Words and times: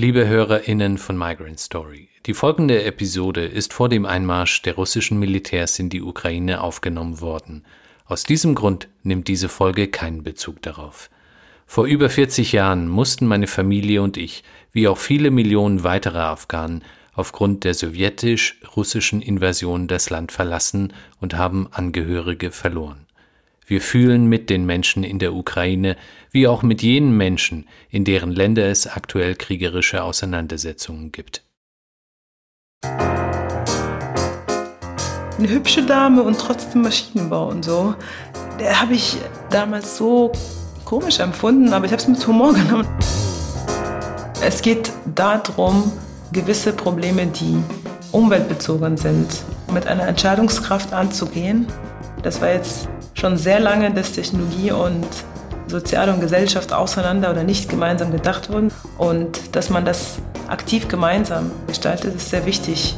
Liebe 0.00 0.28
HörerInnen 0.28 0.96
von 0.96 1.18
Migrant 1.18 1.58
Story, 1.58 2.08
die 2.26 2.32
folgende 2.32 2.84
Episode 2.84 3.44
ist 3.44 3.72
vor 3.72 3.88
dem 3.88 4.06
Einmarsch 4.06 4.62
der 4.62 4.76
russischen 4.76 5.18
Militärs 5.18 5.76
in 5.80 5.88
die 5.88 6.02
Ukraine 6.02 6.60
aufgenommen 6.60 7.20
worden. 7.20 7.64
Aus 8.04 8.22
diesem 8.22 8.54
Grund 8.54 8.86
nimmt 9.02 9.26
diese 9.26 9.48
Folge 9.48 9.88
keinen 9.88 10.22
Bezug 10.22 10.62
darauf. 10.62 11.10
Vor 11.66 11.86
über 11.86 12.10
40 12.10 12.52
Jahren 12.52 12.86
mussten 12.86 13.26
meine 13.26 13.48
Familie 13.48 14.00
und 14.00 14.16
ich, 14.16 14.44
wie 14.70 14.86
auch 14.86 14.98
viele 14.98 15.32
Millionen 15.32 15.82
weiterer 15.82 16.26
Afghanen, 16.26 16.84
aufgrund 17.14 17.64
der 17.64 17.74
sowjetisch-russischen 17.74 19.20
Invasion 19.20 19.88
das 19.88 20.10
Land 20.10 20.30
verlassen 20.30 20.92
und 21.20 21.34
haben 21.34 21.66
Angehörige 21.72 22.52
verloren. 22.52 23.07
Wir 23.68 23.82
fühlen 23.82 24.24
mit 24.24 24.48
den 24.48 24.64
Menschen 24.64 25.04
in 25.04 25.18
der 25.18 25.34
Ukraine, 25.34 25.98
wie 26.30 26.48
auch 26.48 26.62
mit 26.62 26.80
jenen 26.80 27.14
Menschen, 27.14 27.68
in 27.90 28.06
deren 28.06 28.32
Länder 28.32 28.64
es 28.64 28.86
aktuell 28.86 29.34
kriegerische 29.34 30.02
Auseinandersetzungen 30.02 31.12
gibt. 31.12 31.42
Eine 35.38 35.50
hübsche 35.50 35.84
Dame 35.84 36.22
und 36.22 36.38
trotzdem 36.38 36.80
Maschinenbau 36.80 37.50
und 37.50 37.62
so. 37.62 37.94
Habe 38.58 38.94
ich 38.94 39.18
damals 39.50 39.98
so 39.98 40.32
komisch 40.86 41.20
empfunden, 41.20 41.70
aber 41.74 41.84
ich 41.84 41.92
habe 41.92 42.00
es 42.00 42.08
mit 42.08 42.26
Humor 42.26 42.54
genommen. 42.54 42.88
Es 44.40 44.62
geht 44.62 44.90
darum, 45.14 45.92
gewisse 46.32 46.72
Probleme, 46.72 47.26
die 47.26 47.58
umweltbezogen 48.12 48.96
sind, 48.96 49.44
mit 49.74 49.86
einer 49.86 50.08
Entscheidungskraft 50.08 50.94
anzugehen. 50.94 51.66
Das 52.22 52.40
war 52.40 52.48
jetzt 52.48 52.88
schon 53.18 53.36
sehr 53.36 53.58
lange, 53.58 53.90
dass 53.90 54.12
Technologie 54.12 54.70
und 54.70 55.06
Sozial 55.66 56.08
und 56.08 56.20
Gesellschaft 56.20 56.72
auseinander 56.72 57.30
oder 57.30 57.42
nicht 57.42 57.68
gemeinsam 57.68 58.12
gedacht 58.12 58.50
wurden. 58.50 58.70
Und 58.96 59.54
dass 59.54 59.70
man 59.70 59.84
das 59.84 60.18
aktiv 60.48 60.88
gemeinsam 60.88 61.50
gestaltet, 61.66 62.14
ist 62.14 62.30
sehr 62.30 62.46
wichtig. 62.46 62.96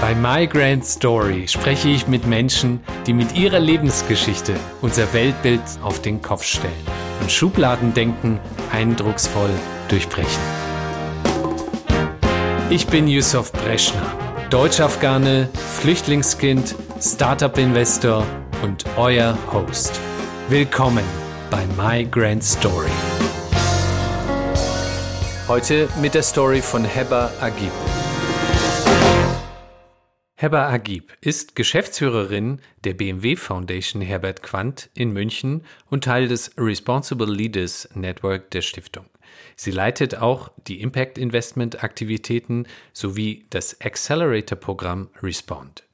Bei 0.00 0.14
My 0.14 0.46
Grand 0.46 0.84
Story 0.84 1.46
spreche 1.46 1.88
ich 1.88 2.08
mit 2.08 2.26
Menschen, 2.26 2.80
die 3.06 3.12
mit 3.12 3.36
ihrer 3.36 3.60
Lebensgeschichte 3.60 4.54
unser 4.80 5.12
Weltbild 5.12 5.60
auf 5.82 6.00
den 6.00 6.22
Kopf 6.22 6.44
stellen 6.44 6.72
und 7.20 7.30
Schubladendenken 7.30 8.40
eindrucksvoll 8.72 9.50
durchbrechen. 9.88 10.42
Ich 12.70 12.86
bin 12.86 13.06
Yusuf 13.08 13.52
Breschner 13.52 14.29
Deutsch-Afghane, 14.50 15.48
Flüchtlingskind, 15.78 16.74
Startup-Investor 17.00 18.26
und 18.64 18.84
euer 18.96 19.38
Host. 19.52 20.00
Willkommen 20.48 21.04
bei 21.52 21.64
My 21.76 22.04
Grand 22.04 22.42
Story. 22.42 22.90
Heute 25.46 25.88
mit 26.02 26.14
der 26.14 26.24
Story 26.24 26.60
von 26.62 26.84
Heba 26.84 27.30
Agib. 27.40 27.70
Heba 30.34 30.68
Agib 30.68 31.12
ist 31.20 31.54
Geschäftsführerin 31.54 32.60
der 32.82 32.94
BMW 32.94 33.36
Foundation 33.36 34.02
Herbert 34.02 34.42
Quandt 34.42 34.90
in 34.94 35.12
München 35.12 35.62
und 35.90 36.02
Teil 36.02 36.26
des 36.26 36.50
Responsible 36.58 37.32
Leaders 37.32 37.88
Network 37.94 38.50
der 38.50 38.62
Stiftung. 38.62 39.04
Sie 39.56 39.70
leitet 39.70 40.16
auch 40.16 40.50
die 40.66 40.80
Impact 40.80 41.18
Investment 41.18 41.82
Aktivitäten 41.82 42.66
sowie 42.92 43.46
das 43.50 43.80
Accelerator 43.80 44.58
Programm 44.58 45.08
Respond. 45.22 45.84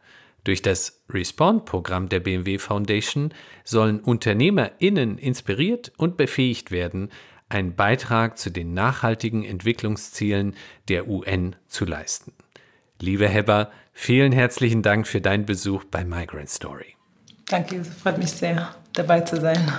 Durch 0.45 0.63
das 0.63 1.03
Respond-Programm 1.11 2.09
der 2.09 2.21
BMW 2.21 2.59
Foundation 2.59 3.35
sollen 3.65 3.99
UnternehmerInnen 3.99 5.19
inspiriert 5.19 5.93
und 5.97 6.17
befähigt 6.17 6.71
werden, 6.71 7.11
einen 7.49 7.75
Beitrag 7.75 8.39
zu 8.39 8.51
den 8.51 8.73
nachhaltigen 8.73 9.45
Entwicklungszielen 9.45 10.55
der 10.89 11.09
UN 11.09 11.57
zu 11.67 11.85
leisten. 11.85 12.33
Liebe 13.01 13.29
Heber, 13.29 13.71
vielen 13.93 14.33
herzlichen 14.33 14.83
Dank 14.83 15.07
für 15.07 15.21
deinen 15.21 15.47
Besuch 15.47 15.85
bei 15.85 16.05
Migrant 16.05 16.49
Story. 16.49 16.95
Danke, 17.49 17.77
es 17.77 17.89
freut 17.89 18.19
mich 18.19 18.31
sehr, 18.31 18.75
dabei 18.93 19.21
zu 19.21 19.41
sein. 19.41 19.71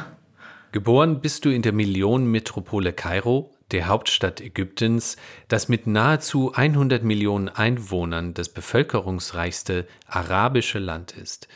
Geboren 0.78 1.22
bist 1.22 1.44
du 1.44 1.50
in 1.50 1.64
der 1.64 1.74
Millionenmetropole 1.74 2.94
Kairo, 2.94 3.52
der 3.72 3.88
Hauptstadt 3.88 4.42
Ägyptens, 4.42 5.18
das 5.48 5.70
mit 5.70 5.88
nahezu 5.88 6.54
100 6.54 7.04
Millionen 7.04 7.50
Einwohnern 7.50 8.36
das 8.36 8.50
bevölkerungsreichste 8.50 9.88
arabische 10.06 10.78
Land 10.78 11.14
ist. 11.14 11.48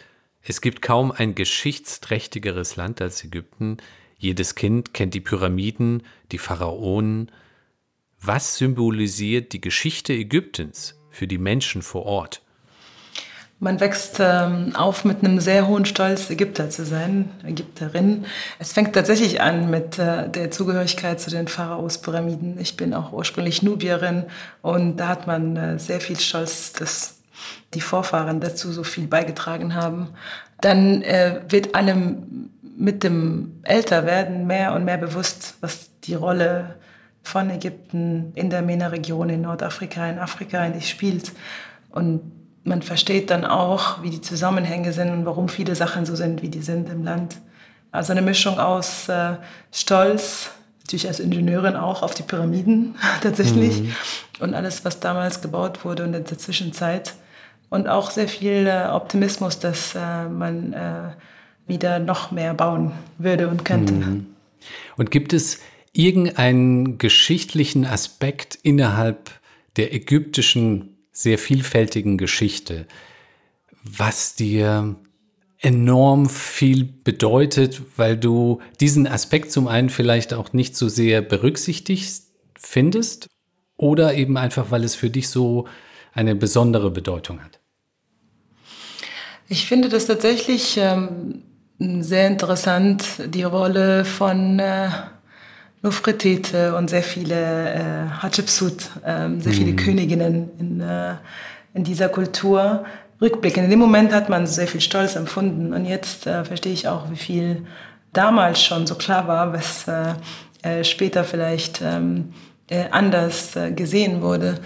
Es 0.41 0.59
gibt 0.59 0.81
kaum 0.81 1.11
ein 1.11 1.35
geschichtsträchtigeres 1.35 2.77
Land 2.77 2.99
als 2.99 3.23
Ägypten. 3.23 3.77
Jedes 4.17 4.55
Kind 4.55 4.95
kennt 4.95 5.13
die 5.13 5.21
Pyramiden, 5.21 6.01
die 6.31 6.39
Pharaonen. 6.39 7.31
Was 8.19 8.55
symbolisiert 8.57 9.53
die 9.53 9.61
Geschichte 9.61 10.13
Ägyptens 10.13 10.99
für 11.11 11.27
die 11.27 11.37
Menschen 11.37 11.83
vor 11.83 12.07
Ort? 12.07 12.40
Man 13.63 13.79
wächst 13.79 14.17
ähm, 14.19 14.75
auf 14.75 15.05
mit 15.05 15.23
einem 15.23 15.39
sehr 15.39 15.67
hohen 15.67 15.85
Stolz, 15.85 16.31
Ägypter 16.31 16.71
zu 16.71 16.83
sein, 16.83 17.29
Ägypterin. 17.45 18.25
Es 18.57 18.73
fängt 18.73 18.93
tatsächlich 18.93 19.39
an 19.39 19.69
mit 19.69 19.99
äh, 19.99 20.27
der 20.27 20.49
Zugehörigkeit 20.49 21.21
zu 21.21 21.29
den 21.29 21.47
Pharaos-Pyramiden. 21.47 22.59
Ich 22.59 22.75
bin 22.75 22.95
auch 22.95 23.13
ursprünglich 23.13 23.61
Nubierin 23.61 24.23
und 24.63 24.97
da 24.97 25.09
hat 25.09 25.27
man 25.27 25.55
äh, 25.57 25.77
sehr 25.77 26.01
viel 26.01 26.19
Stolz, 26.19 26.73
dass 26.73 27.19
die 27.75 27.81
Vorfahren 27.81 28.39
dazu 28.39 28.71
so 28.71 28.83
viel 28.83 29.05
beigetragen 29.05 29.75
haben. 29.75 30.09
Dann 30.59 31.03
äh, 31.03 31.41
wird 31.47 31.75
einem 31.75 32.49
mit 32.75 33.03
dem 33.03 33.59
Älterwerden 33.61 34.47
mehr 34.47 34.73
und 34.73 34.85
mehr 34.85 34.97
bewusst, 34.97 35.57
was 35.61 35.91
die 36.05 36.15
Rolle 36.15 36.77
von 37.21 37.51
Ägypten 37.51 38.31
in 38.33 38.49
der 38.49 38.63
MENA-Region, 38.63 39.29
in 39.29 39.41
Nordafrika, 39.41 40.09
in 40.09 40.17
Afrika 40.17 40.61
eigentlich 40.61 40.89
spielt. 40.89 41.31
Und 41.91 42.40
man 42.63 42.81
versteht 42.81 43.29
dann 43.29 43.45
auch, 43.45 44.03
wie 44.03 44.09
die 44.09 44.21
Zusammenhänge 44.21 44.93
sind 44.93 45.09
und 45.11 45.25
warum 45.25 45.49
viele 45.49 45.75
Sachen 45.75 46.05
so 46.05 46.15
sind, 46.15 46.41
wie 46.41 46.49
die 46.49 46.61
sind 46.61 46.89
im 46.89 47.03
Land. 47.03 47.37
Also 47.91 48.11
eine 48.11 48.21
Mischung 48.21 48.59
aus 48.59 49.09
äh, 49.09 49.35
Stolz, 49.71 50.51
natürlich 50.81 51.07
als 51.07 51.19
Ingenieurin 51.19 51.75
auch 51.75 52.03
auf 52.03 52.13
die 52.13 52.23
Pyramiden 52.23 52.95
tatsächlich 53.21 53.81
mhm. 53.81 53.95
und 54.39 54.53
alles, 54.53 54.85
was 54.85 54.99
damals 54.99 55.41
gebaut 55.41 55.83
wurde 55.83 56.03
und 56.03 56.13
in 56.13 56.23
der 56.23 56.37
Zwischenzeit. 56.37 57.15
Und 57.69 57.87
auch 57.87 58.11
sehr 58.11 58.27
viel 58.27 58.67
äh, 58.67 58.89
Optimismus, 58.91 59.59
dass 59.59 59.95
äh, 59.95 60.25
man 60.25 60.73
äh, 60.73 61.11
wieder 61.67 61.99
noch 61.99 62.31
mehr 62.31 62.53
bauen 62.53 62.91
würde 63.17 63.47
und 63.47 63.63
könnte. 63.63 63.93
Mhm. 63.93 64.27
Und 64.97 65.09
gibt 65.09 65.31
es 65.31 65.59
irgendeinen 65.93 66.97
geschichtlichen 66.97 67.85
Aspekt 67.85 68.59
innerhalb 68.61 69.31
der 69.77 69.93
ägyptischen 69.93 70.90
sehr 71.11 71.37
vielfältigen 71.37 72.17
Geschichte, 72.17 72.87
was 73.83 74.35
dir 74.35 74.95
enorm 75.59 76.27
viel 76.27 76.85
bedeutet, 76.85 77.81
weil 77.95 78.17
du 78.17 78.61
diesen 78.79 79.07
Aspekt 79.07 79.51
zum 79.51 79.67
einen 79.67 79.89
vielleicht 79.89 80.33
auch 80.33 80.53
nicht 80.53 80.75
so 80.75 80.89
sehr 80.89 81.21
berücksichtigt 81.21 82.23
findest 82.57 83.27
oder 83.77 84.13
eben 84.15 84.37
einfach, 84.37 84.71
weil 84.71 84.83
es 84.83 84.95
für 84.95 85.09
dich 85.09 85.29
so 85.29 85.67
eine 86.13 86.35
besondere 86.35 86.91
Bedeutung 86.91 87.41
hat? 87.43 87.59
Ich 89.47 89.65
finde 89.65 89.89
das 89.89 90.07
tatsächlich 90.07 90.77
ähm, 90.77 91.43
sehr 91.77 92.27
interessant, 92.27 93.03
die 93.27 93.43
Rolle 93.43 94.05
von 94.05 94.59
äh, 94.59 94.89
Nofretete 95.81 96.75
und 96.75 96.89
sehr 96.89 97.03
viele 97.03 97.73
äh, 97.73 98.09
Hatschepsut, 98.19 98.89
äh, 99.03 99.29
sehr 99.39 99.53
viele 99.53 99.71
mhm. 99.71 99.75
Königinnen 99.77 100.49
in, 100.59 100.81
äh, 100.81 101.15
in 101.73 101.83
dieser 101.83 102.09
Kultur 102.09 102.85
rückblicken. 103.19 103.63
In 103.63 103.69
dem 103.69 103.79
Moment 103.79 104.13
hat 104.13 104.29
man 104.29 104.45
sehr 104.45 104.67
viel 104.67 104.81
Stolz 104.81 105.15
empfunden 105.15 105.73
und 105.73 105.85
jetzt 105.85 106.27
äh, 106.27 106.45
verstehe 106.45 106.73
ich 106.73 106.87
auch, 106.87 107.09
wie 107.09 107.17
viel 107.17 107.65
damals 108.13 108.61
schon 108.61 108.85
so 108.85 108.95
klar 108.95 109.27
war, 109.27 109.53
was 109.53 109.87
äh, 109.87 110.13
äh, 110.61 110.83
später 110.83 111.23
vielleicht 111.23 111.81
ähm, 111.81 112.33
äh, 112.69 112.85
anders 112.91 113.55
äh, 113.55 113.71
gesehen 113.71 114.21
wurde. 114.21 114.59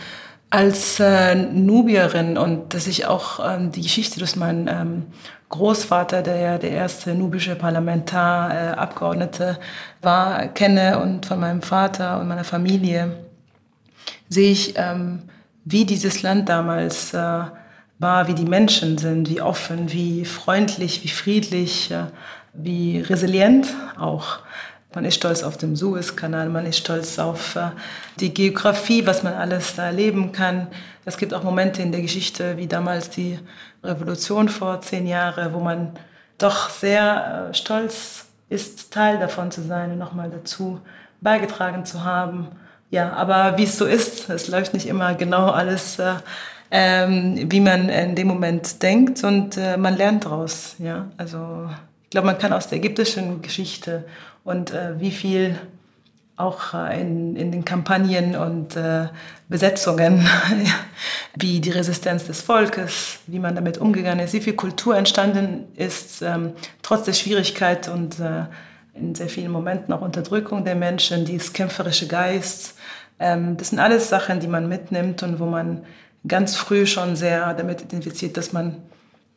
Als 0.49 0.99
äh, 0.99 1.35
Nubierin 1.35 2.37
und 2.37 2.73
dass 2.73 2.87
ich 2.87 3.05
auch 3.07 3.39
ähm, 3.45 3.71
die 3.71 3.81
Geschichte 3.81 4.19
durch 4.19 4.35
meinen 4.35 4.67
ähm, 4.67 5.03
Großvater, 5.49 6.21
der 6.21 6.37
ja 6.37 6.57
der 6.57 6.71
erste 6.71 7.13
nubische 7.13 7.55
Parlamentarabgeordnete 7.55 9.57
äh, 9.59 10.05
war, 10.05 10.47
kenne 10.47 10.99
und 10.99 11.25
von 11.25 11.39
meinem 11.39 11.61
Vater 11.61 12.19
und 12.19 12.27
meiner 12.27 12.43
Familie, 12.43 13.17
sehe 14.27 14.51
ich, 14.51 14.73
ähm, 14.77 15.23
wie 15.63 15.85
dieses 15.85 16.23
Land 16.23 16.49
damals 16.49 17.13
äh, 17.13 17.43
war, 17.99 18.27
wie 18.27 18.33
die 18.33 18.45
Menschen 18.45 18.97
sind, 18.97 19.29
wie 19.29 19.41
offen, 19.41 19.91
wie 19.91 20.25
freundlich, 20.25 21.03
wie 21.03 21.09
friedlich, 21.09 21.91
äh, 21.91 22.05
wie 22.53 22.99
resilient 22.99 23.67
auch. 23.97 24.39
Man 24.95 25.03
ist 25.03 25.15
stolz 25.15 25.43
auf 25.43 25.57
den 25.57 25.75
Suezkanal, 25.75 26.47
man 26.47 26.65
ist 26.65 26.77
stolz 26.77 27.19
auf 27.19 27.57
äh, 27.57 27.71
die 28.21 28.33
Geografie, 28.33 29.05
was 29.05 29.23
man 29.23 29.33
alles 29.33 29.75
da 29.75 29.87
erleben 29.87 30.31
kann. 30.31 30.67
Es 31.03 31.17
gibt 31.17 31.33
auch 31.33 31.43
Momente 31.43 31.81
in 31.81 31.91
der 31.91 32.01
Geschichte, 32.01 32.55
wie 32.55 32.67
damals 32.67 33.09
die 33.09 33.37
Revolution 33.83 34.47
vor 34.47 34.79
zehn 34.79 35.05
Jahren, 35.05 35.53
wo 35.53 35.59
man 35.59 35.91
doch 36.37 36.69
sehr 36.69 37.49
äh, 37.49 37.53
stolz 37.53 38.27
ist, 38.47 38.93
Teil 38.93 39.19
davon 39.19 39.51
zu 39.51 39.61
sein 39.63 39.91
und 39.91 39.97
nochmal 39.97 40.29
dazu 40.29 40.79
beigetragen 41.19 41.85
zu 41.85 42.05
haben. 42.05 42.47
Ja, 42.89 43.11
aber 43.13 43.57
wie 43.57 43.65
es 43.65 43.77
so 43.77 43.85
ist, 43.85 44.29
es 44.29 44.47
läuft 44.47 44.73
nicht 44.73 44.87
immer 44.87 45.13
genau 45.15 45.49
alles, 45.49 45.99
äh, 45.99 46.13
ähm, 46.71 47.51
wie 47.51 47.59
man 47.59 47.89
in 47.89 48.15
dem 48.15 48.27
Moment 48.27 48.81
denkt 48.81 49.25
und 49.25 49.57
äh, 49.57 49.75
man 49.75 49.97
lernt 49.97 50.23
daraus. 50.23 50.77
Ja, 50.79 51.07
also 51.17 51.69
ich 52.03 52.11
glaube, 52.11 52.27
man 52.27 52.37
kann 52.37 52.53
aus 52.53 52.69
der 52.69 52.77
ägyptischen 52.77 53.41
Geschichte 53.41 54.05
und 54.45 54.71
äh, 54.71 54.97
wie 54.99 55.11
viel 55.11 55.59
auch 56.37 56.73
äh, 56.73 57.01
in, 57.01 57.35
in 57.35 57.51
den 57.51 57.65
Kampagnen 57.65 58.35
und 58.35 58.75
äh, 58.75 59.07
Besetzungen, 59.49 60.27
wie 61.35 61.59
die 61.59 61.71
Resistenz 61.71 62.25
des 62.25 62.41
Volkes, 62.41 63.19
wie 63.27 63.39
man 63.39 63.55
damit 63.55 63.77
umgegangen 63.77 64.23
ist, 64.23 64.33
wie 64.33 64.41
viel 64.41 64.55
Kultur 64.55 64.95
entstanden 64.95 65.65
ist, 65.75 66.21
ähm, 66.21 66.53
trotz 66.81 67.03
der 67.03 67.13
Schwierigkeit 67.13 67.87
und 67.89 68.19
äh, 68.19 68.43
in 68.93 69.15
sehr 69.15 69.27
vielen 69.27 69.51
Momenten 69.51 69.93
auch 69.93 70.01
Unterdrückung 70.01 70.63
der 70.63 70.75
Menschen, 70.75 71.25
dieses 71.25 71.51
kämpferische 71.51 72.07
Geist. 72.07 72.75
Ähm, 73.19 73.57
das 73.57 73.69
sind 73.69 73.79
alles 73.79 74.09
Sachen, 74.09 74.39
die 74.39 74.47
man 74.47 74.69
mitnimmt 74.69 75.23
und 75.23 75.39
wo 75.39 75.45
man 75.45 75.83
ganz 76.27 76.55
früh 76.55 76.85
schon 76.85 77.15
sehr 77.15 77.53
damit 77.53 77.81
identifiziert, 77.81 78.37
dass 78.37 78.51
man 78.51 78.77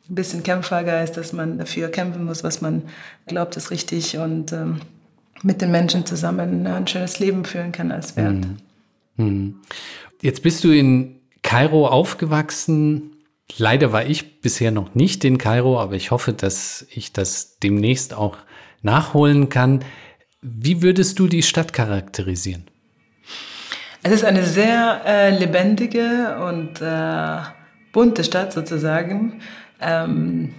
ein 0.09 0.15
bisschen 0.15 0.43
Kämpfergeist, 0.43 1.15
dass 1.17 1.33
man 1.33 1.57
dafür 1.57 1.89
kämpfen 1.89 2.25
muss, 2.25 2.43
was 2.43 2.61
man 2.61 2.83
glaubt, 3.27 3.55
ist 3.57 3.71
richtig 3.71 4.17
und 4.17 4.51
ähm, 4.51 4.81
mit 5.43 5.61
den 5.61 5.71
Menschen 5.71 6.05
zusammen 6.05 6.67
ein 6.67 6.87
schönes 6.87 7.19
Leben 7.19 7.45
führen 7.45 7.71
kann 7.71 7.91
als 7.91 8.15
Wert. 8.15 8.33
Mhm. 8.33 8.57
Mhm. 9.17 9.55
Jetzt 10.21 10.43
bist 10.43 10.63
du 10.63 10.71
in 10.71 11.19
Kairo 11.43 11.87
aufgewachsen. 11.87 13.15
Leider 13.57 13.91
war 13.91 14.05
ich 14.05 14.41
bisher 14.41 14.71
noch 14.71 14.95
nicht 14.95 15.23
in 15.25 15.37
Kairo, 15.37 15.79
aber 15.79 15.95
ich 15.95 16.11
hoffe, 16.11 16.33
dass 16.33 16.85
ich 16.91 17.13
das 17.13 17.57
demnächst 17.59 18.13
auch 18.13 18.37
nachholen 18.81 19.49
kann. 19.49 19.83
Wie 20.41 20.81
würdest 20.81 21.19
du 21.19 21.27
die 21.27 21.43
Stadt 21.43 21.73
charakterisieren? 21.73 22.65
Es 24.03 24.13
ist 24.13 24.23
eine 24.23 24.45
sehr 24.45 25.01
äh, 25.05 25.37
lebendige 25.37 26.37
und 26.47 26.81
äh, 26.81 27.37
bunte 27.91 28.23
Stadt 28.23 28.53
sozusagen. 28.53 29.41
Ähm, 29.81 30.53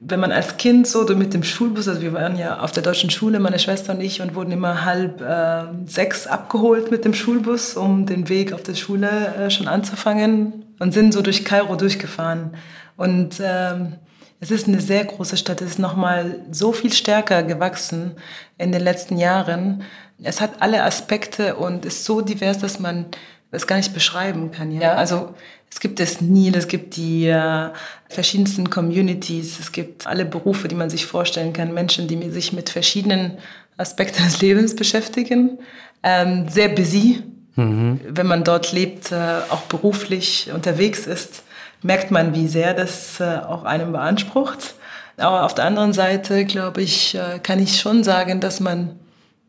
wenn 0.00 0.20
man 0.20 0.30
als 0.30 0.56
Kind 0.58 0.86
so 0.86 1.04
mit 1.16 1.34
dem 1.34 1.42
Schulbus, 1.42 1.88
also 1.88 2.00
wir 2.00 2.12
waren 2.12 2.38
ja 2.38 2.60
auf 2.60 2.70
der 2.70 2.84
deutschen 2.84 3.10
Schule, 3.10 3.40
meine 3.40 3.58
Schwester 3.58 3.94
und 3.94 4.00
ich, 4.00 4.20
und 4.20 4.34
wurden 4.34 4.52
immer 4.52 4.84
halb 4.84 5.20
äh, 5.20 5.64
sechs 5.86 6.26
abgeholt 6.28 6.90
mit 6.90 7.04
dem 7.04 7.14
Schulbus, 7.14 7.76
um 7.76 8.06
den 8.06 8.28
Weg 8.28 8.52
auf 8.52 8.62
der 8.62 8.76
Schule 8.76 9.34
äh, 9.34 9.50
schon 9.50 9.66
anzufangen 9.66 10.66
und 10.78 10.92
sind 10.92 11.12
so 11.12 11.20
durch 11.20 11.44
Kairo 11.44 11.74
durchgefahren. 11.74 12.52
Und 12.96 13.40
ähm, 13.40 13.94
es 14.38 14.52
ist 14.52 14.68
eine 14.68 14.80
sehr 14.80 15.04
große 15.04 15.36
Stadt, 15.36 15.60
es 15.62 15.70
ist 15.70 15.78
nochmal 15.80 16.44
so 16.52 16.72
viel 16.72 16.92
stärker 16.92 17.42
gewachsen 17.42 18.12
in 18.56 18.70
den 18.70 18.82
letzten 18.82 19.18
Jahren. 19.18 19.82
Es 20.22 20.40
hat 20.40 20.60
alle 20.62 20.84
Aspekte 20.84 21.56
und 21.56 21.84
ist 21.84 22.04
so 22.04 22.20
divers, 22.20 22.58
dass 22.58 22.78
man 22.78 23.06
es 23.50 23.66
gar 23.66 23.76
nicht 23.76 23.94
beschreiben 23.94 24.52
kann. 24.52 24.70
Ja? 24.70 24.94
Also 24.94 25.34
es 25.70 25.80
gibt 25.80 26.00
das 26.00 26.20
Nil, 26.20 26.56
es 26.56 26.68
gibt 26.68 26.96
die 26.96 27.26
äh, 27.26 27.68
verschiedensten 28.08 28.70
Communities, 28.70 29.60
es 29.60 29.72
gibt 29.72 30.06
alle 30.06 30.24
Berufe, 30.24 30.68
die 30.68 30.74
man 30.74 30.90
sich 30.90 31.06
vorstellen 31.06 31.52
kann, 31.52 31.74
Menschen, 31.74 32.08
die 32.08 32.30
sich 32.30 32.52
mit 32.52 32.70
verschiedenen 32.70 33.38
Aspekten 33.76 34.24
des 34.24 34.40
Lebens 34.40 34.74
beschäftigen. 34.74 35.58
Ähm, 36.02 36.48
sehr 36.48 36.68
busy, 36.68 37.22
mhm. 37.56 38.00
wenn 38.08 38.26
man 38.26 38.44
dort 38.44 38.72
lebt, 38.72 39.12
äh, 39.12 39.16
auch 39.50 39.62
beruflich 39.62 40.50
unterwegs 40.52 41.06
ist, 41.06 41.42
merkt 41.82 42.10
man, 42.10 42.34
wie 42.34 42.48
sehr 42.48 42.74
das 42.74 43.20
äh, 43.20 43.24
auch 43.24 43.64
einem 43.64 43.92
beansprucht. 43.92 44.74
Aber 45.16 45.44
auf 45.44 45.54
der 45.54 45.64
anderen 45.64 45.92
Seite, 45.92 46.44
glaube 46.44 46.82
ich, 46.82 47.14
äh, 47.14 47.40
kann 47.42 47.60
ich 47.60 47.80
schon 47.80 48.04
sagen, 48.04 48.40
dass 48.40 48.60
man 48.60 48.98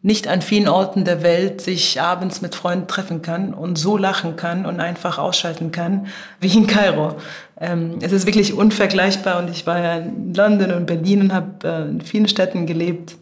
nicht 0.02 0.28
an 0.28 0.42
vielen 0.42 0.70
Orten 0.70 1.04
der 1.04 1.24
Welt 1.24 1.60
sich 1.60 2.00
abends 2.00 2.42
mit 2.42 2.56
Freunden 2.56 2.88
treffen 2.88 3.22
kann 3.22 3.54
und 3.54 3.78
so 3.78 3.98
lachen 3.98 4.38
kann 4.38 4.66
und 4.66 4.80
einfach 4.80 5.18
ausschalten 5.18 5.72
kann 5.72 6.08
wie 6.40 6.56
in 6.56 6.68
Kairo. 6.68 7.18
Ähm, 7.60 8.00
es 8.02 8.14
ist 8.14 8.26
wirklich 8.26 8.54
unvergleichbar 8.54 9.40
und 9.40 9.50
ich 9.50 9.68
war 9.68 9.80
ja 9.80 9.98
in 9.98 10.34
London 10.34 10.72
und 10.72 10.86
Berlin 10.86 11.22
und 11.22 11.34
habe 11.34 11.68
äh, 11.68 11.90
in 11.90 12.02
vielen 12.02 12.30
Städten 12.30 12.66
gelebt. 12.66 13.18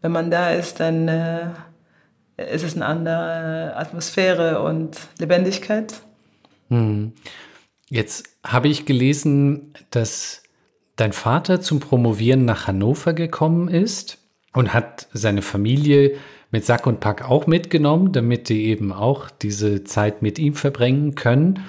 Wenn 0.00 0.12
man 0.12 0.30
da 0.30 0.50
ist, 0.52 0.78
dann 0.78 1.08
äh, 1.08 1.48
ist 2.36 2.62
es 2.62 2.76
eine 2.76 2.86
andere 2.86 3.74
Atmosphäre 3.76 4.62
und 4.62 4.96
Lebendigkeit. 5.18 5.92
Hm. 6.68 7.12
Jetzt 7.88 8.28
habe 8.44 8.68
ich 8.68 8.86
gelesen, 8.86 9.74
dass 9.90 10.44
dein 10.94 11.12
Vater 11.12 11.60
zum 11.60 11.80
Promovieren 11.80 12.44
nach 12.44 12.68
Hannover 12.68 13.12
gekommen 13.12 13.68
ist 13.68 14.21
und 14.52 14.74
hat 14.74 15.08
seine 15.12 15.42
Familie 15.42 16.16
mit 16.50 16.64
Sack 16.64 16.86
und 16.86 17.00
Pack 17.00 17.28
auch 17.28 17.46
mitgenommen, 17.46 18.12
damit 18.12 18.48
die 18.48 18.66
eben 18.66 18.92
auch 18.92 19.30
diese 19.30 19.84
Zeit 19.84 20.22
mit 20.22 20.38
ihm 20.38 20.54
verbringen 20.54 21.14
können. 21.14 21.64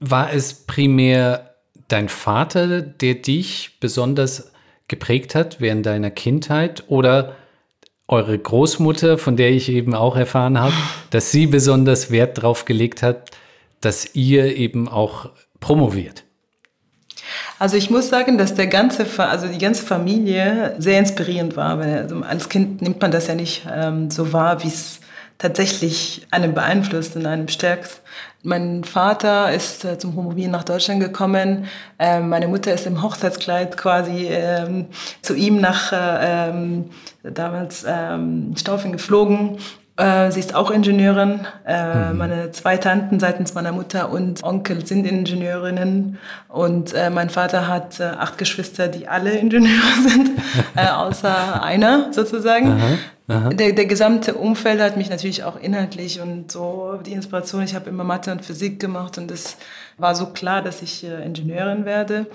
War 0.00 0.32
es 0.32 0.52
primär 0.52 1.54
dein 1.88 2.08
Vater, 2.08 2.82
der 2.82 3.14
dich 3.14 3.78
besonders 3.80 4.52
geprägt 4.88 5.34
hat 5.34 5.60
während 5.60 5.86
deiner 5.86 6.10
Kindheit 6.10 6.84
oder 6.88 7.36
eure 8.08 8.38
Großmutter, 8.38 9.18
von 9.18 9.36
der 9.36 9.50
ich 9.50 9.68
eben 9.68 9.94
auch 9.94 10.16
erfahren 10.16 10.58
habe, 10.58 10.74
dass 11.10 11.30
sie 11.30 11.46
besonders 11.46 12.10
Wert 12.10 12.38
darauf 12.38 12.64
gelegt 12.64 13.02
hat, 13.02 13.30
dass 13.80 14.14
ihr 14.14 14.56
eben 14.56 14.88
auch 14.88 15.30
promoviert? 15.60 16.25
Also 17.58 17.76
ich 17.76 17.88
muss 17.88 18.10
sagen, 18.10 18.36
dass 18.36 18.54
der 18.54 18.66
ganze, 18.66 19.06
also 19.18 19.48
die 19.48 19.58
ganze 19.58 19.82
Familie 19.82 20.74
sehr 20.78 20.98
inspirierend 20.98 21.56
war. 21.56 21.78
Also 21.78 22.20
als 22.20 22.48
Kind 22.48 22.82
nimmt 22.82 23.00
man 23.00 23.10
das 23.10 23.28
ja 23.28 23.34
nicht 23.34 23.66
ähm, 23.72 24.10
so 24.10 24.32
wahr, 24.32 24.62
wie 24.62 24.68
es 24.68 25.00
tatsächlich 25.38 26.26
einen 26.30 26.54
beeinflusst 26.54 27.16
und 27.16 27.26
einen 27.26 27.48
stärkt. 27.48 28.00
Mein 28.42 28.84
Vater 28.84 29.52
ist 29.52 29.84
äh, 29.84 29.98
zum 29.98 30.14
Promovieren 30.14 30.52
nach 30.52 30.64
Deutschland 30.64 31.00
gekommen. 31.00 31.66
Ähm, 31.98 32.28
meine 32.28 32.46
Mutter 32.46 32.72
ist 32.72 32.86
im 32.86 33.02
Hochzeitskleid 33.02 33.76
quasi 33.76 34.26
ähm, 34.30 34.86
zu 35.22 35.34
ihm 35.34 35.60
nach 35.60 35.92
äh, 35.92 36.48
ähm, 36.50 36.90
damals 37.22 37.84
ähm, 37.88 38.54
Staufen 38.56 38.92
geflogen 38.92 39.58
äh, 39.96 40.30
sie 40.30 40.40
ist 40.40 40.54
auch 40.54 40.70
Ingenieurin. 40.70 41.46
Äh, 41.66 42.10
mhm. 42.10 42.18
Meine 42.18 42.50
zwei 42.50 42.76
Tanten 42.76 43.18
seitens 43.18 43.54
meiner 43.54 43.72
Mutter 43.72 44.10
und 44.10 44.44
Onkel 44.44 44.84
sind 44.86 45.06
Ingenieurinnen. 45.06 46.18
Und 46.48 46.92
äh, 46.92 47.08
mein 47.08 47.30
Vater 47.30 47.66
hat 47.66 47.98
äh, 48.00 48.04
acht 48.04 48.36
Geschwister, 48.36 48.88
die 48.88 49.08
alle 49.08 49.32
Ingenieure 49.32 50.02
sind, 50.08 50.30
äh, 50.74 50.88
außer 50.88 51.62
einer 51.62 52.12
sozusagen. 52.12 52.72
Aha. 52.72 52.98
Aha. 53.28 53.48
Der, 53.48 53.72
der 53.72 53.86
gesamte 53.86 54.34
Umfeld 54.34 54.80
hat 54.80 54.96
mich 54.96 55.10
natürlich 55.10 55.44
auch 55.44 55.58
inhaltlich 55.58 56.20
und 56.20 56.52
so 56.52 57.00
die 57.04 57.12
Inspiration. 57.12 57.62
Ich 57.62 57.74
habe 57.74 57.88
immer 57.88 58.04
Mathe 58.04 58.30
und 58.30 58.44
Physik 58.44 58.78
gemacht 58.78 59.18
und 59.18 59.30
es 59.30 59.56
war 59.98 60.14
so 60.14 60.26
klar, 60.26 60.62
dass 60.62 60.80
ich 60.82 61.04
Ingenieurin 61.04 61.84
werde. 61.84 62.26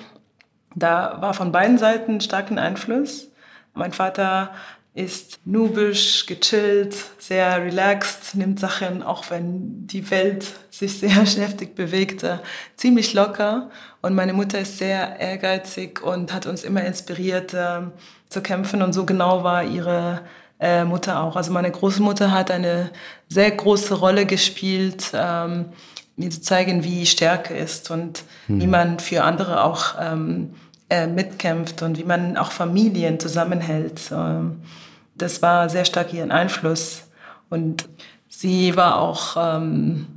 Da 0.75 1.17
war 1.21 1.33
von 1.33 1.53
beiden 1.53 1.77
Seiten 1.77 2.19
starken 2.19 2.59
Einfluss. 2.59 3.29
Mein 3.73 3.93
Vater 3.93 4.51
ist 4.93 5.39
nubisch, 5.45 6.25
gechillt, 6.25 6.95
sehr 7.17 7.63
relaxed, 7.63 8.35
nimmt 8.35 8.59
Sachen, 8.59 9.03
auch 9.03 9.29
wenn 9.29 9.87
die 9.87 10.11
Welt 10.11 10.45
sich 10.69 10.99
sehr 10.99 11.09
heftig 11.15 11.75
bewegt, 11.75 12.25
ziemlich 12.75 13.13
locker. 13.13 13.69
Und 14.01 14.15
meine 14.15 14.33
Mutter 14.33 14.59
ist 14.59 14.79
sehr 14.79 15.19
ehrgeizig 15.19 16.01
und 16.01 16.33
hat 16.33 16.45
uns 16.45 16.63
immer 16.63 16.83
inspiriert 16.83 17.53
äh, 17.53 17.81
zu 18.27 18.41
kämpfen. 18.41 18.81
Und 18.81 18.91
so 18.91 19.05
genau 19.05 19.43
war 19.43 19.63
ihre 19.63 20.21
äh, 20.59 20.83
Mutter 20.83 21.23
auch. 21.23 21.37
Also 21.37 21.53
meine 21.53 21.71
Großmutter 21.71 22.31
hat 22.31 22.51
eine 22.51 22.91
sehr 23.29 23.51
große 23.51 23.93
Rolle 23.93 24.25
gespielt, 24.25 25.11
ähm, 25.13 25.67
mir 26.17 26.29
zu 26.29 26.41
zeigen, 26.41 26.83
wie 26.83 27.05
Stärke 27.05 27.55
ist 27.55 27.89
und 27.91 28.23
hm. 28.47 28.61
wie 28.61 28.67
man 28.67 28.99
für 28.99 29.23
andere 29.23 29.63
auch 29.63 29.95
ähm, 29.99 30.53
äh, 30.91 31.07
mitkämpft 31.07 31.81
und 31.81 31.97
wie 31.97 32.03
man 32.03 32.35
auch 32.35 32.51
Familien 32.51 33.19
zusammenhält. 33.19 34.11
Das 35.15 35.41
war 35.41 35.69
sehr 35.69 35.85
stark 35.85 36.13
ihren 36.13 36.31
Einfluss. 36.31 37.03
Und 37.49 37.87
sie 38.27 38.75
war 38.75 38.99
auch 38.99 39.37
ähm, 39.37 40.07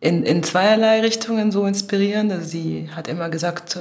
in, 0.00 0.22
in 0.24 0.42
zweierlei 0.42 1.00
Richtungen 1.00 1.50
so 1.50 1.64
inspirierend. 1.64 2.30
Also 2.32 2.46
sie 2.46 2.90
hat 2.94 3.08
immer 3.08 3.30
gesagt, 3.30 3.78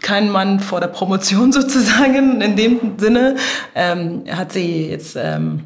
kein 0.00 0.30
Mann 0.30 0.60
vor 0.60 0.80
der 0.80 0.88
Promotion 0.88 1.52
sozusagen, 1.60 2.40
in 2.40 2.56
dem 2.56 2.98
Sinne. 2.98 3.36
Ähm, 3.74 4.24
hat 4.30 4.52
sie 4.52 4.88
jetzt 4.88 5.14
ähm, 5.16 5.64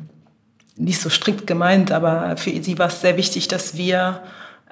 nicht 0.77 1.01
so 1.01 1.09
strikt 1.09 1.47
gemeint, 1.47 1.93
aber 1.93 2.37
für 2.37 2.51
sie 2.51 2.79
war 2.81 2.89
es 2.89 3.01
sehr 3.01 3.17
wichtig, 3.17 3.47
dass 3.47 3.77
wir, 3.77 4.23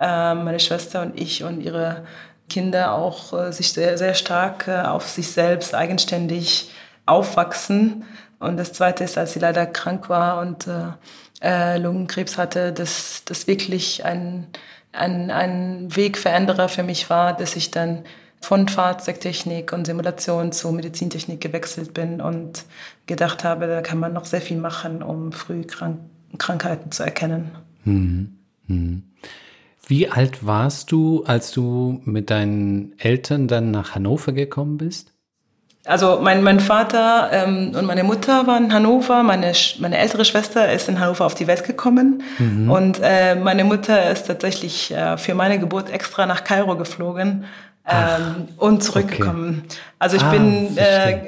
äh, 0.00 0.34
meine 0.34 0.58
Schwester 0.58 1.02
und 1.02 1.20
ich 1.20 1.44
und 1.44 1.60
ihre 1.60 2.04
Kinder 2.50 2.92
auch 2.92 3.32
äh, 3.32 3.52
sich 3.52 3.72
sehr, 3.72 3.96
sehr 3.96 4.14
stark 4.14 4.68
äh, 4.68 4.82
auf 4.82 5.08
sich 5.08 5.28
selbst 5.28 5.74
eigenständig 5.74 6.70
aufwachsen. 7.06 8.04
Und 8.38 8.58
das 8.58 8.74
Zweite 8.74 9.04
ist, 9.04 9.16
als 9.16 9.32
sie 9.32 9.38
leider 9.38 9.64
krank 9.64 10.10
war 10.10 10.40
und 10.40 10.66
äh, 10.66 10.90
äh, 11.40 11.78
Lungenkrebs 11.78 12.36
hatte, 12.36 12.72
dass 12.72 13.22
das 13.24 13.46
wirklich 13.46 14.04
ein, 14.04 14.46
ein, 14.92 15.30
ein 15.30 15.94
Wegveränderer 15.94 16.68
für 16.68 16.82
mich 16.82 17.08
war, 17.08 17.34
dass 17.34 17.56
ich 17.56 17.70
dann 17.70 18.04
von 18.40 18.68
Fahrzeugtechnik 18.68 19.72
und 19.72 19.86
Simulation 19.86 20.52
zu 20.52 20.72
Medizintechnik 20.72 21.40
gewechselt 21.40 21.94
bin 21.94 22.20
und 22.20 22.64
gedacht 23.06 23.44
habe, 23.44 23.66
da 23.66 23.82
kann 23.82 23.98
man 23.98 24.12
noch 24.12 24.24
sehr 24.24 24.40
viel 24.40 24.56
machen, 24.56 25.02
um 25.02 25.32
früh 25.32 25.64
Krank 25.64 26.00
Krankheiten 26.38 26.92
zu 26.92 27.02
erkennen. 27.02 27.50
Hm. 27.82 28.38
Hm. 28.68 29.02
Wie 29.90 30.08
alt 30.08 30.46
warst 30.46 30.92
du, 30.92 31.24
als 31.26 31.50
du 31.50 32.00
mit 32.04 32.30
deinen 32.30 32.94
Eltern 32.96 33.48
dann 33.48 33.72
nach 33.72 33.96
Hannover 33.96 34.30
gekommen 34.30 34.78
bist? 34.78 35.10
Also 35.84 36.20
mein, 36.22 36.44
mein 36.44 36.60
Vater 36.60 37.30
ähm, 37.32 37.72
und 37.76 37.86
meine 37.86 38.04
Mutter 38.04 38.46
waren 38.46 38.66
in 38.66 38.72
Hannover. 38.72 39.24
Meine, 39.24 39.52
meine 39.80 39.98
ältere 39.98 40.24
Schwester 40.24 40.70
ist 40.72 40.88
in 40.88 41.00
Hannover 41.00 41.26
auf 41.26 41.34
die 41.34 41.48
Welt 41.48 41.64
gekommen. 41.64 42.22
Mhm. 42.38 42.70
Und 42.70 43.00
äh, 43.02 43.34
meine 43.34 43.64
Mutter 43.64 44.12
ist 44.12 44.28
tatsächlich 44.28 44.92
äh, 44.92 45.18
für 45.18 45.34
meine 45.34 45.58
Geburt 45.58 45.90
extra 45.90 46.24
nach 46.24 46.44
Kairo 46.44 46.76
geflogen 46.76 47.46
ähm, 47.84 48.46
und 48.58 48.84
zurückgekommen. 48.84 49.64
Okay. 49.64 49.78
Also 49.98 50.16
ich 50.18 50.22
ah, 50.22 50.30
bin, 50.30 50.78
äh, 50.78 51.18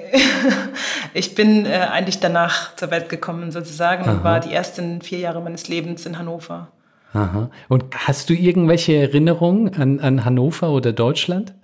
ich 1.15 1.35
bin 1.35 1.67
äh, 1.67 1.89
eigentlich 1.91 2.21
danach 2.21 2.77
zur 2.77 2.93
Welt 2.93 3.09
gekommen 3.09 3.51
sozusagen 3.51 4.05
Aha. 4.05 4.13
und 4.13 4.23
war 4.23 4.39
die 4.39 4.53
ersten 4.53 5.03
vier 5.03 5.19
Jahre 5.19 5.41
meines 5.41 5.67
Lebens 5.67 6.07
in 6.07 6.17
Hannover. 6.17 6.69
Aha. 7.13 7.51
Und 7.69 7.85
hast 7.95 8.31
du 8.31 8.35
irgendwelche 8.35 8.95
Erinnerungen 8.95 9.75
an, 9.75 10.01
an 10.01 10.25
Hannover 10.25 10.71
oder 10.71 10.93
Deutschland? 10.93 11.55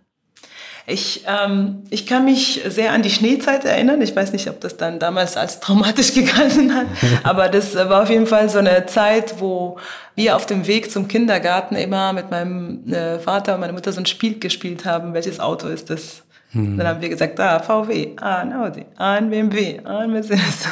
Ich, 0.91 1.25
ähm, 1.27 1.83
ich 1.91 2.07
kann 2.07 2.25
mich 2.25 2.63
sehr 2.67 2.93
an 2.93 3.03
die 3.03 3.11
Schneezeit 3.11 3.67
erinnern. 3.67 4.01
Ich 4.01 4.17
weiß 4.17 4.33
nicht, 4.33 4.49
ob 4.49 4.59
das 4.63 4.79
dann 4.79 4.99
damals 4.99 5.37
als 5.37 5.61
traumatisch 5.61 6.15
gegangen 6.15 6.75
hat, 6.75 6.87
aber 7.25 7.49
das 7.49 7.75
war 7.75 8.03
auf 8.03 8.09
jeden 8.09 8.27
Fall 8.27 8.49
so 8.49 8.59
eine 8.59 8.87
Zeit, 8.87 9.39
wo 9.39 9.77
wir 10.15 10.35
auf 10.35 10.47
dem 10.47 10.67
Weg 10.67 10.91
zum 10.91 11.07
Kindergarten 11.07 11.77
immer 11.77 12.15
mit 12.15 12.31
meinem 12.31 12.91
äh, 12.91 13.19
Vater 13.19 13.55
und 13.55 13.61
meiner 13.61 13.75
Mutter 13.75 13.93
so 13.93 14.01
ein 14.01 14.07
Spiel 14.07 14.39
gespielt 14.39 14.87
haben. 14.87 15.13
Welches 15.13 15.41
Auto 15.41 15.69
ist 15.69 15.91
das? 15.91 16.23
Hm. 16.53 16.79
Dann 16.79 16.87
haben 16.87 17.03
wir 17.03 17.11
gesagt, 17.11 17.39
ah, 17.39 17.59
VW, 17.61 18.13
ah, 18.17 18.39
ein 18.39 18.55
Audi, 18.55 18.87
ah, 18.97 19.13
ein 19.13 19.29
BMW, 19.29 19.81
ah, 19.85 19.99
ein 19.99 20.13
Mercedes. 20.13 20.67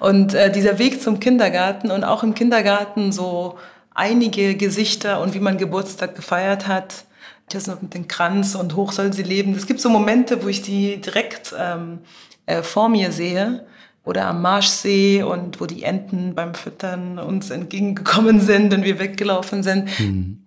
Und 0.00 0.34
äh, 0.34 0.52
dieser 0.52 0.78
Weg 0.78 1.00
zum 1.00 1.18
Kindergarten 1.18 1.90
und 1.90 2.04
auch 2.04 2.22
im 2.22 2.34
Kindergarten 2.34 3.10
so 3.10 3.56
einige 3.96 4.54
Gesichter 4.56 5.20
und 5.20 5.34
wie 5.34 5.40
man 5.40 5.58
Geburtstag 5.58 6.14
gefeiert 6.14 6.68
hat, 6.68 7.04
das 7.48 7.66
noch 7.66 7.80
mit 7.80 7.94
dem 7.94 8.08
Kranz 8.08 8.54
und 8.54 8.76
hoch 8.76 8.92
soll 8.92 9.12
sie 9.12 9.22
leben. 9.22 9.54
Es 9.54 9.66
gibt 9.66 9.80
so 9.80 9.88
Momente, 9.88 10.42
wo 10.42 10.48
ich 10.48 10.62
die 10.62 11.00
direkt 11.00 11.54
ähm, 11.58 12.00
äh, 12.46 12.62
vor 12.62 12.88
mir 12.88 13.12
sehe 13.12 13.66
oder 14.04 14.26
am 14.26 14.42
Marschsee 14.42 15.22
und 15.22 15.60
wo 15.60 15.66
die 15.66 15.82
Enten 15.82 16.34
beim 16.34 16.54
Füttern 16.54 17.18
uns 17.18 17.50
entgegengekommen 17.50 18.40
sind 18.40 18.72
und 18.72 18.84
wir 18.84 18.98
weggelaufen 18.98 19.62
sind. 19.62 19.88
Hm. 19.98 20.46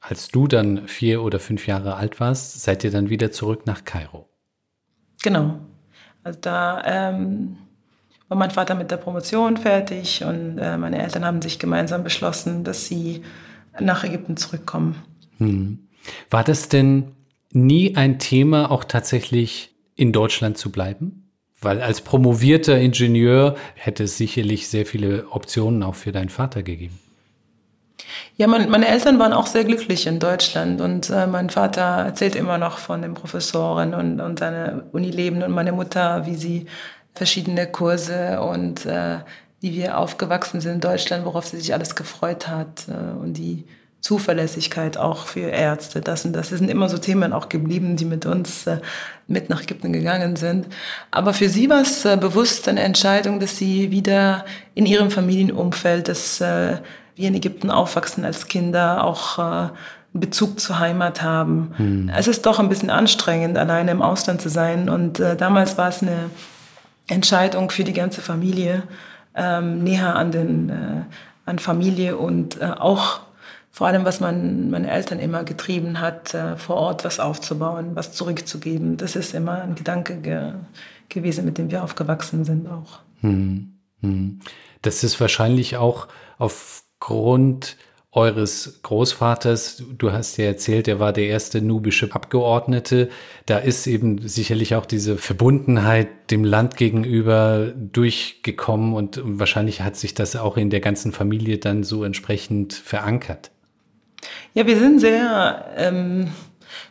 Als 0.00 0.28
du 0.28 0.46
dann 0.46 0.86
vier 0.86 1.22
oder 1.22 1.40
fünf 1.40 1.66
Jahre 1.66 1.94
alt 1.96 2.20
warst, 2.20 2.62
seid 2.62 2.84
ihr 2.84 2.90
dann 2.90 3.08
wieder 3.08 3.32
zurück 3.32 3.66
nach 3.66 3.84
Kairo. 3.84 4.28
Genau. 5.22 5.58
Also 6.22 6.38
da 6.40 6.82
ähm, 6.84 7.56
war 8.34 8.38
mein 8.40 8.50
Vater 8.50 8.74
mit 8.74 8.90
der 8.90 8.96
Promotion 8.96 9.56
fertig 9.56 10.24
und 10.24 10.58
äh, 10.58 10.76
meine 10.76 11.00
Eltern 11.00 11.24
haben 11.24 11.40
sich 11.40 11.60
gemeinsam 11.60 12.02
beschlossen, 12.02 12.64
dass 12.64 12.86
sie 12.86 13.22
nach 13.78 14.02
Ägypten 14.02 14.36
zurückkommen. 14.36 14.96
Hm. 15.38 15.78
War 16.30 16.42
das 16.42 16.68
denn 16.68 17.12
nie 17.52 17.94
ein 17.94 18.18
Thema, 18.18 18.72
auch 18.72 18.82
tatsächlich 18.82 19.72
in 19.94 20.12
Deutschland 20.12 20.58
zu 20.58 20.72
bleiben? 20.72 21.30
Weil 21.60 21.80
als 21.80 22.00
promovierter 22.00 22.76
Ingenieur 22.76 23.54
hätte 23.76 24.04
es 24.04 24.18
sicherlich 24.18 24.66
sehr 24.68 24.84
viele 24.84 25.28
Optionen 25.30 25.84
auch 25.84 25.94
für 25.94 26.10
deinen 26.10 26.28
Vater 26.28 26.64
gegeben. 26.64 26.98
Ja, 28.36 28.48
mein, 28.48 28.68
meine 28.68 28.88
Eltern 28.88 29.20
waren 29.20 29.32
auch 29.32 29.46
sehr 29.46 29.64
glücklich 29.64 30.08
in 30.08 30.18
Deutschland 30.18 30.80
und 30.80 31.08
äh, 31.08 31.28
mein 31.28 31.50
Vater 31.50 32.04
erzählt 32.04 32.34
immer 32.34 32.58
noch 32.58 32.78
von 32.78 33.00
den 33.00 33.14
Professoren 33.14 33.94
und, 33.94 34.20
und 34.20 34.40
seine 34.40 34.86
Unileben 34.90 35.44
und 35.44 35.52
meine 35.52 35.72
Mutter, 35.72 36.26
wie 36.26 36.34
sie 36.34 36.66
verschiedene 37.14 37.66
Kurse 37.66 38.40
und 38.40 38.86
äh, 38.86 39.18
wie 39.60 39.74
wir 39.74 39.98
aufgewachsen 39.98 40.60
sind 40.60 40.74
in 40.74 40.80
Deutschland, 40.80 41.24
worauf 41.24 41.46
sie 41.46 41.58
sich 41.58 41.72
alles 41.72 41.94
gefreut 41.94 42.48
hat 42.48 42.86
äh, 42.88 43.18
und 43.18 43.34
die 43.34 43.64
Zuverlässigkeit 44.04 44.98
auch 44.98 45.24
für 45.26 45.48
Ärzte, 45.48 46.02
das 46.02 46.26
und 46.26 46.34
das. 46.34 46.50
Das 46.50 46.58
sind 46.58 46.68
immer 46.68 46.90
so 46.90 46.98
Themen 46.98 47.32
auch 47.32 47.48
geblieben, 47.48 47.96
die 47.96 48.04
mit 48.04 48.26
uns 48.26 48.66
äh, 48.66 48.80
mit 49.26 49.48
nach 49.48 49.62
Ägypten 49.62 49.94
gegangen 49.94 50.36
sind. 50.36 50.66
Aber 51.10 51.32
für 51.32 51.48
sie 51.48 51.70
war 51.70 51.80
es 51.80 52.04
äh, 52.04 52.18
bewusst 52.18 52.68
eine 52.68 52.82
Entscheidung, 52.82 53.40
dass 53.40 53.56
sie 53.56 53.90
wieder 53.90 54.44
in 54.74 54.84
ihrem 54.84 55.10
Familienumfeld, 55.10 56.08
dass 56.08 56.42
äh, 56.42 56.76
wir 57.16 57.28
in 57.28 57.34
Ägypten 57.34 57.70
aufwachsen 57.70 58.26
als 58.26 58.46
Kinder, 58.46 59.04
auch 59.04 59.38
äh, 59.38 59.70
Bezug 60.12 60.60
zur 60.60 60.78
Heimat 60.78 61.22
haben. 61.22 61.72
Hm. 61.78 62.10
Es 62.14 62.28
ist 62.28 62.44
doch 62.44 62.58
ein 62.58 62.68
bisschen 62.68 62.90
anstrengend, 62.90 63.56
alleine 63.56 63.90
im 63.90 64.02
Ausland 64.02 64.42
zu 64.42 64.50
sein. 64.50 64.90
Und 64.90 65.18
äh, 65.18 65.34
damals 65.34 65.78
war 65.78 65.88
es 65.88 66.02
eine 66.02 66.28
Entscheidung 67.08 67.70
für 67.70 67.84
die 67.84 67.92
ganze 67.92 68.22
Familie, 68.22 68.84
ähm, 69.34 69.82
näher 69.82 70.16
an 70.16 70.32
den 70.32 70.70
äh, 70.70 71.02
an 71.46 71.58
Familie 71.58 72.16
und 72.16 72.60
äh, 72.60 72.64
auch 72.64 73.20
vor 73.70 73.88
allem, 73.88 74.04
was 74.04 74.20
man, 74.20 74.70
meine 74.70 74.88
Eltern 74.88 75.18
immer 75.18 75.42
getrieben 75.42 76.00
hat, 76.00 76.32
äh, 76.32 76.56
vor 76.56 76.76
Ort 76.76 77.04
was 77.04 77.18
aufzubauen, 77.18 77.96
was 77.96 78.12
zurückzugeben. 78.12 78.96
Das 78.96 79.16
ist 79.16 79.34
immer 79.34 79.62
ein 79.62 79.74
Gedanke 79.74 80.16
ge 80.18 80.52
gewesen, 81.08 81.44
mit 81.44 81.58
dem 81.58 81.70
wir 81.70 81.82
aufgewachsen 81.82 82.44
sind 82.44 82.68
auch. 82.68 83.00
Hm, 83.20 83.74
hm. 84.00 84.40
Das 84.82 85.04
ist 85.04 85.20
wahrscheinlich 85.20 85.76
auch 85.76 86.08
aufgrund 86.38 87.76
eures 88.14 88.80
Großvaters, 88.82 89.82
du 89.98 90.12
hast 90.12 90.36
ja 90.36 90.44
erzählt, 90.44 90.86
er 90.86 91.00
war 91.00 91.12
der 91.12 91.26
erste 91.26 91.60
nubische 91.60 92.14
Abgeordnete. 92.14 93.08
Da 93.46 93.58
ist 93.58 93.88
eben 93.88 94.26
sicherlich 94.26 94.76
auch 94.76 94.86
diese 94.86 95.16
Verbundenheit 95.18 96.30
dem 96.30 96.44
Land 96.44 96.76
gegenüber 96.76 97.72
durchgekommen 97.74 98.94
und 98.94 99.20
wahrscheinlich 99.24 99.80
hat 99.82 99.96
sich 99.96 100.14
das 100.14 100.36
auch 100.36 100.56
in 100.56 100.70
der 100.70 100.80
ganzen 100.80 101.12
Familie 101.12 101.58
dann 101.58 101.82
so 101.82 102.04
entsprechend 102.04 102.72
verankert. 102.72 103.50
Ja, 104.54 104.66
wir 104.66 104.78
sind 104.78 105.00
sehr 105.00 105.72
ähm, 105.76 106.28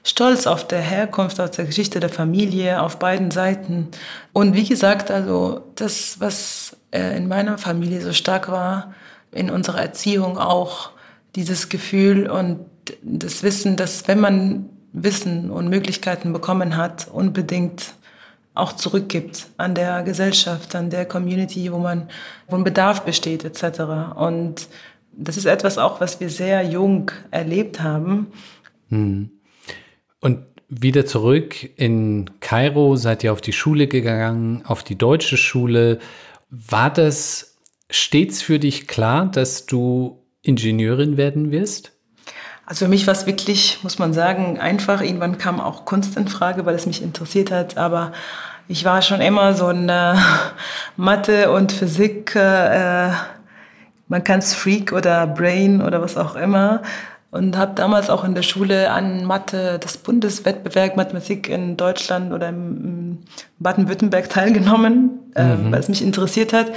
stolz 0.04 0.46
auf 0.46 0.68
der 0.68 0.82
Herkunft, 0.82 1.40
auf 1.40 1.52
der 1.52 1.66
Geschichte 1.66 2.02
der 2.02 2.10
Familie, 2.10 2.82
auf 2.82 3.00
beiden 3.00 3.32
Seiten. 3.32 3.88
Und 4.34 4.56
wie 4.56 4.66
gesagt, 4.66 5.10
also 5.10 5.62
das, 5.76 6.20
was 6.20 6.76
äh, 6.92 7.16
in 7.16 7.30
meiner 7.30 7.58
Familie 7.58 8.02
so 8.02 8.12
stark 8.12 8.52
war, 8.52 8.94
in 9.32 9.50
unserer 9.50 9.82
Erziehung 9.82 10.38
auch 10.38 10.93
dieses 11.36 11.70
Gefühl 11.70 12.30
und 12.30 12.60
das 13.02 13.44
Wissen, 13.44 13.76
dass 13.76 14.08
wenn 14.08 14.20
man 14.20 14.70
Wissen 14.92 15.50
und 15.50 15.70
Möglichkeiten 15.70 16.34
bekommen 16.34 16.78
hat, 16.78 17.08
unbedingt 17.12 17.96
auch 18.54 18.74
zurückgibt 18.74 19.48
an 19.58 19.74
der 19.74 20.04
Gesellschaft, 20.04 20.76
an 20.76 20.92
der 20.92 21.06
Community, 21.06 21.72
wo 21.72 21.80
man, 21.80 22.10
wo 22.48 22.56
ein 22.56 22.64
Bedarf 22.64 23.02
besteht, 23.02 23.44
etc. 23.44 24.16
Und 24.16 24.68
das 25.12 25.38
ist 25.38 25.46
etwas 25.46 25.78
auch, 25.78 26.00
was 26.00 26.20
wir 26.20 26.30
sehr 26.30 26.64
jung 26.64 27.12
erlebt 27.32 27.82
haben. 27.82 28.28
Hm. 28.90 29.32
Und 30.20 30.40
wieder 30.70 31.06
zurück 31.06 31.70
in 31.78 32.30
Kairo, 32.40 32.96
seid 32.96 33.24
ihr 33.24 33.34
auf 33.34 33.42
die 33.42 33.54
Schule 33.54 33.88
gegangen, 33.88 34.64
auf 34.66 34.84
die 34.84 34.98
deutsche 34.98 35.38
Schule. 35.38 36.00
War 36.50 36.92
das 36.92 37.58
stets 37.90 38.42
für 38.42 38.60
dich 38.60 38.88
klar, 38.88 39.26
dass 39.26 39.66
du 39.66 40.23
Ingenieurin 40.44 41.18
werden 41.18 41.52
wirst? 41.52 41.92
Also 42.66 42.86
für 42.86 42.90
mich 42.90 43.08
war 43.08 43.14
es 43.14 43.26
wirklich, 43.26 43.80
muss 43.82 43.98
man 43.98 44.14
sagen, 44.14 44.60
einfach. 44.60 45.02
Irgendwann 45.02 45.38
kam 45.40 45.60
auch 45.60 45.86
Kunst 45.86 46.16
in 46.16 46.28
Frage, 46.28 46.66
weil 46.66 46.76
es 46.76 46.86
mich 46.86 47.02
interessiert 47.02 47.50
hat. 47.50 47.78
Aber 47.78 48.12
ich 48.68 48.86
war 48.86 49.02
schon 49.02 49.20
immer 49.20 49.56
so 49.56 49.68
ein 49.68 49.90
äh, 49.90 50.16
Mathe 50.98 51.52
und 51.52 51.72
Physik 51.72 52.36
äh, 52.36 53.10
man 54.14 54.24
kann 54.24 54.40
es 54.40 54.54
Freak 54.54 54.92
oder 54.94 55.26
Brain 55.26 55.82
oder 55.82 56.00
was 56.00 56.18
auch 56.18 56.36
immer. 56.36 56.84
Und 57.34 57.58
habe 57.58 57.74
damals 57.74 58.12
auch 58.12 58.24
in 58.24 58.36
der 58.36 58.44
Schule 58.44 58.92
an 58.92 59.26
Mathe, 59.26 59.80
das 59.80 59.98
Bundeswettbewerb 59.98 60.96
Mathematik 60.96 61.50
in 61.50 61.78
Deutschland 61.78 62.32
oder 62.32 62.50
im 62.50 63.24
Baden-Württemberg 63.58 64.30
teilgenommen, 64.30 65.32
äh, 65.34 65.56
mhm. 65.56 65.72
weil 65.72 65.80
es 65.80 65.90
mich 65.90 66.04
interessiert 66.04 66.54
hat. 66.54 66.72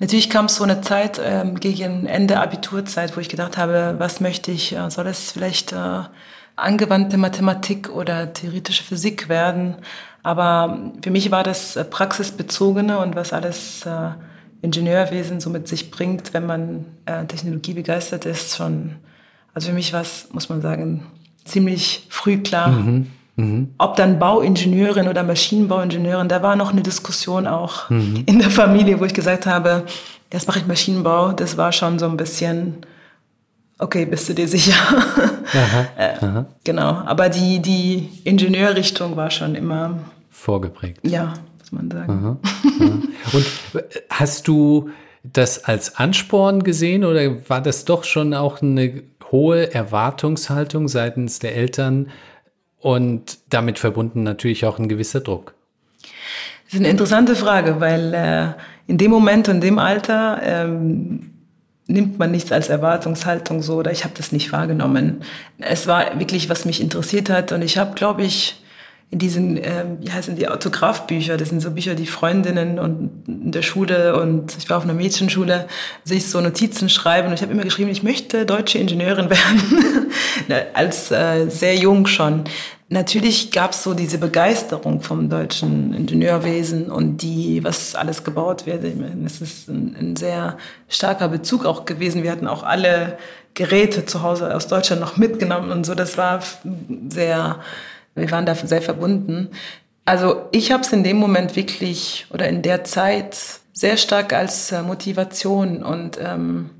Natürlich 0.00 0.28
kam 0.28 0.44
es 0.44 0.56
so 0.56 0.64
eine 0.64 0.82
Zeit 0.82 1.18
ähm, 1.24 1.58
gegen 1.58 2.04
Ende 2.04 2.40
Abiturzeit, 2.40 3.16
wo 3.16 3.22
ich 3.22 3.30
gedacht 3.30 3.56
habe, 3.56 3.94
was 3.96 4.20
möchte 4.20 4.50
ich? 4.50 4.76
Äh, 4.76 4.90
soll 4.90 5.06
es 5.06 5.32
vielleicht 5.32 5.72
äh, 5.72 6.02
angewandte 6.56 7.16
Mathematik 7.16 7.88
oder 7.88 8.34
theoretische 8.34 8.84
Physik 8.84 9.30
werden? 9.30 9.76
Aber 10.22 10.90
für 11.02 11.10
mich 11.10 11.30
war 11.30 11.42
das 11.42 11.76
äh, 11.76 11.86
praxisbezogene 11.86 12.98
und 12.98 13.16
was 13.16 13.32
alles 13.32 13.86
äh, 13.86 14.10
Ingenieurwesen 14.60 15.40
so 15.40 15.48
mit 15.48 15.68
sich 15.68 15.90
bringt, 15.90 16.34
wenn 16.34 16.44
man 16.44 16.84
äh, 17.06 17.24
Technologie 17.24 17.72
begeistert 17.72 18.26
ist, 18.26 18.58
schon, 18.58 18.96
also 19.54 19.68
für 19.68 19.74
mich 19.74 19.92
war 19.92 20.02
es, 20.02 20.28
muss 20.32 20.48
man 20.48 20.62
sagen, 20.62 21.06
ziemlich 21.44 22.06
früh 22.08 22.38
klar. 22.38 22.68
Mhm. 22.68 23.06
Mhm. 23.36 23.74
Ob 23.78 23.96
dann 23.96 24.18
Bauingenieurin 24.18 25.08
oder 25.08 25.22
Maschinenbauingenieurin, 25.22 26.28
da 26.28 26.42
war 26.42 26.56
noch 26.56 26.72
eine 26.72 26.82
Diskussion 26.82 27.46
auch 27.46 27.88
mhm. 27.90 28.24
in 28.26 28.38
der 28.38 28.50
Familie, 28.50 29.00
wo 29.00 29.04
ich 29.04 29.14
gesagt 29.14 29.46
habe, 29.46 29.84
jetzt 30.32 30.46
mache 30.46 30.58
ich 30.58 30.66
Maschinenbau. 30.66 31.32
Das 31.32 31.56
war 31.56 31.72
schon 31.72 31.98
so 31.98 32.06
ein 32.06 32.16
bisschen 32.16 32.84
okay, 33.82 34.06
bist 34.06 34.28
du 34.28 34.34
dir 34.34 34.48
sicher? 34.48 34.74
Aha, 34.88 35.86
äh, 35.98 36.24
aha. 36.24 36.46
Genau, 36.64 37.02
aber 37.04 37.28
die, 37.28 37.60
die 37.60 38.08
Ingenieurrichtung 38.24 39.16
war 39.16 39.30
schon 39.30 39.54
immer 39.54 39.98
vorgeprägt. 40.30 41.00
Ja, 41.02 41.34
muss 41.58 41.72
man 41.72 41.90
sagen. 41.90 42.12
Aha, 42.12 42.36
Und 43.32 43.46
hast 44.08 44.48
du 44.48 44.90
das 45.24 45.64
als 45.64 45.96
Ansporn 45.96 46.62
gesehen 46.64 47.04
oder 47.04 47.48
war 47.48 47.60
das 47.60 47.84
doch 47.84 48.04
schon 48.04 48.34
auch 48.34 48.60
eine 48.60 49.02
hohe 49.32 49.74
Erwartungshaltung 49.74 50.88
seitens 50.88 51.38
der 51.38 51.56
Eltern 51.56 52.10
und 52.78 53.38
damit 53.50 53.78
verbunden 53.78 54.22
natürlich 54.22 54.64
auch 54.66 54.78
ein 54.78 54.88
gewisser 54.88 55.20
Druck? 55.20 55.54
Das 56.66 56.74
ist 56.74 56.80
eine 56.80 56.90
interessante 56.90 57.34
Frage, 57.34 57.80
weil 57.80 58.14
äh, 58.14 58.48
in 58.86 58.98
dem 58.98 59.10
Moment 59.10 59.48
und 59.48 59.60
dem 59.60 59.78
Alter 59.78 60.40
ähm, 60.42 61.32
nimmt 61.86 62.18
man 62.18 62.30
nichts 62.30 62.52
als 62.52 62.68
Erwartungshaltung 62.68 63.62
so 63.62 63.76
oder 63.76 63.90
ich 63.90 64.04
habe 64.04 64.14
das 64.16 64.32
nicht 64.32 64.52
wahrgenommen. 64.52 65.22
Es 65.58 65.86
war 65.86 66.18
wirklich, 66.18 66.48
was 66.48 66.64
mich 66.64 66.80
interessiert 66.80 67.28
hat 67.30 67.52
und 67.52 67.62
ich 67.62 67.78
habe, 67.78 67.94
glaube 67.94 68.22
ich, 68.22 68.61
in 69.12 69.18
diesen, 69.18 69.58
ähm, 69.58 69.98
wie 70.00 70.10
heißen 70.10 70.36
die, 70.36 70.48
Autografbücher, 70.48 71.36
das 71.36 71.50
sind 71.50 71.60
so 71.60 71.70
Bücher, 71.70 71.94
die 71.94 72.06
Freundinnen 72.06 72.78
und 72.78 73.10
in 73.28 73.52
der 73.52 73.60
Schule 73.60 74.18
und 74.18 74.56
ich 74.56 74.70
war 74.70 74.78
auf 74.78 74.84
einer 74.84 74.94
Mädchenschule, 74.94 75.68
sich 76.02 76.30
so 76.30 76.40
Notizen 76.40 76.88
schreiben 76.88 77.28
und 77.28 77.34
ich 77.34 77.42
habe 77.42 77.52
immer 77.52 77.62
geschrieben, 77.62 77.90
ich 77.90 78.02
möchte 78.02 78.46
deutsche 78.46 78.78
Ingenieurin 78.78 79.28
werden, 80.48 80.64
als 80.72 81.10
äh, 81.10 81.46
sehr 81.50 81.76
jung 81.76 82.06
schon. 82.06 82.44
Natürlich 82.88 83.50
gab 83.52 83.72
es 83.72 83.82
so 83.82 83.92
diese 83.92 84.16
Begeisterung 84.16 85.02
vom 85.02 85.28
deutschen 85.28 85.92
Ingenieurwesen 85.92 86.90
und 86.90 87.18
die, 87.18 87.62
was 87.62 87.94
alles 87.94 88.24
gebaut 88.24 88.64
wird. 88.64 88.82
Es 89.26 89.42
ist 89.42 89.68
ein, 89.68 89.94
ein 89.98 90.16
sehr 90.16 90.56
starker 90.88 91.28
Bezug 91.28 91.66
auch 91.66 91.84
gewesen. 91.84 92.22
Wir 92.22 92.32
hatten 92.32 92.46
auch 92.46 92.62
alle 92.62 93.18
Geräte 93.52 94.06
zu 94.06 94.22
Hause 94.22 94.54
aus 94.54 94.68
Deutschland 94.68 95.02
noch 95.02 95.18
mitgenommen 95.18 95.70
und 95.70 95.84
so. 95.84 95.94
Das 95.94 96.16
war 96.16 96.40
sehr 97.10 97.60
wir 98.14 98.30
waren 98.30 98.46
da 98.46 98.54
sehr 98.54 98.82
verbunden. 98.82 99.50
Also 100.04 100.46
ich 100.50 100.72
habe 100.72 100.82
es 100.82 100.92
in 100.92 101.04
dem 101.04 101.16
Moment 101.16 101.56
wirklich 101.56 102.26
oder 102.30 102.48
in 102.48 102.62
der 102.62 102.84
Zeit 102.84 103.36
sehr 103.72 103.96
stark 103.96 104.32
als 104.32 104.72
äh, 104.72 104.82
Motivation 104.82 105.82
und 105.82 106.18
ähm, 106.20 106.70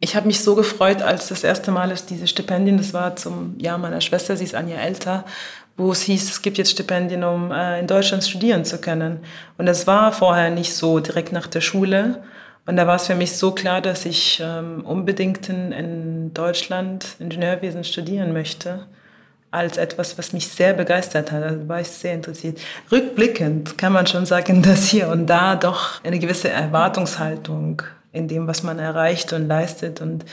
ich 0.00 0.14
habe 0.14 0.28
mich 0.28 0.44
so 0.44 0.54
gefreut, 0.54 1.02
als 1.02 1.28
das 1.28 1.42
erste 1.42 1.72
Mal 1.72 1.90
ist 1.90 2.10
diese 2.10 2.28
Stipendien, 2.28 2.76
das 2.76 2.94
war 2.94 3.16
zum 3.16 3.58
Jahr 3.58 3.78
meiner 3.78 4.00
Schwester, 4.00 4.36
sie 4.36 4.44
ist 4.44 4.54
ein 4.54 4.68
Jahr 4.68 4.82
älter, 4.82 5.24
wo 5.76 5.90
es 5.90 6.02
hieß, 6.02 6.30
es 6.30 6.42
gibt 6.42 6.58
jetzt 6.58 6.70
Stipendien, 6.70 7.24
um 7.24 7.50
äh, 7.50 7.80
in 7.80 7.86
Deutschland 7.86 8.24
studieren 8.24 8.64
zu 8.64 8.80
können. 8.80 9.20
Und 9.56 9.66
das 9.66 9.86
war 9.86 10.12
vorher 10.12 10.50
nicht 10.50 10.74
so 10.74 11.00
direkt 11.00 11.32
nach 11.32 11.46
der 11.48 11.60
Schule. 11.60 12.22
Und 12.66 12.76
da 12.76 12.86
war 12.86 12.96
es 12.96 13.06
für 13.06 13.14
mich 13.14 13.36
so 13.36 13.52
klar, 13.52 13.80
dass 13.80 14.04
ich 14.04 14.40
ähm, 14.44 14.84
unbedingt 14.84 15.48
in, 15.48 15.72
in 15.72 16.34
Deutschland 16.34 17.16
Ingenieurwesen 17.18 17.82
studieren 17.82 18.32
möchte 18.32 18.86
als 19.50 19.76
etwas, 19.76 20.18
was 20.18 20.32
mich 20.32 20.48
sehr 20.48 20.74
begeistert 20.74 21.32
hat. 21.32 21.42
Also 21.42 21.68
war 21.68 21.80
ich 21.80 21.88
sehr 21.88 22.14
interessiert. 22.14 22.58
Rückblickend 22.92 23.78
kann 23.78 23.92
man 23.92 24.06
schon 24.06 24.26
sagen, 24.26 24.62
dass 24.62 24.88
hier 24.88 25.08
und 25.08 25.26
da 25.26 25.56
doch 25.56 26.02
eine 26.04 26.18
gewisse 26.18 26.50
Erwartungshaltung 26.50 27.82
in 28.12 28.28
dem, 28.28 28.46
was 28.46 28.62
man 28.62 28.78
erreicht 28.78 29.32
und 29.32 29.48
leistet 29.48 30.00
und 30.00 30.24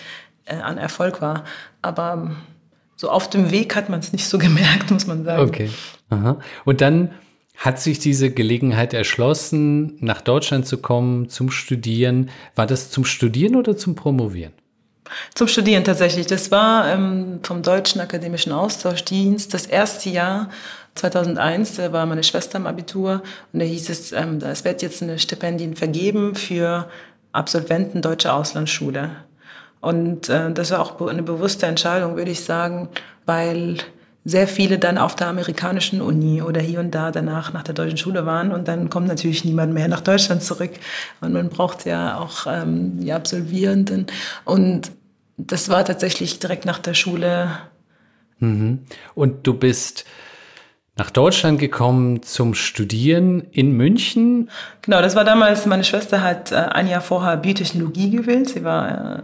äh, 0.46 0.56
an 0.56 0.78
Erfolg 0.78 1.22
war. 1.22 1.44
Aber 1.82 2.32
so 2.96 3.10
auf 3.10 3.30
dem 3.30 3.52
Weg 3.52 3.76
hat 3.76 3.90
man 3.90 4.00
es 4.00 4.12
nicht 4.12 4.28
so 4.28 4.38
gemerkt, 4.40 4.92
muss 4.92 5.08
man 5.08 5.24
sagen. 5.24 5.44
Okay. 5.44 5.70
Aha. 6.10 6.40
Und 6.66 6.82
dann 6.82 7.12
hat 7.58 7.80
sich 7.80 8.00
diese 8.00 8.32
Gelegenheit 8.32 8.94
erschlossen, 8.94 9.98
nach 10.02 10.22
Deutschland 10.22 10.68
zu 10.68 10.78
kommen, 10.78 11.30
zum 11.30 11.50
Studieren. 11.52 12.30
War 12.54 12.68
das 12.68 12.92
zum 12.92 13.06
Studieren 13.06 13.56
oder 13.56 13.78
zum 13.78 13.96
Promovieren? 13.96 14.52
Zum 15.34 15.48
Studieren 15.48 15.84
tatsächlich. 15.84 16.28
Das 16.28 16.52
war 16.52 16.88
ähm, 16.88 17.40
vom 17.44 17.62
Deutschen 17.62 18.02
Akademischen 18.02 18.52
Austauschdienst 18.52 19.54
das 19.54 19.66
erste 19.66 20.10
Jahr 20.10 20.50
2001. 20.96 21.76
Da 21.76 21.92
war 21.92 22.06
meine 22.06 22.24
Schwester 22.24 22.58
im 22.58 22.68
Abitur 22.68 23.22
und 23.54 23.60
da 23.60 23.66
hieß 23.66 23.90
es, 23.90 24.12
ähm, 24.12 24.40
es 24.40 24.64
wird 24.64 24.82
jetzt 24.82 25.04
eine 25.04 25.20
Stipendien 25.20 25.76
vergeben 25.76 26.36
für 26.36 26.90
Absolventen 27.32 28.02
deutscher 28.02 28.34
Auslandsschule. 28.34 29.12
Und 29.82 30.30
äh, 30.30 30.52
das 30.52 30.72
war 30.72 30.80
auch 30.80 31.00
eine 31.08 31.24
bewusste 31.24 31.68
Entscheidung, 31.68 32.16
würde 32.16 32.32
ich 32.32 32.44
sagen, 32.44 32.90
weil 33.26 33.78
sehr 34.26 34.48
viele 34.48 34.80
dann 34.80 34.98
auf 34.98 35.16
der 35.16 35.28
amerikanischen 35.28 36.02
Uni 36.02 36.42
oder 36.42 36.60
hier 36.60 36.80
und 36.80 36.92
da 36.92 37.12
danach 37.12 37.54
nach 37.54 37.62
der 37.62 37.76
deutschen 37.76 37.98
Schule 37.98 38.26
waren 38.26 38.52
und 38.52 38.68
dann 38.68 38.90
kommt 38.90 39.08
natürlich 39.08 39.46
niemand 39.46 39.74
mehr 39.74 39.88
nach 39.88 40.02
Deutschland 40.02 40.42
zurück 40.42 40.72
und 41.22 41.32
man 41.32 41.50
braucht 41.50 41.86
ja 41.86 42.18
auch 42.18 42.48
ähm, 42.48 43.00
die 43.00 43.14
Absolvierenden 43.14 44.08
und 44.44 44.92
das 45.38 45.70
war 45.70 45.86
tatsächlich 45.86 46.40
direkt 46.40 46.66
nach 46.66 46.80
der 46.80 46.94
Schule. 46.94 47.50
Mhm. 48.40 48.80
Und 49.14 49.46
du 49.46 49.54
bist 49.54 50.06
nach 50.98 51.10
Deutschland 51.10 51.60
gekommen 51.60 52.24
zum 52.24 52.54
Studieren 52.54 53.42
in 53.52 53.72
München? 53.74 54.50
Genau, 54.82 55.02
das 55.02 55.16
war 55.16 55.26
damals, 55.26 55.66
meine 55.66 55.84
Schwester 55.84 56.22
hat 56.22 56.52
äh, 56.52 56.56
ein 56.56 56.88
Jahr 56.88 57.02
vorher 57.02 57.38
Biotechnologie 57.38 58.12
gewählt. 58.12 58.50
Sie 58.50 58.64
war 58.64 59.20
äh, 59.20 59.24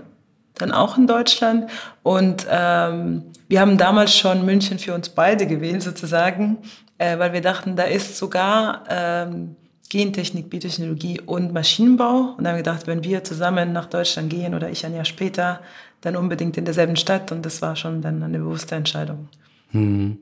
dann 0.55 0.71
auch 0.71 0.97
in 0.97 1.07
Deutschland. 1.07 1.69
Und 2.03 2.45
ähm, 2.49 3.23
wir 3.47 3.59
haben 3.59 3.77
damals 3.77 4.15
schon 4.15 4.45
München 4.45 4.79
für 4.79 4.93
uns 4.93 5.09
beide 5.09 5.47
gewählt, 5.47 5.81
sozusagen, 5.81 6.57
äh, 6.97 7.17
weil 7.19 7.33
wir 7.33 7.41
dachten, 7.41 7.75
da 7.75 7.83
ist 7.83 8.17
sogar 8.17 8.83
ähm, 8.89 9.55
Gentechnik, 9.89 10.49
Biotechnologie 10.49 11.19
und 11.19 11.53
Maschinenbau. 11.53 12.35
Und 12.37 12.45
dann 12.45 12.47
haben 12.47 12.55
wir 12.55 12.63
gedacht, 12.63 12.87
wenn 12.87 13.03
wir 13.03 13.23
zusammen 13.23 13.73
nach 13.73 13.87
Deutschland 13.87 14.29
gehen 14.29 14.55
oder 14.55 14.69
ich 14.69 14.85
ein 14.85 14.95
Jahr 14.95 15.05
später, 15.05 15.59
dann 15.99 16.15
unbedingt 16.15 16.57
in 16.57 16.65
derselben 16.65 16.95
Stadt. 16.95 17.31
Und 17.31 17.45
das 17.45 17.61
war 17.61 17.75
schon 17.75 18.01
dann 18.01 18.23
eine 18.23 18.39
bewusste 18.39 18.75
Entscheidung. 18.75 19.27
Hm. 19.71 20.17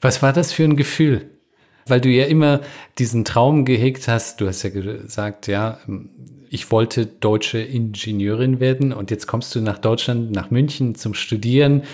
Was 0.00 0.20
war 0.22 0.32
das 0.32 0.52
für 0.52 0.64
ein 0.64 0.76
Gefühl? 0.76 1.30
Weil 1.86 2.00
du 2.00 2.10
ja 2.10 2.26
immer 2.26 2.60
diesen 2.98 3.24
Traum 3.24 3.64
gehegt 3.64 4.08
hast. 4.08 4.40
Du 4.40 4.46
hast 4.46 4.62
ja 4.62 4.70
gesagt, 4.70 5.46
ja, 5.46 5.78
ich 6.52 6.70
wollte 6.70 7.06
deutsche 7.06 7.58
Ingenieurin 7.58 8.60
werden 8.60 8.92
und 8.92 9.10
jetzt 9.10 9.26
kommst 9.26 9.54
du 9.54 9.62
nach 9.62 9.78
Deutschland, 9.78 10.32
nach 10.32 10.50
München 10.50 10.94
zum 10.94 11.14
Studieren 11.14 11.84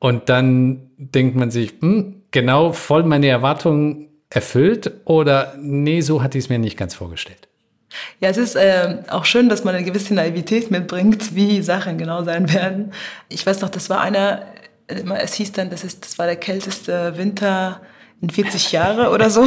und 0.00 0.28
dann 0.28 0.90
denkt 0.96 1.36
man 1.36 1.52
sich, 1.52 1.74
hm, 1.80 2.22
genau 2.32 2.72
voll 2.72 3.04
meine 3.04 3.28
Erwartungen 3.28 4.08
erfüllt 4.30 4.90
oder 5.04 5.54
nee, 5.60 6.00
so 6.00 6.24
hatte 6.24 6.38
ich 6.38 6.44
es 6.46 6.50
mir 6.50 6.58
nicht 6.58 6.76
ganz 6.76 6.96
vorgestellt. 6.96 7.46
Ja, 8.18 8.30
es 8.30 8.36
ist 8.36 8.56
äh, 8.56 9.04
auch 9.08 9.26
schön, 9.26 9.48
dass 9.48 9.62
man 9.62 9.76
eine 9.76 9.84
gewisse 9.84 10.12
Naivität 10.12 10.72
mitbringt, 10.72 11.36
wie 11.36 11.62
Sachen 11.62 11.98
genau 11.98 12.24
sein 12.24 12.52
werden. 12.52 12.92
Ich 13.28 13.46
weiß 13.46 13.60
noch, 13.60 13.68
das 13.68 13.88
war 13.90 14.00
einer, 14.00 14.42
äh, 14.88 15.04
es 15.20 15.34
hieß 15.34 15.52
dann, 15.52 15.70
das, 15.70 15.84
ist, 15.84 16.04
das 16.04 16.18
war 16.18 16.26
der 16.26 16.36
kälteste 16.36 17.16
Winter 17.16 17.80
in 17.80 17.91
40 18.30 18.72
Jahre 18.72 19.10
oder 19.10 19.30
so. 19.30 19.42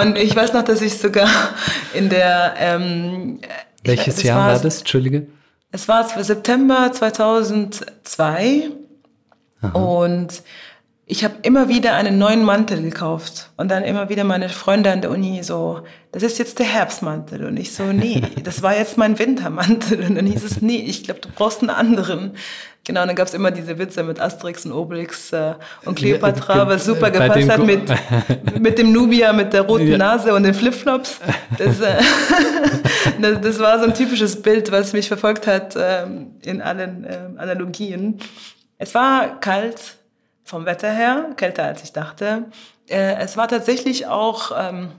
und 0.00 0.16
ich 0.16 0.34
weiß 0.36 0.52
noch, 0.52 0.62
dass 0.62 0.80
ich 0.80 0.98
sogar 0.98 1.28
in 1.94 2.08
der... 2.08 2.54
Ähm, 2.58 3.40
Welches 3.84 4.22
Jahr 4.22 4.38
war, 4.38 4.52
war 4.54 4.58
das? 4.60 4.78
Entschuldige. 4.78 5.26
Es 5.72 5.88
war 5.88 6.08
September 6.08 6.90
2002 6.92 8.70
Aha. 9.60 9.78
und 9.78 10.42
ich 11.08 11.22
habe 11.22 11.34
immer 11.42 11.68
wieder 11.68 11.94
einen 11.94 12.18
neuen 12.18 12.44
Mantel 12.44 12.82
gekauft 12.82 13.50
und 13.56 13.70
dann 13.70 13.84
immer 13.84 14.08
wieder 14.08 14.24
meine 14.24 14.48
Freunde 14.48 14.90
an 14.90 15.02
der 15.02 15.12
Uni 15.12 15.42
so, 15.44 15.82
das 16.10 16.24
ist 16.24 16.38
jetzt 16.38 16.58
der 16.58 16.66
Herbstmantel 16.66 17.44
und 17.46 17.56
ich 17.56 17.72
so, 17.72 17.84
nee, 17.84 18.22
das 18.42 18.62
war 18.62 18.76
jetzt 18.76 18.98
mein 18.98 19.18
Wintermantel 19.18 20.00
und 20.00 20.16
dann 20.16 20.26
hieß 20.26 20.42
es, 20.42 20.62
nee, 20.62 20.78
ich 20.78 21.04
glaube, 21.04 21.20
du 21.20 21.28
brauchst 21.28 21.60
einen 21.60 21.70
anderen. 21.70 22.32
Genau, 22.86 23.02
und 23.02 23.08
dann 23.08 23.16
gab's 23.16 23.34
immer 23.34 23.50
diese 23.50 23.76
Witze 23.78 24.04
mit 24.04 24.20
Asterix 24.20 24.64
und 24.64 24.70
Obelix 24.70 25.32
äh, 25.32 25.54
und 25.84 25.96
Cleopatra, 25.96 26.68
was 26.68 26.84
super 26.84 27.10
gepasst 27.10 27.50
hat 27.50 27.64
mit, 27.64 27.82
mit 28.60 28.78
dem 28.78 28.92
Nubia, 28.92 29.32
mit 29.32 29.52
der 29.52 29.62
roten 29.62 29.88
ja. 29.88 29.98
Nase 29.98 30.32
und 30.32 30.44
den 30.44 30.54
Flipflops. 30.54 31.18
Das, 31.58 31.80
äh, 31.80 32.00
das, 33.42 33.58
war 33.58 33.80
so 33.80 33.86
ein 33.86 33.94
typisches 33.94 34.40
Bild, 34.40 34.70
was 34.70 34.92
mich 34.92 35.08
verfolgt 35.08 35.48
hat 35.48 35.74
äh, 35.74 36.06
in 36.42 36.62
allen 36.62 37.02
äh, 37.02 37.18
Analogien. 37.38 38.20
Es 38.78 38.94
war 38.94 39.40
kalt 39.40 39.96
vom 40.44 40.64
Wetter 40.64 40.92
her, 40.92 41.30
kälter 41.36 41.64
als 41.64 41.82
ich 41.82 41.92
dachte. 41.92 42.44
Äh, 42.88 43.16
es 43.16 43.36
war 43.36 43.48
tatsächlich 43.48 44.06
auch 44.06 44.52
ähm, 44.56 44.92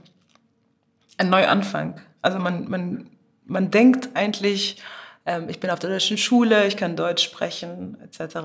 ein 1.16 1.30
Neuanfang. 1.30 2.02
Also 2.20 2.38
man, 2.38 2.68
man, 2.68 3.06
man 3.46 3.70
denkt 3.70 4.10
eigentlich, 4.12 4.76
ähm, 5.28 5.48
ich 5.48 5.60
bin 5.60 5.70
auf 5.70 5.78
der 5.78 5.90
deutschen 5.90 6.16
Schule, 6.16 6.66
ich 6.66 6.76
kann 6.76 6.96
Deutsch 6.96 7.22
sprechen, 7.22 7.98
etc. 8.02 8.38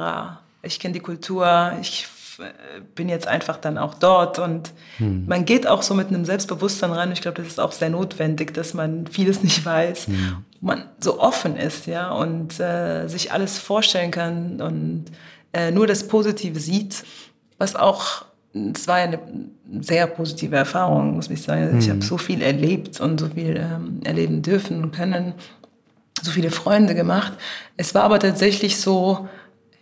Ich 0.62 0.80
kenne 0.80 0.94
die 0.94 1.00
Kultur, 1.00 1.74
ich 1.82 2.08
äh, 2.40 2.82
bin 2.96 3.08
jetzt 3.08 3.28
einfach 3.28 3.58
dann 3.58 3.78
auch 3.78 3.94
dort 3.94 4.38
und 4.38 4.72
hm. 4.98 5.26
man 5.26 5.46
geht 5.46 5.66
auch 5.66 5.82
so 5.82 5.94
mit 5.94 6.10
einem 6.10 6.26
Selbstbewusstsein 6.26 6.92
rein. 6.92 7.12
Ich 7.14 7.22
glaube, 7.22 7.42
das 7.42 7.48
ist 7.48 7.60
auch 7.60 7.72
sehr 7.72 7.90
notwendig, 7.90 8.54
dass 8.54 8.74
man 8.74 9.08
vieles 9.08 9.44
nicht 9.44 9.66
weiß, 9.66 10.08
hm. 10.08 10.44
man 10.60 10.86
so 11.00 11.20
offen 11.20 11.56
ist, 11.56 11.88
ja, 11.88 12.12
und 12.12 12.60
äh, 12.60 13.08
sich 13.08 13.32
alles 13.32 13.60
vorstellen 13.60 14.12
kann 14.12 14.62
und 14.62 15.06
äh, 15.54 15.72
nur 15.72 15.88
das 15.88 16.08
Positive 16.08 16.60
sieht, 16.60 17.06
was 17.58 17.76
auch 17.76 18.26
es 18.76 18.88
war 18.88 18.98
eine 18.98 19.20
sehr 19.82 20.06
positive 20.06 20.56
Erfahrung, 20.56 21.16
muss 21.16 21.28
ich 21.28 21.42
sagen. 21.42 21.80
Ich 21.80 21.86
hm. 21.86 21.94
habe 21.94 22.06
so 22.06 22.20
viel 22.20 22.44
erlebt 22.44 23.00
und 23.00 23.20
so 23.20 23.30
viel 23.30 23.58
ähm, 23.58 24.02
erleben 24.04 24.44
dürfen 24.44 24.84
und 24.84 24.92
können. 24.92 25.34
So 26.24 26.32
viele 26.32 26.52
Freunde 26.52 26.96
gemacht. 26.96 27.34
Es 27.78 27.94
war 27.94 28.04
aber 28.04 28.20
tatsächlich 28.20 28.80
so, 28.80 29.28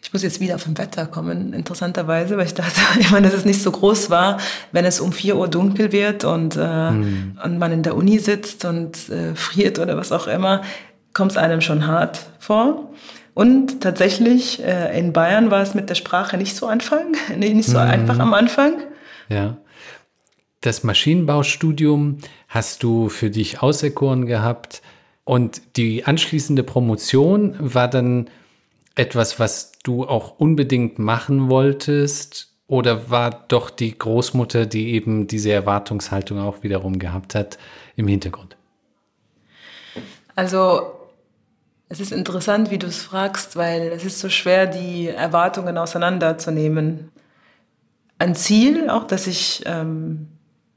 ich 0.02 0.12
muss 0.12 0.24
jetzt 0.24 0.40
wieder 0.40 0.56
auf 0.56 0.64
dem 0.64 0.78
Wetter 0.78 1.06
kommen, 1.06 1.54
interessanterweise, 1.54 2.38
weil 2.38 2.46
ich 2.46 2.54
dachte, 2.54 2.82
ich 3.00 3.12
meine, 3.12 3.28
dass 3.28 3.38
es 3.38 3.46
nicht 3.46 3.62
so 3.62 3.72
groß 3.72 4.10
war, 4.10 4.40
wenn 4.72 4.86
es 4.86 5.00
um 5.00 5.12
vier 5.12 5.38
Uhr 5.38 5.48
dunkel 5.48 5.92
wird 5.92 6.24
und, 6.24 6.58
äh, 6.58 6.92
mhm. 6.92 7.40
und 7.44 7.60
man 7.60 7.72
in 7.72 7.84
der 7.84 7.96
Uni 7.96 8.20
sitzt 8.20 8.66
und 8.66 9.10
äh, 9.10 9.36
friert 9.36 9.80
oder 9.80 9.98
was 9.98 10.12
auch 10.12 10.28
immer, 10.28 10.64
kommt 11.14 11.32
es 11.32 11.38
einem 11.38 11.62
schon 11.62 11.88
hart 11.88 12.20
vor. 12.40 12.92
Und 13.34 13.82
tatsächlich, 13.82 14.62
äh, 14.64 14.98
in 14.98 15.14
Bayern 15.14 15.52
war 15.52 15.62
es 15.62 15.74
mit 15.74 15.90
der 15.90 15.96
Sprache 15.96 16.38
nicht 16.38 16.56
so 16.56 16.68
Anfang, 16.68 17.16
nicht 17.38 17.70
so 17.70 17.78
mhm. 17.78 17.86
einfach 17.86 18.20
am 18.20 18.34
Anfang. 18.34 18.74
Ja. 19.30 19.58
Das 20.62 20.84
Maschinenbaustudium 20.84 22.18
hast 22.48 22.84
du 22.84 23.10
für 23.10 23.32
dich 23.32 23.64
auserkoren 23.64 24.26
gehabt 24.26 24.82
und 25.24 25.78
die 25.78 26.06
anschließende 26.06 26.64
Promotion 26.64 27.56
war 27.60 27.88
dann 27.88 28.30
etwas, 28.96 29.40
was 29.40 29.74
du 29.84 30.06
auch 30.06 30.40
unbedingt 30.40 31.00
machen 31.00 31.50
wolltest? 31.50 32.50
Oder 32.68 33.10
war 33.10 33.46
doch 33.50 33.70
die 33.70 33.98
Großmutter, 33.98 34.66
die 34.66 34.94
eben 34.94 35.28
diese 35.28 35.52
Erwartungshaltung 35.52 36.40
auch 36.40 36.64
wiederum 36.64 37.00
gehabt 37.00 37.36
hat, 37.36 37.58
im 37.98 38.08
Hintergrund? 38.08 38.56
Also 40.36 40.94
es 41.90 42.00
ist 42.00 42.14
interessant, 42.14 42.72
wie 42.72 42.78
du 42.78 42.88
es 42.88 43.02
fragst, 43.02 43.58
weil 43.58 43.92
es 43.94 44.06
ist 44.06 44.20
so 44.20 44.30
schwer, 44.30 44.68
die 44.68 45.10
Erwartungen 45.10 45.78
auseinanderzunehmen. 45.78 47.12
Ein 48.18 48.36
Ziel, 48.36 48.90
auch 48.90 49.06
das 49.06 49.28
ich 49.28 49.64
ähm, 49.66 50.28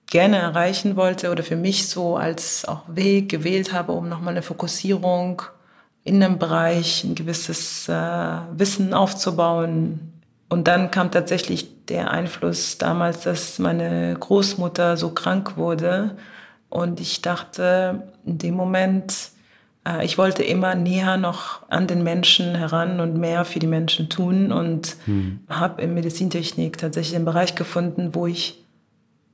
gerne 0.06 0.38
erreichen 0.38 0.96
wollte 0.96 1.30
oder 1.30 1.42
für 1.42 1.56
mich 1.56 1.88
so 1.88 2.16
als 2.16 2.64
auch 2.64 2.82
Weg 2.88 3.28
gewählt 3.28 3.72
habe, 3.72 3.92
um 3.92 4.08
nochmal 4.08 4.34
eine 4.34 4.42
Fokussierung 4.42 5.42
in 6.04 6.22
einem 6.22 6.38
Bereich 6.38 7.02
ein 7.04 7.14
gewisses 7.14 7.88
äh, 7.88 7.92
Wissen 7.92 8.92
aufzubauen. 8.92 10.12
Und 10.48 10.68
dann 10.68 10.90
kam 10.90 11.10
tatsächlich 11.10 11.86
der 11.86 12.10
Einfluss 12.10 12.78
damals, 12.78 13.22
dass 13.22 13.58
meine 13.58 14.14
Großmutter 14.18 14.96
so 14.96 15.10
krank 15.10 15.56
wurde. 15.56 16.16
Und 16.68 17.00
ich 17.00 17.22
dachte 17.22 18.02
in 18.26 18.38
dem 18.38 18.54
Moment, 18.54 19.30
äh, 19.86 20.04
ich 20.04 20.18
wollte 20.18 20.42
immer 20.42 20.74
näher 20.74 21.16
noch 21.16 21.68
an 21.70 21.86
den 21.86 22.02
Menschen 22.02 22.54
heran 22.54 23.00
und 23.00 23.16
mehr 23.16 23.44
für 23.44 23.58
die 23.58 23.66
Menschen 23.66 24.10
tun. 24.10 24.52
Und 24.52 24.96
hm. 25.06 25.40
habe 25.48 25.82
in 25.82 25.94
Medizintechnik 25.94 26.76
tatsächlich 26.76 27.16
einen 27.16 27.24
Bereich 27.24 27.54
gefunden, 27.54 28.14
wo 28.14 28.26
ich 28.26 28.63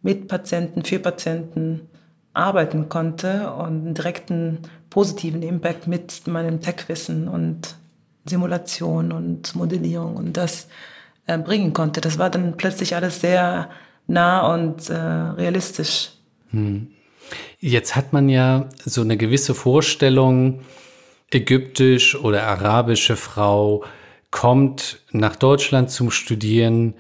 mit 0.03 0.29
Patienten, 0.29 0.85
für 0.85 0.99
Patienten 0.99 1.89
arbeiten 2.33 2.89
konnte 2.89 3.53
und 3.53 3.67
einen 3.67 3.95
direkten 3.95 4.59
positiven 4.89 5.43
Impact 5.43 5.87
mit 5.87 6.27
meinem 6.27 6.61
Tech-Wissen 6.61 7.29
und 7.29 7.77
Simulation 8.25 9.13
und 9.13 9.55
Modellierung 9.55 10.17
und 10.17 10.37
das 10.37 10.69
äh, 11.27 11.39
bringen 11.39 11.73
konnte. 11.73 12.01
Das 12.01 12.19
war 12.19 12.31
dann 12.31 12.57
plötzlich 12.57 12.95
alles 12.95 13.21
sehr 13.21 13.71
nah 14.07 14.55
und 14.55 14.89
äh, 14.91 14.95
realistisch. 14.95 16.11
Hm. 16.51 16.89
Jetzt 17.59 17.95
hat 17.97 18.13
man 18.13 18.29
ja 18.29 18.69
so 18.85 19.03
eine 19.03 19.17
gewisse 19.17 19.55
Vorstellung, 19.55 20.63
ägyptisch 21.31 22.17
oder 22.17 22.45
arabische 22.45 23.17
Frau 23.17 23.85
kommt 24.31 25.01
nach 25.13 25.37
Deutschland 25.37 25.91
zum 25.91 26.11
Studieren 26.11 26.95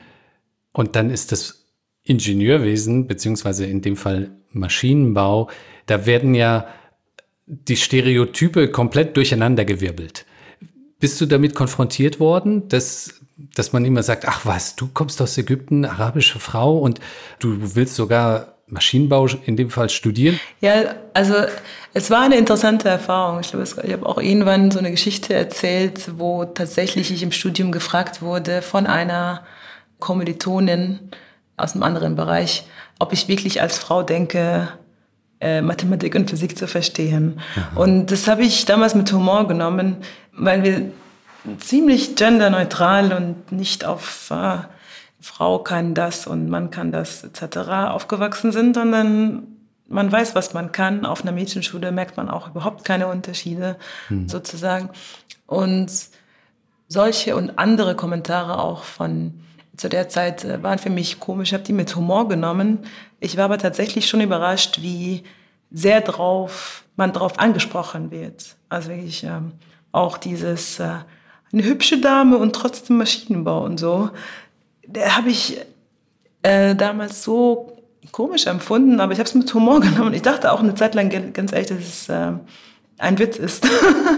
und 0.72 0.94
dann 0.96 1.10
ist 1.10 1.32
das 1.32 1.59
Ingenieurwesen, 2.04 3.06
beziehungsweise 3.06 3.66
in 3.66 3.82
dem 3.82 3.96
Fall 3.96 4.30
Maschinenbau, 4.52 5.50
da 5.86 6.06
werden 6.06 6.34
ja 6.34 6.66
die 7.46 7.76
Stereotype 7.76 8.70
komplett 8.70 9.16
durcheinandergewirbelt. 9.16 10.24
Bist 10.98 11.20
du 11.20 11.26
damit 11.26 11.54
konfrontiert 11.54 12.20
worden, 12.20 12.68
dass, 12.68 13.20
dass 13.54 13.72
man 13.72 13.84
immer 13.84 14.02
sagt, 14.02 14.26
ach 14.26 14.44
was, 14.44 14.76
du 14.76 14.88
kommst 14.92 15.20
aus 15.22 15.36
Ägypten, 15.38 15.84
arabische 15.84 16.38
Frau 16.38 16.78
und 16.78 17.00
du 17.38 17.74
willst 17.74 17.96
sogar 17.96 18.58
Maschinenbau 18.66 19.26
in 19.46 19.56
dem 19.56 19.70
Fall 19.70 19.88
studieren? 19.88 20.38
Ja, 20.60 20.94
also 21.12 21.34
es 21.92 22.10
war 22.10 22.22
eine 22.22 22.36
interessante 22.36 22.88
Erfahrung. 22.88 23.40
Ich 23.40 23.50
glaube, 23.50 23.64
ich 23.64 23.92
habe 23.92 24.06
auch 24.06 24.18
irgendwann 24.18 24.70
so 24.70 24.78
eine 24.78 24.90
Geschichte 24.90 25.34
erzählt, 25.34 26.12
wo 26.18 26.44
tatsächlich 26.44 27.10
ich 27.10 27.22
im 27.22 27.32
Studium 27.32 27.72
gefragt 27.72 28.22
wurde 28.22 28.62
von 28.62 28.86
einer 28.86 29.44
Kommilitonin 29.98 31.10
aus 31.60 31.74
einem 31.74 31.82
anderen 31.82 32.16
Bereich, 32.16 32.64
ob 32.98 33.12
ich 33.12 33.28
wirklich 33.28 33.62
als 33.62 33.78
Frau 33.78 34.02
denke, 34.02 34.68
äh, 35.40 35.62
Mathematik 35.62 36.14
und 36.14 36.28
Physik 36.28 36.56
zu 36.56 36.66
verstehen. 36.66 37.40
Aha. 37.56 37.80
Und 37.80 38.10
das 38.10 38.28
habe 38.28 38.42
ich 38.42 38.64
damals 38.66 38.94
mit 38.94 39.10
Humor 39.12 39.48
genommen, 39.48 39.96
weil 40.32 40.62
wir 40.62 40.92
ziemlich 41.58 42.16
genderneutral 42.16 43.12
und 43.12 43.50
nicht 43.50 43.84
auf 43.84 44.30
äh, 44.30 44.58
Frau 45.20 45.58
kann 45.58 45.94
das 45.94 46.26
und 46.26 46.48
Mann 46.48 46.70
kann 46.70 46.92
das 46.92 47.24
etc. 47.24 47.58
aufgewachsen 47.88 48.52
sind, 48.52 48.74
sondern 48.74 49.46
man 49.88 50.10
weiß, 50.10 50.34
was 50.34 50.54
man 50.54 50.72
kann. 50.72 51.04
Auf 51.04 51.22
einer 51.22 51.32
Mädchenschule 51.32 51.92
merkt 51.92 52.16
man 52.16 52.30
auch 52.30 52.48
überhaupt 52.48 52.84
keine 52.84 53.08
Unterschiede 53.08 53.76
hm. 54.08 54.28
sozusagen. 54.28 54.90
Und 55.46 55.90
solche 56.88 57.36
und 57.36 57.58
andere 57.58 57.94
Kommentare 57.94 58.58
auch 58.58 58.84
von 58.84 59.40
zu 59.80 59.88
der 59.88 60.10
Zeit 60.10 60.44
äh, 60.44 60.62
waren 60.62 60.78
für 60.78 60.90
mich 60.90 61.18
komisch. 61.18 61.48
Ich 61.48 61.54
habe 61.54 61.64
die 61.64 61.72
mit 61.72 61.96
Humor 61.96 62.28
genommen. 62.28 62.80
Ich 63.18 63.36
war 63.36 63.46
aber 63.46 63.56
tatsächlich 63.56 64.08
schon 64.08 64.20
überrascht, 64.20 64.82
wie 64.82 65.24
sehr 65.70 66.02
drauf 66.02 66.84
man 66.96 67.12
drauf 67.12 67.38
angesprochen 67.38 68.10
wird. 68.10 68.56
Also 68.68 68.90
wirklich 68.90 69.24
ähm, 69.24 69.52
auch 69.90 70.18
dieses 70.18 70.80
äh, 70.80 70.96
eine 71.52 71.64
hübsche 71.64 71.98
Dame 71.98 72.36
und 72.36 72.54
trotzdem 72.54 72.98
Maschinenbau 72.98 73.64
und 73.64 73.80
so. 73.80 74.10
Da 74.86 75.16
habe 75.16 75.30
ich 75.30 75.58
äh, 76.42 76.74
damals 76.74 77.24
so 77.24 77.72
komisch 78.12 78.46
empfunden, 78.46 79.00
aber 79.00 79.12
ich 79.12 79.18
habe 79.18 79.28
es 79.28 79.34
mit 79.34 79.52
Humor 79.54 79.80
genommen. 79.80 80.12
Ich 80.12 80.22
dachte 80.22 80.52
auch 80.52 80.60
eine 80.60 80.74
Zeit 80.74 80.94
lang 80.94 81.32
ganz 81.32 81.52
ehrlich, 81.52 81.68
dass 81.68 81.78
es 81.78 82.08
äh, 82.10 82.32
ein 82.98 83.18
Witz 83.18 83.38
ist 83.38 83.66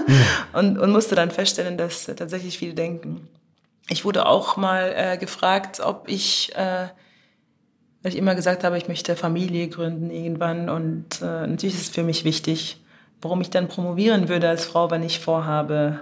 und, 0.54 0.76
und 0.76 0.90
musste 0.90 1.14
dann 1.14 1.30
feststellen, 1.30 1.78
dass 1.78 2.06
tatsächlich 2.06 2.58
viele 2.58 2.74
denken. 2.74 3.28
Ich 3.88 4.04
wurde 4.04 4.26
auch 4.26 4.56
mal 4.56 4.92
äh, 4.96 5.18
gefragt, 5.18 5.80
ob 5.80 6.08
ich, 6.08 6.54
äh, 6.54 6.88
weil 8.02 8.12
ich 8.12 8.16
immer 8.16 8.34
gesagt 8.34 8.64
habe, 8.64 8.78
ich 8.78 8.88
möchte 8.88 9.16
Familie 9.16 9.68
gründen 9.68 10.10
irgendwann. 10.10 10.68
Und 10.68 11.20
äh, 11.20 11.46
natürlich 11.46 11.74
ist 11.74 11.82
es 11.82 11.88
für 11.88 12.02
mich 12.02 12.24
wichtig, 12.24 12.82
warum 13.20 13.40
ich 13.40 13.50
dann 13.50 13.68
promovieren 13.68 14.28
würde 14.28 14.48
als 14.48 14.64
Frau, 14.64 14.90
wenn 14.90 15.02
ich 15.02 15.20
vorhabe, 15.20 16.00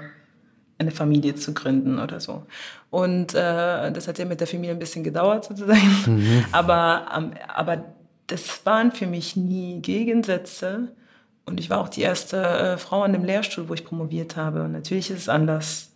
eine 0.79 0.91
Familie 0.91 1.35
zu 1.35 1.53
gründen 1.53 1.99
oder 1.99 2.21
so. 2.21 2.47
Und 2.89 3.35
äh, 3.35 3.93
das 3.93 4.09
hat 4.09 4.19
ja 4.19 4.25
mit 4.25 4.41
der 4.41 4.47
Familie 4.47 4.73
ein 4.73 4.79
bisschen 4.79 5.05
gedauert 5.05 5.45
sozusagen. 5.45 6.03
Mhm. 6.07 6.45
Aber, 6.53 7.07
ähm, 7.17 7.33
aber 7.55 7.85
das 8.27 8.65
waren 8.65 8.93
für 8.93 9.07
mich 9.07 9.37
nie 9.37 9.81
Gegensätze. 9.81 10.89
Und 11.45 11.61
ich 11.61 11.69
war 11.69 11.81
auch 11.81 11.89
die 11.89 12.03
erste 12.03 12.43
äh, 12.43 12.79
Frau 12.79 13.03
an 13.03 13.13
dem 13.13 13.25
Lehrstuhl, 13.25 13.69
wo 13.69 13.75
ich 13.75 13.85
promoviert 13.85 14.37
habe. 14.37 14.63
Und 14.63 14.73
natürlich 14.73 15.11
ist 15.11 15.19
es 15.19 15.29
anders 15.29 15.90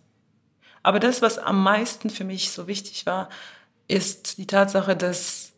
aber 0.85 0.99
das, 0.99 1.23
was 1.23 1.39
am 1.39 1.63
meisten 1.63 2.11
für 2.11 2.23
mich 2.23 2.51
so 2.51 2.67
wichtig 2.67 3.07
war, 3.07 3.29
ist 3.87 4.37
die 4.37 4.45
Tatsache, 4.45 4.95
dass 4.95 5.51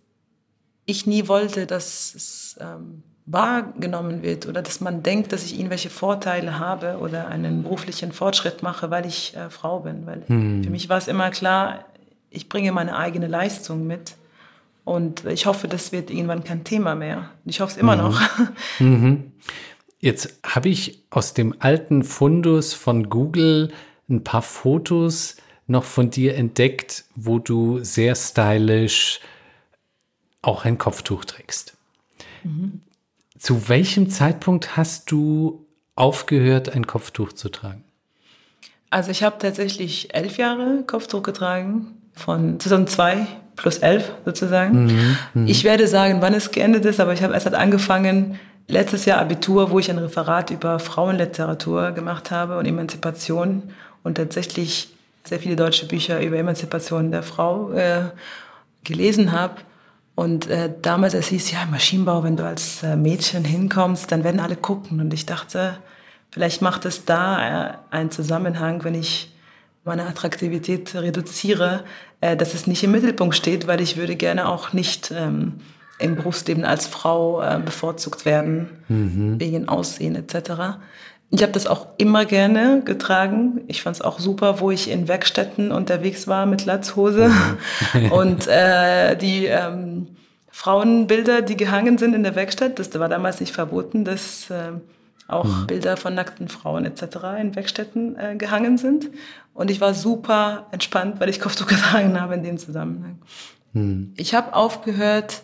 ich 0.86 1.06
nie 1.06 1.28
wollte, 1.28 1.68
dass 1.68 2.16
es 2.16 2.56
ähm, 2.62 3.04
wahrgenommen 3.26 4.24
wird 4.24 4.48
oder 4.48 4.62
dass 4.62 4.80
man 4.80 5.04
denkt, 5.04 5.34
dass 5.34 5.44
ich 5.44 5.60
irgendwelche 5.60 5.90
Vorteile 5.90 6.60
habe 6.60 7.00
oder 7.00 7.28
einen 7.28 7.64
beruflichen 7.64 8.14
Fortschritt 8.14 8.64
mache, 8.64 8.90
weil 8.90 9.06
ich 9.06 9.36
äh, 9.36 9.50
Frau 9.50 9.82
bin. 9.82 10.06
Weil 10.06 10.24
hm. 10.28 10.64
für 10.64 10.70
mich 10.70 10.88
war 10.88 10.98
es 10.98 11.10
immer 11.10 11.30
klar, 11.30 11.84
ich 12.30 12.48
bringe 12.48 12.72
meine 12.72 12.96
eigene 12.96 13.28
Leistung 13.28 13.86
mit. 13.86 14.16
Und 14.86 15.26
ich 15.26 15.46
hoffe, 15.46 15.68
das 15.68 15.92
wird 15.92 16.10
irgendwann 16.10 16.46
kein 16.46 16.64
Thema 16.64 16.96
mehr. 16.96 17.32
Ich 17.44 17.60
hoffe 17.60 17.74
es 17.74 17.78
immer 17.78 17.98
mhm. 17.98 18.02
noch. 18.02 18.22
Mhm. 18.80 19.34
Jetzt 20.00 20.40
habe 20.46 20.70
ich 20.70 21.04
aus 21.10 21.34
dem 21.34 21.56
alten 21.60 22.04
Fundus 22.04 22.74
von 22.74 23.10
Google 23.10 23.74
ein 24.10 24.24
paar 24.24 24.42
Fotos 24.42 25.38
noch 25.68 25.84
von 25.84 26.10
dir 26.10 26.36
entdeckt, 26.36 27.06
wo 27.16 27.40
du 27.40 27.84
sehr 27.84 28.16
stylisch 28.16 29.20
auch 30.42 30.66
ein 30.66 30.78
Kopftuch 30.78 31.26
trägst. 31.26 31.76
Mhm. 32.44 32.82
Zu 33.38 33.70
welchem 33.70 34.10
Zeitpunkt 34.10 34.78
hast 34.78 35.12
du 35.12 35.66
aufgehört, 35.96 36.70
ein 36.70 36.88
Kopftuch 36.88 37.34
zu 37.34 37.50
tragen? 37.50 37.84
Also 38.90 39.12
ich 39.12 39.24
habe 39.24 39.38
tatsächlich 39.40 40.14
elf 40.16 40.38
Jahre 40.38 40.84
Kopftuch 40.88 41.22
getragen, 41.22 41.98
von 42.14 42.60
2002 42.60 43.28
plus 43.56 43.80
elf 43.80 44.12
sozusagen. 44.26 44.86
Mhm, 44.86 45.18
mh. 45.34 45.50
Ich 45.50 45.64
werde 45.64 45.88
sagen, 45.88 46.22
wann 46.22 46.34
es 46.34 46.52
geendet 46.52 46.86
ist, 46.86 47.00
aber 47.00 47.14
ich 47.14 47.24
habe 47.24 47.34
erst 47.34 47.46
halt 47.46 47.56
angefangen, 47.56 48.40
letztes 48.68 49.06
Jahr 49.06 49.20
Abitur, 49.20 49.72
wo 49.72 49.80
ich 49.80 49.90
ein 49.90 49.98
Referat 49.98 50.52
über 50.52 50.80
Frauenliteratur 50.80 51.92
gemacht 51.92 52.32
habe 52.32 52.58
und 52.58 52.66
Emanzipation 52.66 53.64
und 54.08 54.16
tatsächlich 54.16 54.90
sehr 55.24 55.40
viele 55.40 55.56
deutsche 55.56 55.86
Bücher 55.86 56.22
über 56.22 56.38
Emanzipation 56.38 57.12
der 57.12 57.24
Frau 57.24 57.72
äh, 57.74 58.06
gelesen 58.84 59.34
habe. 59.34 59.56
Und 60.16 60.48
äh, 60.48 60.74
damals, 60.82 61.14
es 61.14 61.28
hieß, 61.28 61.52
ja, 61.52 61.66
Maschinenbau, 61.70 62.24
wenn 62.24 62.38
du 62.38 62.46
als 62.46 62.82
äh, 62.82 62.96
Mädchen 62.96 63.44
hinkommst, 63.44 64.12
dann 64.12 64.24
werden 64.24 64.40
alle 64.40 64.56
gucken. 64.56 65.00
Und 65.00 65.14
ich 65.14 65.26
dachte, 65.26 65.78
vielleicht 66.32 66.62
macht 66.62 66.86
es 66.86 67.06
da 67.06 67.70
äh, 67.70 67.74
einen 67.92 68.10
Zusammenhang, 68.10 68.84
wenn 68.84 68.96
ich 68.96 69.32
meine 69.84 70.06
Attraktivität 70.08 70.96
reduziere, 70.96 71.84
äh, 72.22 72.36
dass 72.36 72.54
es 72.54 72.66
nicht 72.66 72.84
im 72.84 72.92
Mittelpunkt 72.92 73.36
steht, 73.36 73.68
weil 73.68 73.82
ich 73.82 73.98
würde 73.98 74.16
gerne 74.16 74.48
auch 74.48 74.74
nicht 74.74 75.12
ähm, 75.12 75.60
im 76.00 76.16
Berufsleben 76.16 76.64
als 76.64 76.88
Frau 76.88 77.42
äh, 77.42 77.60
bevorzugt 77.64 78.26
werden, 78.26 78.70
mhm. 78.88 79.40
wegen 79.40 79.68
Aussehen 79.68 80.16
etc. 80.16 80.80
Ich 81.30 81.42
habe 81.44 81.52
das 81.52 81.68
auch 81.68 81.88
immer 81.98 82.26
gerne 82.26 82.82
getragen. 82.84 83.62
Ich 83.68 83.82
fand 83.82 83.98
es 83.98 84.02
auch 84.02 84.20
super, 84.20 84.62
wo 84.62 84.72
ich 84.72 84.90
in 84.90 85.08
Werkstätten 85.08 85.72
unterwegs 85.72 86.28
war 86.28 86.46
mit 86.46 86.66
Latzhose. 86.66 87.30
Mhm. 87.94 88.12
und 88.12 88.48
äh, 88.48 89.16
die 89.18 89.46
ähm, 89.46 90.08
Frauenbilder, 90.52 91.42
die 91.42 91.58
gehangen 91.58 91.98
sind 91.98 92.16
in 92.16 92.24
der 92.24 92.36
Werkstatt, 92.36 92.80
das 92.80 92.98
war 92.98 93.10
damals 93.10 93.42
nicht 93.42 93.54
verboten, 93.54 94.06
dass 94.06 94.50
äh, 94.50 94.72
auch 95.28 95.44
mhm. 95.44 95.68
Bilder 95.68 95.98
von 95.98 96.16
nackten 96.16 96.48
Frauen 96.48 96.86
etc. 96.86 97.18
in 97.40 97.56
Werkstätten 97.56 98.18
äh, 98.18 98.36
gehangen 98.38 98.78
sind. 98.78 99.10
Und 99.54 99.70
ich 99.70 99.82
war 99.82 99.94
super 99.94 100.68
entspannt, 100.72 101.20
weil 101.20 101.30
ich 101.30 101.42
Kopftuch 101.42 101.68
getragen 101.68 102.20
habe 102.20 102.36
in 102.36 102.44
dem 102.44 102.58
Zusammenhang. 102.58 103.20
Mhm. 103.74 104.14
Ich 104.16 104.34
habe 104.34 104.56
aufgehört, 104.56 105.42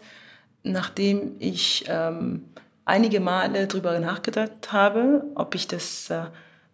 nachdem 0.63 1.33
ich 1.39 1.85
ähm, 1.89 2.45
einige 2.85 3.19
Male 3.19 3.67
darüber 3.67 3.99
nachgedacht 3.99 4.71
habe, 4.71 5.23
ob 5.35 5.55
ich 5.55 5.67
das 5.67 6.09
äh, 6.09 6.25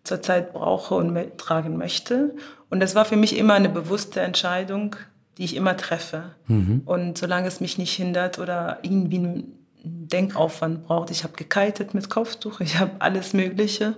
zurzeit 0.03 0.53
brauche 0.53 0.95
und 0.95 1.37
tragen 1.37 1.77
möchte. 1.77 2.35
Und 2.69 2.79
das 2.79 2.95
war 2.95 3.05
für 3.05 3.15
mich 3.15 3.37
immer 3.37 3.53
eine 3.53 3.69
bewusste 3.69 4.21
Entscheidung, 4.21 4.95
die 5.37 5.45
ich 5.45 5.55
immer 5.55 5.77
treffe. 5.77 6.35
Mhm. 6.47 6.81
Und 6.85 7.17
solange 7.17 7.47
es 7.47 7.59
mich 7.59 7.77
nicht 7.77 7.93
hindert 7.93 8.39
oder 8.39 8.79
irgendwie 8.81 9.17
einen 9.17 9.67
Denkaufwand 9.83 10.85
braucht, 10.85 11.11
ich 11.11 11.23
habe 11.23 11.33
gekitet 11.33 11.93
mit 11.93 12.09
Kopftuch, 12.09 12.59
ich 12.59 12.77
habe 12.79 12.91
alles 12.99 13.33
Mögliche 13.33 13.95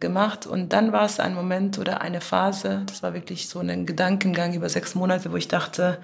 gemacht. 0.00 0.46
Und 0.46 0.72
dann 0.72 0.92
war 0.92 1.04
es 1.04 1.20
ein 1.20 1.34
Moment 1.34 1.78
oder 1.78 2.00
eine 2.00 2.20
Phase, 2.20 2.82
das 2.86 3.02
war 3.02 3.14
wirklich 3.14 3.48
so 3.48 3.60
ein 3.60 3.86
Gedankengang 3.86 4.54
über 4.54 4.68
sechs 4.68 4.94
Monate, 4.94 5.30
wo 5.30 5.36
ich 5.36 5.48
dachte, 5.48 5.98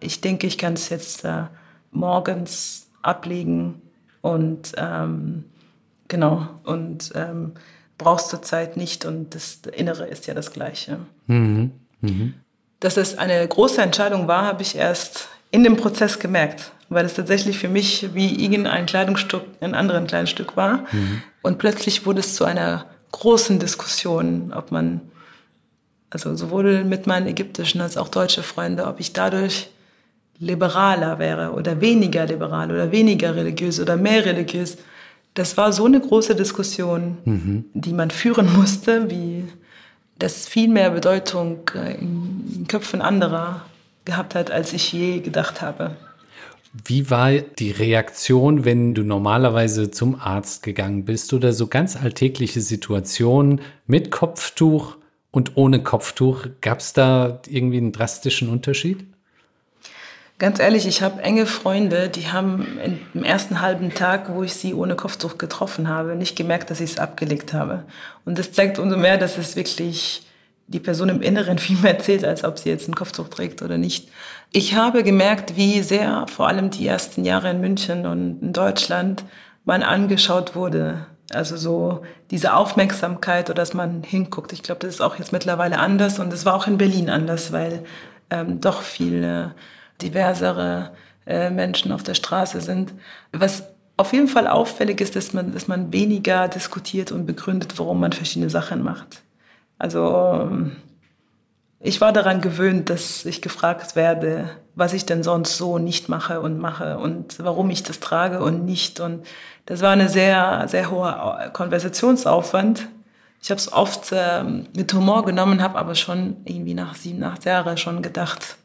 ich 0.00 0.20
denke, 0.20 0.46
ich 0.46 0.58
kann 0.58 0.74
es 0.74 0.90
jetzt 0.90 1.24
äh, 1.24 1.44
morgens 1.90 2.90
ablegen 3.02 3.82
und 4.28 4.72
ähm, 4.76 5.44
genau 6.08 6.48
und 6.64 7.12
ähm, 7.14 7.52
brauchst 7.96 8.32
du 8.32 8.36
Zeit 8.36 8.76
nicht 8.76 9.04
und 9.04 9.34
das 9.34 9.60
Innere 9.72 10.06
ist 10.06 10.26
ja 10.26 10.34
das 10.34 10.52
Gleiche. 10.52 10.98
Mhm. 11.26 11.72
Mhm. 12.00 12.34
Dass 12.80 12.96
es 12.96 13.18
eine 13.18 13.46
große 13.46 13.82
Entscheidung 13.82 14.28
war, 14.28 14.44
habe 14.44 14.62
ich 14.62 14.76
erst 14.76 15.28
in 15.50 15.64
dem 15.64 15.76
Prozess 15.76 16.18
gemerkt, 16.18 16.72
weil 16.90 17.04
es 17.04 17.14
tatsächlich 17.14 17.58
für 17.58 17.68
mich 17.68 18.14
wie 18.14 18.44
irgendein 18.44 18.86
Kleidungsstück, 18.86 19.42
ein 19.60 19.74
anderes 19.74 20.06
Kleidungsstück 20.06 20.56
war. 20.56 20.84
Mhm. 20.92 21.22
Und 21.42 21.58
plötzlich 21.58 22.06
wurde 22.06 22.20
es 22.20 22.34
zu 22.34 22.44
einer 22.44 22.86
großen 23.12 23.58
Diskussion, 23.58 24.52
ob 24.54 24.70
man, 24.70 25.00
also 26.10 26.36
sowohl 26.36 26.84
mit 26.84 27.06
meinen 27.06 27.26
ägyptischen 27.26 27.80
als 27.80 27.96
auch 27.96 28.08
deutsche 28.08 28.42
Freunden, 28.42 28.82
ob 28.82 29.00
ich 29.00 29.12
dadurch 29.12 29.70
liberaler 30.40 31.18
wäre 31.18 31.52
oder 31.52 31.80
weniger 31.80 32.26
liberal 32.26 32.70
oder 32.70 32.92
weniger 32.92 33.34
religiös 33.34 33.80
oder 33.80 33.96
mehr 33.96 34.24
religiös. 34.24 34.78
Das 35.34 35.56
war 35.56 35.72
so 35.72 35.84
eine 35.84 36.00
große 36.00 36.34
Diskussion, 36.34 37.18
mhm. 37.24 37.64
die 37.74 37.92
man 37.92 38.10
führen 38.10 38.52
musste, 38.56 39.10
wie 39.10 39.44
das 40.18 40.48
viel 40.48 40.68
mehr 40.68 40.90
Bedeutung 40.90 41.60
äh, 41.74 41.94
in 41.94 42.66
Köpfen 42.68 43.00
anderer 43.00 43.64
gehabt 44.04 44.34
hat, 44.34 44.50
als 44.50 44.72
ich 44.72 44.92
je 44.92 45.20
gedacht 45.20 45.62
habe. 45.62 45.96
Wie 46.84 47.10
war 47.10 47.32
die 47.32 47.70
Reaktion, 47.70 48.64
wenn 48.64 48.94
du 48.94 49.02
normalerweise 49.02 49.90
zum 49.90 50.20
Arzt 50.20 50.62
gegangen 50.62 51.04
bist 51.04 51.32
oder 51.32 51.52
so 51.52 51.66
ganz 51.66 51.96
alltägliche 51.96 52.60
Situationen 52.60 53.60
mit 53.86 54.10
Kopftuch 54.10 54.96
und 55.30 55.56
ohne 55.56 55.82
Kopftuch? 55.82 56.46
Gab 56.60 56.80
es 56.80 56.92
da 56.92 57.40
irgendwie 57.48 57.78
einen 57.78 57.92
drastischen 57.92 58.48
Unterschied? 58.48 59.06
Ganz 60.38 60.60
ehrlich, 60.60 60.86
ich 60.86 61.02
habe 61.02 61.20
enge 61.20 61.46
Freunde, 61.46 62.08
die 62.08 62.28
haben 62.28 62.78
im 63.12 63.24
ersten 63.24 63.60
halben 63.60 63.92
Tag, 63.92 64.32
wo 64.32 64.44
ich 64.44 64.54
sie 64.54 64.72
ohne 64.72 64.94
Kopftuch 64.94 65.36
getroffen 65.36 65.88
habe, 65.88 66.14
nicht 66.14 66.36
gemerkt, 66.36 66.70
dass 66.70 66.80
ich 66.80 66.92
es 66.92 66.98
abgelegt 66.98 67.52
habe. 67.52 67.82
Und 68.24 68.38
das 68.38 68.52
zeigt 68.52 68.78
umso 68.78 68.96
mehr, 68.96 69.18
dass 69.18 69.36
es 69.36 69.56
wirklich 69.56 70.22
die 70.68 70.78
Person 70.78 71.08
im 71.08 71.22
Inneren 71.22 71.58
viel 71.58 71.76
mehr 71.78 71.98
zählt, 71.98 72.24
als 72.24 72.44
ob 72.44 72.56
sie 72.56 72.68
jetzt 72.68 72.88
ein 72.88 72.94
Kopftuch 72.94 73.28
trägt 73.28 73.62
oder 73.62 73.78
nicht. 73.78 74.10
Ich 74.52 74.76
habe 74.76 75.02
gemerkt, 75.02 75.56
wie 75.56 75.82
sehr 75.82 76.26
vor 76.28 76.46
allem 76.46 76.70
die 76.70 76.86
ersten 76.86 77.24
Jahre 77.24 77.50
in 77.50 77.60
München 77.60 78.06
und 78.06 78.40
in 78.40 78.52
Deutschland 78.52 79.24
man 79.64 79.82
angeschaut 79.82 80.54
wurde. 80.54 81.06
Also 81.32 81.56
so 81.56 82.02
diese 82.30 82.54
Aufmerksamkeit 82.54 83.50
oder 83.50 83.56
dass 83.56 83.74
man 83.74 84.04
hinguckt. 84.04 84.52
Ich 84.52 84.62
glaube, 84.62 84.80
das 84.82 84.94
ist 84.94 85.00
auch 85.00 85.18
jetzt 85.18 85.32
mittlerweile 85.32 85.80
anders 85.80 86.20
und 86.20 86.32
es 86.32 86.46
war 86.46 86.54
auch 86.54 86.68
in 86.68 86.78
Berlin 86.78 87.10
anders, 87.10 87.50
weil 87.50 87.84
ähm, 88.30 88.60
doch 88.60 88.82
viele 88.82 89.54
diversere 90.00 90.92
äh, 91.26 91.50
Menschen 91.50 91.92
auf 91.92 92.02
der 92.02 92.14
Straße 92.14 92.60
sind. 92.60 92.92
Was 93.32 93.64
auf 93.96 94.12
jeden 94.12 94.28
Fall 94.28 94.46
auffällig 94.46 95.00
ist, 95.00 95.16
dass 95.16 95.32
man, 95.32 95.52
dass 95.52 95.68
man 95.68 95.92
weniger 95.92 96.48
diskutiert 96.48 97.12
und 97.12 97.26
begründet, 97.26 97.78
warum 97.78 98.00
man 98.00 98.12
verschiedene 98.12 98.48
Sachen 98.48 98.82
macht. 98.82 99.22
Also 99.78 100.40
ähm, 100.42 100.76
ich 101.80 102.00
war 102.00 102.12
daran 102.12 102.40
gewöhnt, 102.40 102.90
dass 102.90 103.24
ich 103.24 103.42
gefragt 103.42 103.94
werde, 103.94 104.50
was 104.74 104.92
ich 104.92 105.06
denn 105.06 105.22
sonst 105.22 105.56
so 105.56 105.78
nicht 105.78 106.08
mache 106.08 106.40
und 106.40 106.58
mache 106.58 106.98
und 106.98 107.38
warum 107.38 107.70
ich 107.70 107.82
das 107.82 108.00
trage 108.00 108.40
und 108.40 108.64
nicht. 108.64 109.00
Und 109.00 109.26
das 109.66 109.80
war 109.82 109.90
eine 109.90 110.08
sehr, 110.08 110.64
sehr 110.68 110.90
hohe 110.90 111.50
Konversationsaufwand. 111.52 112.88
Ich 113.42 113.50
habe 113.50 113.58
es 113.58 113.72
oft 113.72 114.12
ähm, 114.12 114.66
mit 114.76 114.92
Humor 114.92 115.24
genommen, 115.24 115.62
habe 115.62 115.78
aber 115.78 115.94
schon 115.94 116.36
irgendwie 116.44 116.74
nach 116.74 116.96
sieben, 116.96 117.22
acht 117.22 117.44
Jahren 117.44 117.76
schon 117.76 118.02
gedacht, 118.02 118.56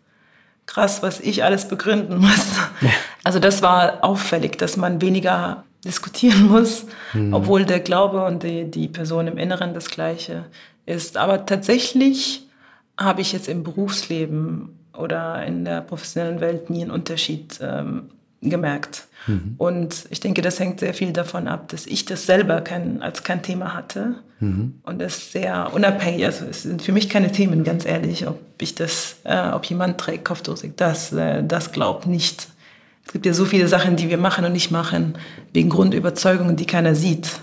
krass, 0.65 1.03
was 1.03 1.19
ich 1.19 1.43
alles 1.43 1.67
begründen 1.67 2.17
muss. 2.17 2.55
Also 3.23 3.39
das 3.39 3.61
war 3.61 4.03
auffällig, 4.03 4.57
dass 4.57 4.75
man 4.75 5.01
weniger 5.01 5.63
diskutieren 5.85 6.47
muss, 6.47 6.85
mhm. 7.13 7.33
obwohl 7.33 7.65
der 7.65 7.79
Glaube 7.79 8.25
und 8.25 8.43
die, 8.43 8.69
die 8.69 8.87
Person 8.87 9.27
im 9.27 9.37
Inneren 9.37 9.73
das 9.73 9.89
Gleiche 9.89 10.45
ist. 10.85 11.17
Aber 11.17 11.45
tatsächlich 11.45 12.47
habe 12.97 13.21
ich 13.21 13.33
jetzt 13.33 13.47
im 13.47 13.63
Berufsleben 13.63 14.77
oder 14.97 15.45
in 15.45 15.65
der 15.65 15.81
professionellen 15.81 16.41
Welt 16.41 16.69
nie 16.69 16.81
einen 16.81 16.91
Unterschied 16.91 17.59
ähm, 17.61 18.09
gemerkt. 18.49 19.07
Mhm. 19.27 19.55
Und 19.57 20.05
ich 20.09 20.19
denke, 20.19 20.41
das 20.41 20.59
hängt 20.59 20.79
sehr 20.79 20.93
viel 20.93 21.13
davon 21.13 21.47
ab, 21.47 21.69
dass 21.69 21.85
ich 21.85 22.05
das 22.05 22.25
selber 22.25 22.61
kein, 22.61 23.01
als 23.01 23.23
kein 23.23 23.41
Thema 23.41 23.73
hatte. 23.73 24.15
Mhm. 24.39 24.75
Und 24.83 25.01
es 25.01 25.31
sehr 25.31 25.73
unabhängig, 25.73 26.25
also 26.25 26.45
es 26.45 26.63
sind 26.63 26.81
für 26.81 26.91
mich 26.91 27.09
keine 27.09 27.31
Themen, 27.31 27.63
ganz 27.63 27.85
ehrlich, 27.85 28.27
ob 28.27 28.39
ich 28.59 28.75
das, 28.75 29.17
äh, 29.23 29.49
ob 29.49 29.65
jemand 29.65 29.97
trägt 29.97 30.25
Kopfdosig, 30.25 30.73
das, 30.75 31.13
äh, 31.13 31.43
das 31.43 31.71
glaubt 31.71 32.07
nicht. 32.07 32.47
Es 33.05 33.11
gibt 33.11 33.25
ja 33.25 33.33
so 33.33 33.45
viele 33.45 33.67
Sachen, 33.67 33.95
die 33.95 34.09
wir 34.09 34.17
machen 34.17 34.45
und 34.45 34.53
nicht 34.53 34.71
machen, 34.71 35.15
wegen 35.51 35.69
Grundüberzeugungen, 35.69 36.55
die 36.55 36.65
keiner 36.65 36.95
sieht. 36.95 37.39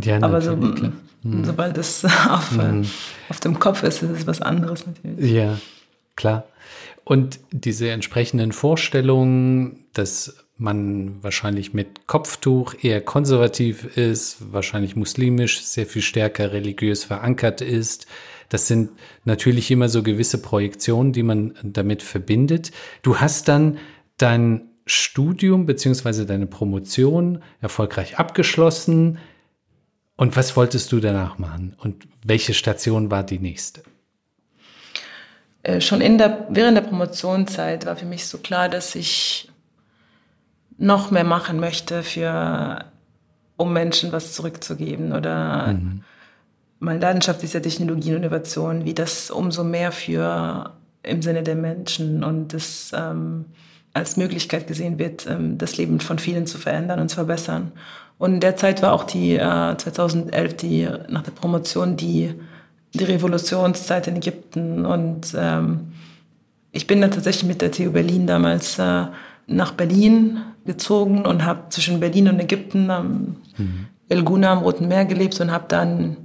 Ja, 0.00 0.20
Aber 0.22 0.40
so, 0.40 0.56
mhm. 0.56 1.44
sobald 1.44 1.78
es 1.78 2.04
auf, 2.28 2.52
mhm. 2.52 2.84
auf 3.28 3.40
dem 3.40 3.58
Kopf 3.58 3.82
ist, 3.82 4.02
ist 4.02 4.10
es 4.10 4.26
was 4.26 4.40
anderes 4.40 4.86
natürlich. 4.86 5.30
Ja, 5.30 5.58
klar. 6.16 6.44
Und 7.04 7.38
diese 7.50 7.90
entsprechenden 7.90 8.52
Vorstellungen, 8.52 9.84
dass 9.92 10.43
man 10.56 11.22
wahrscheinlich 11.22 11.74
mit 11.74 12.06
Kopftuch 12.06 12.74
eher 12.82 13.00
konservativ 13.00 13.96
ist, 13.96 14.52
wahrscheinlich 14.52 14.94
muslimisch 14.94 15.62
sehr 15.62 15.86
viel 15.86 16.02
stärker 16.02 16.52
religiös 16.52 17.04
verankert 17.04 17.60
ist. 17.60 18.06
Das 18.48 18.68
sind 18.68 18.90
natürlich 19.24 19.70
immer 19.70 19.88
so 19.88 20.02
gewisse 20.02 20.40
Projektionen, 20.40 21.12
die 21.12 21.22
man 21.22 21.54
damit 21.62 22.02
verbindet. 22.02 22.70
Du 23.02 23.18
hast 23.18 23.48
dann 23.48 23.78
dein 24.16 24.68
Studium 24.86 25.66
beziehungsweise 25.66 26.26
deine 26.26 26.46
Promotion 26.46 27.42
erfolgreich 27.60 28.18
abgeschlossen. 28.18 29.18
Und 30.16 30.36
was 30.36 30.56
wolltest 30.56 30.92
du 30.92 31.00
danach 31.00 31.38
machen? 31.38 31.74
Und 31.78 32.06
welche 32.24 32.54
Station 32.54 33.10
war 33.10 33.24
die 33.24 33.40
nächste? 33.40 33.82
Äh, 35.64 35.80
schon 35.80 36.00
in 36.00 36.18
der, 36.18 36.46
während 36.50 36.76
der 36.76 36.82
Promotionszeit 36.82 37.86
war 37.86 37.96
für 37.96 38.06
mich 38.06 38.26
so 38.26 38.38
klar, 38.38 38.68
dass 38.68 38.94
ich 38.94 39.48
noch 40.84 41.10
mehr 41.10 41.24
machen 41.24 41.58
möchte 41.58 42.02
für, 42.02 42.84
um 43.56 43.72
Menschen 43.72 44.12
was 44.12 44.34
zurückzugeben 44.34 45.12
oder 45.12 45.68
mhm. 45.68 46.02
meine 46.78 47.00
Leidenschaft 47.00 47.42
ist 47.42 47.54
ja 47.54 47.60
Technologie 47.60 48.10
und 48.10 48.18
Innovation, 48.18 48.84
wie 48.84 48.94
das 48.94 49.30
umso 49.30 49.64
mehr 49.64 49.92
für 49.92 50.72
im 51.02 51.22
Sinne 51.22 51.42
der 51.42 51.56
Menschen 51.56 52.24
und 52.24 52.52
das 52.52 52.92
ähm, 52.94 53.46
als 53.92 54.16
Möglichkeit 54.16 54.66
gesehen 54.66 54.98
wird, 54.98 55.26
ähm, 55.26 55.58
das 55.58 55.76
Leben 55.76 56.00
von 56.00 56.18
vielen 56.18 56.46
zu 56.46 56.58
verändern 56.58 57.00
und 57.00 57.08
zu 57.08 57.16
verbessern. 57.16 57.72
Und 58.18 58.34
in 58.34 58.40
der 58.40 58.56
Zeit 58.56 58.82
war 58.82 58.92
auch 58.92 59.04
die 59.04 59.36
äh, 59.36 59.76
2011 59.76 60.56
die 60.56 60.88
nach 61.08 61.22
der 61.22 61.32
Promotion 61.32 61.96
die 61.96 62.34
die 62.94 63.04
Revolutionszeit 63.04 64.06
in 64.06 64.16
Ägypten 64.16 64.86
und 64.86 65.34
ähm, 65.36 65.92
ich 66.70 66.86
bin 66.86 67.00
dann 67.00 67.10
tatsächlich 67.10 67.44
mit 67.44 67.60
der 67.60 67.72
TU 67.72 67.90
Berlin 67.90 68.26
damals 68.26 68.78
äh, 68.78 69.06
nach 69.46 69.72
Berlin 69.72 70.38
gezogen 70.64 71.26
und 71.26 71.44
habe 71.44 71.68
zwischen 71.70 72.00
Berlin 72.00 72.28
und 72.28 72.40
Ägypten 72.40 72.90
am 72.90 73.36
mhm. 73.56 73.86
El 74.08 74.22
Guna 74.22 74.52
am 74.52 74.58
Roten 74.58 74.88
Meer 74.88 75.04
gelebt 75.04 75.40
und 75.40 75.50
habe 75.50 75.64
dann 75.68 76.16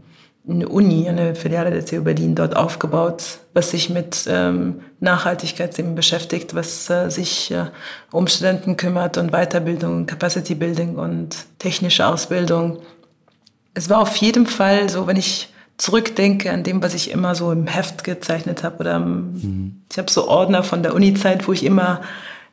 eine 0.48 0.68
Uni, 0.68 1.08
eine 1.08 1.36
Filiale 1.36 1.72
der 1.72 1.86
TU 1.86 2.04
Berlin 2.04 2.36
dort 2.36 2.56
aufgebaut, 2.56 3.40
was 3.54 3.72
sich 3.72 3.90
mit 3.90 4.26
ähm, 4.28 4.82
Nachhaltigkeitsthemen 5.00 5.96
beschäftigt, 5.96 6.56
was 6.56 6.90
äh, 6.90 7.10
sich 7.10 7.52
äh, 7.52 7.66
um 8.12 8.28
Studenten 8.28 8.76
kümmert 8.78 9.18
und 9.18 9.32
Weiterbildung, 9.32 10.06
Capacity 10.08 10.56
Building 10.56 10.96
und 10.96 11.46
technische 11.60 12.08
Ausbildung. 12.08 12.80
Es 13.74 13.90
war 13.90 14.00
auf 14.00 14.16
jeden 14.16 14.48
Fall 14.48 14.90
so, 14.90 15.08
wenn 15.08 15.18
ich 15.18 15.54
zurückdenke 15.78 16.52
an 16.52 16.64
dem, 16.64 16.82
was 16.82 16.94
ich 16.94 17.12
immer 17.12 17.36
so 17.36 17.52
im 17.52 17.68
Heft 17.68 18.04
gezeichnet 18.04 18.64
habe 18.64 18.78
oder 18.80 19.00
mhm. 19.00 19.84
ich 19.90 19.98
habe 19.98 20.12
so 20.12 20.28
Ordner 20.28 20.64
von 20.64 20.84
der 20.84 20.94
Uni-Zeit, 20.94 21.48
wo 21.48 21.54
ich 21.54 21.64
immer 21.64 22.02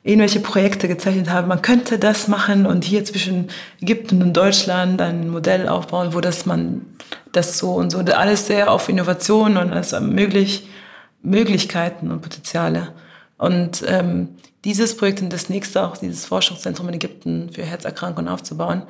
irgendwelche 0.07 0.41
Projekte 0.41 0.87
gezeichnet 0.87 1.31
habe. 1.31 1.49
Man 1.49 1.63
könnte 1.63 1.99
das 1.99 2.29
machen 2.29 2.65
und 2.65 2.85
hier 2.85 3.05
zwischen 3.05 3.49
Ägypten 3.81 4.23
und 4.23 4.37
Deutschland 4.37 5.03
ein 5.03 5.29
Modell 5.29 5.69
aufbauen, 5.69 6.15
wo 6.15 6.21
das 6.21 6.47
man 6.47 6.83
das 7.33 7.59
so 7.59 7.73
und 7.75 7.91
so, 7.91 7.99
alles 7.99 8.47
sehr 8.47 8.71
auf 8.71 8.89
Innovation 8.89 9.57
und 9.57 9.73
alles 9.73 9.99
möglich, 10.01 10.69
Möglichkeiten 11.23 12.11
und 12.11 12.23
Potenziale. 12.23 12.93
Und 13.37 13.85
ähm, 13.87 14.29
dieses 14.65 14.97
Projekt 14.97 15.23
und 15.23 15.33
das 15.33 15.49
nächste 15.49 15.85
auch, 15.85 15.97
dieses 15.97 16.25
Forschungszentrum 16.25 16.89
in 16.89 16.95
Ägypten 16.95 17.51
für 17.53 17.63
Herzerkrankungen 17.63 18.29
aufzubauen, 18.29 18.83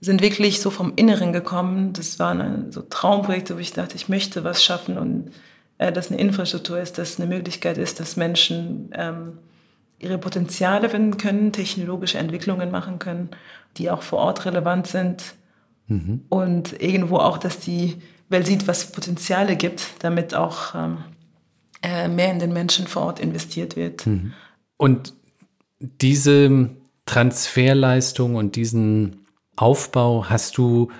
sind 0.00 0.22
wirklich 0.22 0.60
so 0.60 0.70
vom 0.70 0.94
Inneren 0.96 1.32
gekommen. 1.32 1.92
Das 1.92 2.18
waren 2.18 2.72
so 2.72 2.80
Traumprojekte, 2.80 3.54
wo 3.54 3.60
ich 3.60 3.72
dachte, 3.72 3.94
ich 3.94 4.08
möchte 4.08 4.42
was 4.42 4.64
schaffen 4.64 4.98
und 4.98 5.30
äh, 5.78 5.92
dass 5.92 6.10
eine 6.10 6.18
Infrastruktur 6.18 6.80
ist, 6.80 6.96
dass 6.96 7.20
eine 7.20 7.28
Möglichkeit 7.28 7.78
ist, 7.78 8.00
dass 8.00 8.16
Menschen 8.16 8.90
ähm, 8.94 9.38
ihre 10.02 10.18
Potenziale 10.18 10.90
finden 10.90 11.16
können, 11.16 11.52
technologische 11.52 12.18
Entwicklungen 12.18 12.70
machen 12.70 12.98
können, 12.98 13.30
die 13.76 13.90
auch 13.90 14.02
vor 14.02 14.18
Ort 14.18 14.44
relevant 14.44 14.86
sind 14.86 15.34
mhm. 15.86 16.22
und 16.28 16.80
irgendwo 16.82 17.16
auch, 17.16 17.38
dass 17.38 17.60
die 17.60 17.96
Welt 18.28 18.46
sieht, 18.46 18.66
was 18.66 18.92
Potenziale 18.92 19.56
gibt, 19.56 19.94
damit 20.00 20.34
auch 20.34 20.74
ähm, 20.74 20.98
äh, 21.82 22.08
mehr 22.08 22.32
in 22.32 22.38
den 22.38 22.52
Menschen 22.52 22.86
vor 22.86 23.02
Ort 23.02 23.20
investiert 23.20 23.76
wird. 23.76 24.06
Mhm. 24.06 24.32
Und 24.76 25.14
diese 25.78 26.70
Transferleistung 27.06 28.34
und 28.34 28.56
diesen 28.56 29.26
Aufbau 29.56 30.26
hast 30.28 30.58
du 30.58 30.90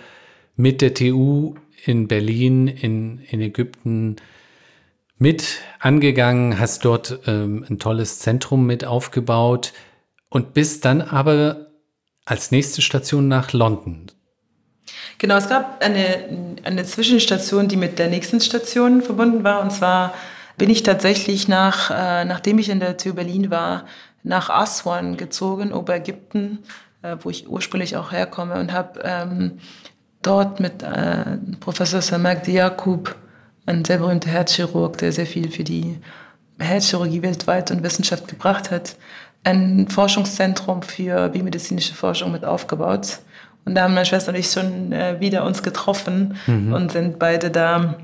mit 0.57 0.81
der 0.81 0.95
TU 0.95 1.55
in 1.85 2.07
Berlin, 2.07 2.69
in, 2.69 3.19
in 3.19 3.41
Ägypten 3.41 4.17
mit 5.23 5.61
angegangen, 5.79 6.59
hast 6.59 6.85
dort 6.85 7.21
ähm, 7.29 7.65
ein 7.71 7.79
tolles 7.79 8.19
Zentrum 8.19 8.67
mit 8.67 8.85
aufgebaut 8.85 9.73
und 10.29 10.53
bist 10.53 10.85
dann 10.85 11.01
aber 11.01 11.69
als 12.25 12.51
nächste 12.51 12.83
Station 12.83 13.29
nach 13.29 13.53
London. 13.53 14.11
Genau, 15.19 15.37
es 15.37 15.49
gab 15.49 15.81
eine, 15.81 16.57
eine 16.65 16.85
Zwischenstation, 16.85 17.69
die 17.69 17.77
mit 17.77 18.01
der 18.01 18.09
nächsten 18.09 18.41
Station 18.41 19.01
verbunden 19.01 19.45
war. 19.45 19.61
Und 19.61 19.71
zwar 19.71 20.13
bin 20.59 20.69
ich 20.69 20.83
tatsächlich 20.83 21.47
nach, 21.47 21.91
äh, 21.91 22.25
nachdem 22.25 22.59
ich 22.59 22.69
in 22.69 22.81
der 22.81 22.97
TU 22.97 23.15
Berlin 23.15 23.49
war, 23.49 23.85
nach 24.25 24.51
Aswan 24.51 25.17
gezogen, 25.17 25.73
Oberägypten, 25.73 26.65
äh, 27.03 27.17
wo 27.21 27.31
ich 27.31 27.49
ursprünglich 27.49 27.97
auch 27.97 28.11
herkomme 28.11 28.55
und 28.55 28.73
habe 28.73 29.01
ähm, 29.05 29.61
dort 30.21 30.59
mit 30.59 30.83
äh, 30.83 31.39
Professor 31.61 32.03
Samak 32.03 32.43
Diakub 32.43 33.15
ein 33.67 33.85
sehr 33.85 33.99
berühmter 33.99 34.31
Herzchirurg, 34.31 34.99
der 34.99 35.13
sehr 35.13 35.27
viel 35.27 35.51
für 35.51 35.65
die 35.65 35.99
Herzchirurgie 36.59 37.23
weltweit 37.23 37.71
und 37.71 37.83
Wissenschaft 37.83 38.29
gebracht 38.29 38.71
hat, 38.71 38.97
ein 39.45 39.89
Forschungszentrum 39.89 40.83
für 40.83 41.29
biomedizinische 41.29 41.95
Forschung 41.95 42.33
mit 42.33 42.45
aufgebaut. 42.45 43.19
Und 43.65 43.75
da 43.75 43.83
haben 43.83 43.95
meine 43.95 44.07
Schwester 44.07 44.33
und 44.33 44.39
ich 44.39 44.51
schon 44.51 44.93
äh, 44.93 45.21
wieder 45.21 45.45
uns 45.45 45.63
getroffen 45.63 46.37
mhm. 46.47 46.73
und 46.73 46.93
sind 46.93 47.19
beide 47.19 47.51
da, 47.51 47.97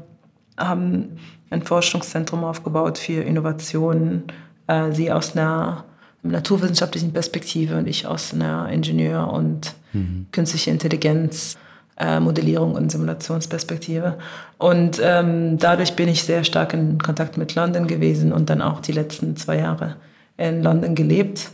haben 0.57 1.18
ein 1.51 1.62
Forschungszentrum 1.62 2.44
aufgebaut 2.44 2.99
für 2.99 3.23
Innovationen. 3.23 4.25
Äh, 4.66 4.92
sie 4.92 5.11
aus 5.11 5.37
einer 5.37 5.85
naturwissenschaftlichen 6.23 7.12
Perspektive 7.12 7.77
und 7.77 7.87
ich 7.87 8.07
aus 8.07 8.35
einer 8.35 8.68
Ingenieur- 8.71 9.33
und 9.33 9.75
mhm. 9.92 10.27
künstliche 10.33 10.71
Intelligenz 10.71 11.57
äh, 11.98 12.20
Modellierung 12.20 12.74
und 12.74 12.90
Simulationsperspektive. 12.90 14.18
Und 14.58 15.00
ähm, 15.02 15.58
dadurch 15.58 15.94
bin 15.94 16.08
ich 16.08 16.22
sehr 16.22 16.44
stark 16.44 16.72
in 16.74 16.98
Kontakt 16.98 17.37
mit 17.37 17.54
London 17.54 17.87
gewesen 17.87 18.32
und 18.32 18.50
dann 18.50 18.62
auch 18.62 18.80
die 18.80 18.92
letzten 18.92 19.37
zwei 19.37 19.58
Jahre 19.58 19.96
in 20.37 20.62
London 20.62 20.94
gelebt. 20.94 21.50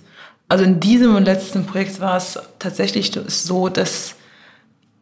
Also 0.49 0.65
in 0.65 0.81
diesem 0.81 1.17
und 1.17 1.25
letzten 1.25 1.65
Projekt 1.65 2.01
war 2.01 2.17
es 2.17 2.39
tatsächlich 2.59 3.13
so, 3.27 3.69
dass 3.69 4.15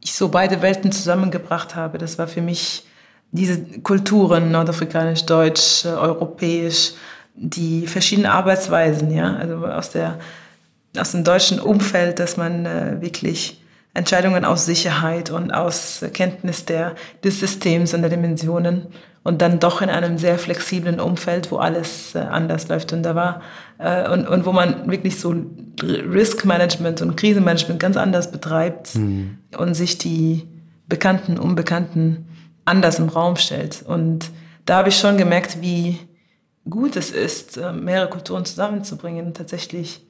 ich 0.01 0.15
so 0.15 0.29
beide 0.29 0.63
Welten 0.63 0.93
zusammengebracht 0.93 1.75
habe. 1.75 1.99
Das 1.99 2.19
war 2.19 2.29
für 2.29 2.43
mich 2.43 2.85
diese 3.33 3.61
Kulturen, 3.81 4.51
nordafrikanisch, 4.53 5.25
deutsch, 5.25 5.85
europäisch, 5.85 6.93
die 7.35 7.87
verschiedenen 7.87 8.31
Arbeitsweisen, 8.31 9.11
ja, 9.11 9.35
also 9.37 9.67
aus 9.67 9.91
der 9.91 10.19
aus 10.99 11.13
dem 11.13 11.25
deutschen 11.25 11.59
Umfeld, 11.59 12.19
dass 12.19 12.37
man 12.37 12.67
äh, 12.67 13.01
wirklich 13.01 13.62
Entscheidungen 13.95 14.45
aus 14.45 14.65
Sicherheit 14.65 15.31
und 15.31 15.53
aus 15.53 16.05
Kenntnis 16.15 16.65
der, 16.65 16.95
des 17.23 17.41
Systems 17.41 17.93
und 17.93 18.01
der 18.01 18.11
Dimensionen 18.11 18.87
und 19.23 19.41
dann 19.41 19.61
doch 19.61 19.83
in 19.83 19.91
einem 19.91 20.19
sehr 20.19 20.39
flexiblen 20.39 20.99
Umfeld, 20.99 21.51
wo 21.51 21.59
alles 21.59 22.15
äh, 22.15 22.19
anders 22.19 22.69
läuft. 22.69 22.93
Und 22.93 23.03
da 23.03 23.15
war, 23.15 23.43
äh, 23.79 24.11
und, 24.11 24.27
und 24.27 24.47
wo 24.47 24.53
man 24.53 24.91
wirklich 24.91 25.21
so 25.21 25.35
Risk 25.83 26.45
Management 26.45 27.03
und 27.03 27.17
Krisenmanagement 27.17 27.79
ganz 27.79 27.97
anders 27.97 28.33
betreibt 28.33 28.95
mhm. 28.97 29.39
und 29.57 29.75
sich 29.75 29.99
die 29.99 30.49
Bekannten, 30.89 31.39
Unbekannten 31.39 32.27
anders 32.65 32.99
im 32.99 33.09
Raum 33.09 33.37
stellt. 33.37 33.83
Und 33.87 34.31
da 34.65 34.79
habe 34.79 34.89
ich 34.89 34.97
schon 34.97 35.19
gemerkt, 35.19 35.61
wie 35.61 35.99
gut 36.69 36.97
es 36.97 37.11
ist, 37.11 37.59
äh, 37.59 37.73
mehrere 37.73 38.09
Kulturen 38.09 38.45
zusammenzubringen, 38.45 39.35
tatsächlich 39.35 40.07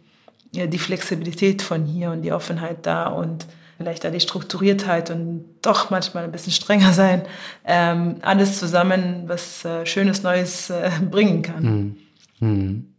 die 0.55 0.79
Flexibilität 0.79 1.63
von 1.63 1.87
hier 1.87 2.11
und 2.11 2.21
die 2.21 2.33
Offenheit 2.33 2.85
da 2.85 3.07
und 3.07 3.47
vielleicht 3.83 4.05
da 4.05 4.11
die 4.11 4.21
Strukturiertheit 4.21 5.11
und 5.11 5.45
doch 5.63 5.91
manchmal 5.91 6.25
ein 6.25 6.33
bisschen 6.33 6.53
strenger 6.53 6.93
sein. 6.93 7.23
Ähm, 7.65 8.17
alles 8.23 8.59
zusammen, 8.59 9.25
was 9.27 9.65
äh, 9.65 9.85
Schönes 9.87 10.23
Neues 10.23 10.71
äh, 10.71 10.91
bringen 11.11 11.43
kann. 11.43 11.65
Hm. 11.65 11.97
Hm. 12.39 12.95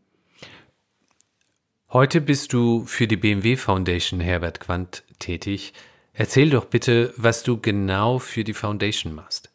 Heute 1.92 2.22
bist 2.22 2.54
du 2.54 2.86
für 2.86 3.08
die 3.08 3.18
BMW 3.18 3.56
Foundation 3.56 4.20
Herbert 4.20 4.60
Quandt 4.60 5.04
tätig. 5.20 5.74
Erzähl 6.12 6.50
doch 6.50 6.66
bitte, 6.66 7.14
was 7.18 7.44
du 7.44 7.60
genau 7.60 8.20
für 8.20 8.44
die 8.44 8.54
Foundation 8.54 9.16
machst. 9.16 9.52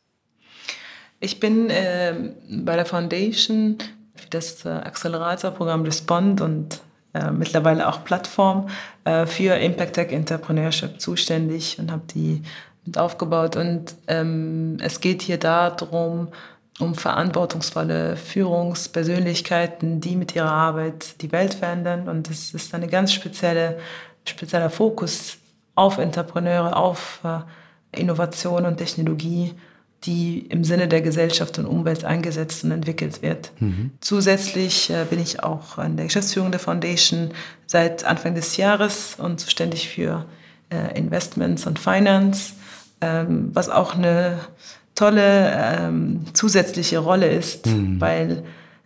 Ich 1.20 1.40
bin 1.40 1.68
äh, 1.68 2.14
bei 2.48 2.76
der 2.76 2.86
Foundation 2.86 3.78
für 4.14 4.28
das 4.30 4.64
äh, 4.64 4.68
Accelerator-Programm 4.68 5.82
Respond 5.82 6.40
und 6.40 6.80
äh, 7.14 7.30
mittlerweile 7.30 7.88
auch 7.88 8.04
Plattform 8.04 8.68
äh, 9.04 9.26
für 9.26 9.54
Impact 9.54 9.94
Tech 9.94 10.12
Entrepreneurship 10.12 11.00
zuständig 11.00 11.78
und 11.78 11.90
habe 11.90 12.02
die 12.14 12.42
mit 12.84 12.98
aufgebaut. 12.98 13.56
Und 13.56 13.94
ähm, 14.06 14.78
es 14.80 15.00
geht 15.00 15.22
hier 15.22 15.38
darum, 15.38 16.28
um 16.78 16.94
verantwortungsvolle 16.94 18.16
Führungspersönlichkeiten, 18.16 20.00
die 20.00 20.16
mit 20.16 20.34
ihrer 20.34 20.52
Arbeit 20.52 21.20
die 21.22 21.32
Welt 21.32 21.54
verändern. 21.54 22.08
Und 22.08 22.28
das 22.28 22.54
ist 22.54 22.74
eine 22.74 22.86
ganz 22.86 23.12
spezielle, 23.12 23.78
spezieller 24.24 24.70
Fokus 24.70 25.38
auf 25.74 25.98
Entrepreneure, 25.98 26.76
auf 26.76 27.20
äh, 27.24 28.00
Innovation 28.00 28.66
und 28.66 28.76
Technologie 28.76 29.54
die 30.04 30.46
im 30.48 30.62
Sinne 30.62 30.86
der 30.86 31.00
Gesellschaft 31.00 31.58
und 31.58 31.66
Umwelt 31.66 32.04
eingesetzt 32.04 32.62
und 32.64 32.70
entwickelt 32.70 33.20
wird. 33.22 33.50
Mhm. 33.58 33.90
Zusätzlich 34.00 34.90
äh, 34.90 35.04
bin 35.08 35.20
ich 35.20 35.42
auch 35.42 35.78
an 35.78 35.96
der 35.96 36.06
Geschäftsführung 36.06 36.50
der 36.52 36.60
Foundation 36.60 37.30
seit 37.66 38.04
Anfang 38.04 38.34
des 38.34 38.56
Jahres 38.56 39.16
und 39.18 39.40
zuständig 39.40 39.88
für 39.88 40.24
äh, 40.70 40.96
Investments 40.96 41.66
und 41.66 41.78
Finance, 41.78 42.52
ähm, 43.00 43.50
was 43.52 43.68
auch 43.68 43.96
eine 43.96 44.38
tolle 44.94 45.52
ähm, 45.54 46.20
zusätzliche 46.32 46.98
Rolle 46.98 47.28
ist, 47.28 47.66
mhm. 47.66 48.00
weil 48.00 48.44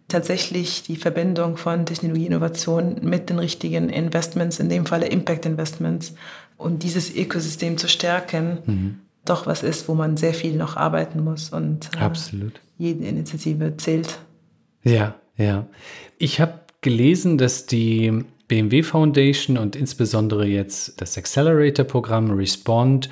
tatsächlich 0.08 0.82
die 0.82 0.96
Verbindung 0.96 1.56
von 1.56 1.86
Technologie, 1.86 2.26
Innovation 2.26 2.96
mit 3.02 3.30
den 3.30 3.38
richtigen 3.38 3.88
Investments, 3.90 4.60
in 4.60 4.68
dem 4.68 4.86
Falle 4.86 5.06
Impact 5.06 5.46
Investments, 5.46 6.14
und 6.58 6.84
dieses 6.84 7.14
Ökosystem 7.14 7.76
zu 7.76 7.88
stärken, 7.88 8.58
mhm 8.64 8.98
doch 9.24 9.46
was 9.46 9.62
ist, 9.62 9.88
wo 9.88 9.94
man 9.94 10.16
sehr 10.16 10.34
viel 10.34 10.56
noch 10.56 10.76
arbeiten 10.76 11.22
muss 11.22 11.50
und 11.50 11.90
äh, 11.96 12.00
Absolut. 12.00 12.60
jede 12.78 13.04
Initiative 13.04 13.76
zählt. 13.76 14.18
Ja, 14.82 15.14
ja. 15.36 15.66
Ich 16.18 16.40
habe 16.40 16.60
gelesen, 16.80 17.38
dass 17.38 17.66
die 17.66 18.24
BMW 18.48 18.82
Foundation 18.82 19.56
und 19.56 19.76
insbesondere 19.76 20.46
jetzt 20.46 21.00
das 21.00 21.16
Accelerator-Programm 21.16 22.32
Respond 22.32 23.08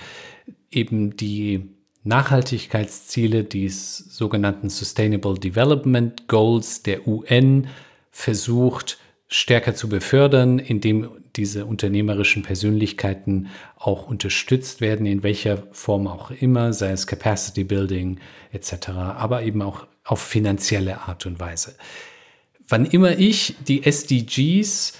eben 0.71 1.17
die 1.17 1.71
Nachhaltigkeitsziele, 2.03 3.45
die 3.45 3.69
sogenannten 3.69 4.69
Sustainable 4.69 5.35
Development 5.35 6.29
Goals 6.29 6.83
der 6.83 7.07
UN 7.07 7.69
versucht 8.11 8.99
stärker 9.29 9.75
zu 9.75 9.89
befördern, 9.89 10.59
indem 10.59 11.09
diese 11.37 11.66
unternehmerischen 11.66 12.43
Persönlichkeiten 12.43 13.49
auch 13.76 14.07
unterstützt 14.07 14.81
werden, 14.81 15.07
in 15.07 15.22
welcher 15.22 15.62
Form 15.72 16.07
auch 16.07 16.31
immer, 16.31 16.72
sei 16.72 16.91
es 16.91 17.07
Capacity 17.07 17.64
Building 17.64 18.18
etc., 18.53 18.89
aber 18.89 19.43
eben 19.43 19.62
auch 19.62 19.87
auf 20.05 20.20
finanzielle 20.20 21.01
Art 21.01 21.26
und 21.26 21.41
Weise. 21.41 21.76
Wann 22.68 22.87
immer 22.87 23.18
ich 23.18 23.57
die 23.66 23.85
SDGs 23.85 24.95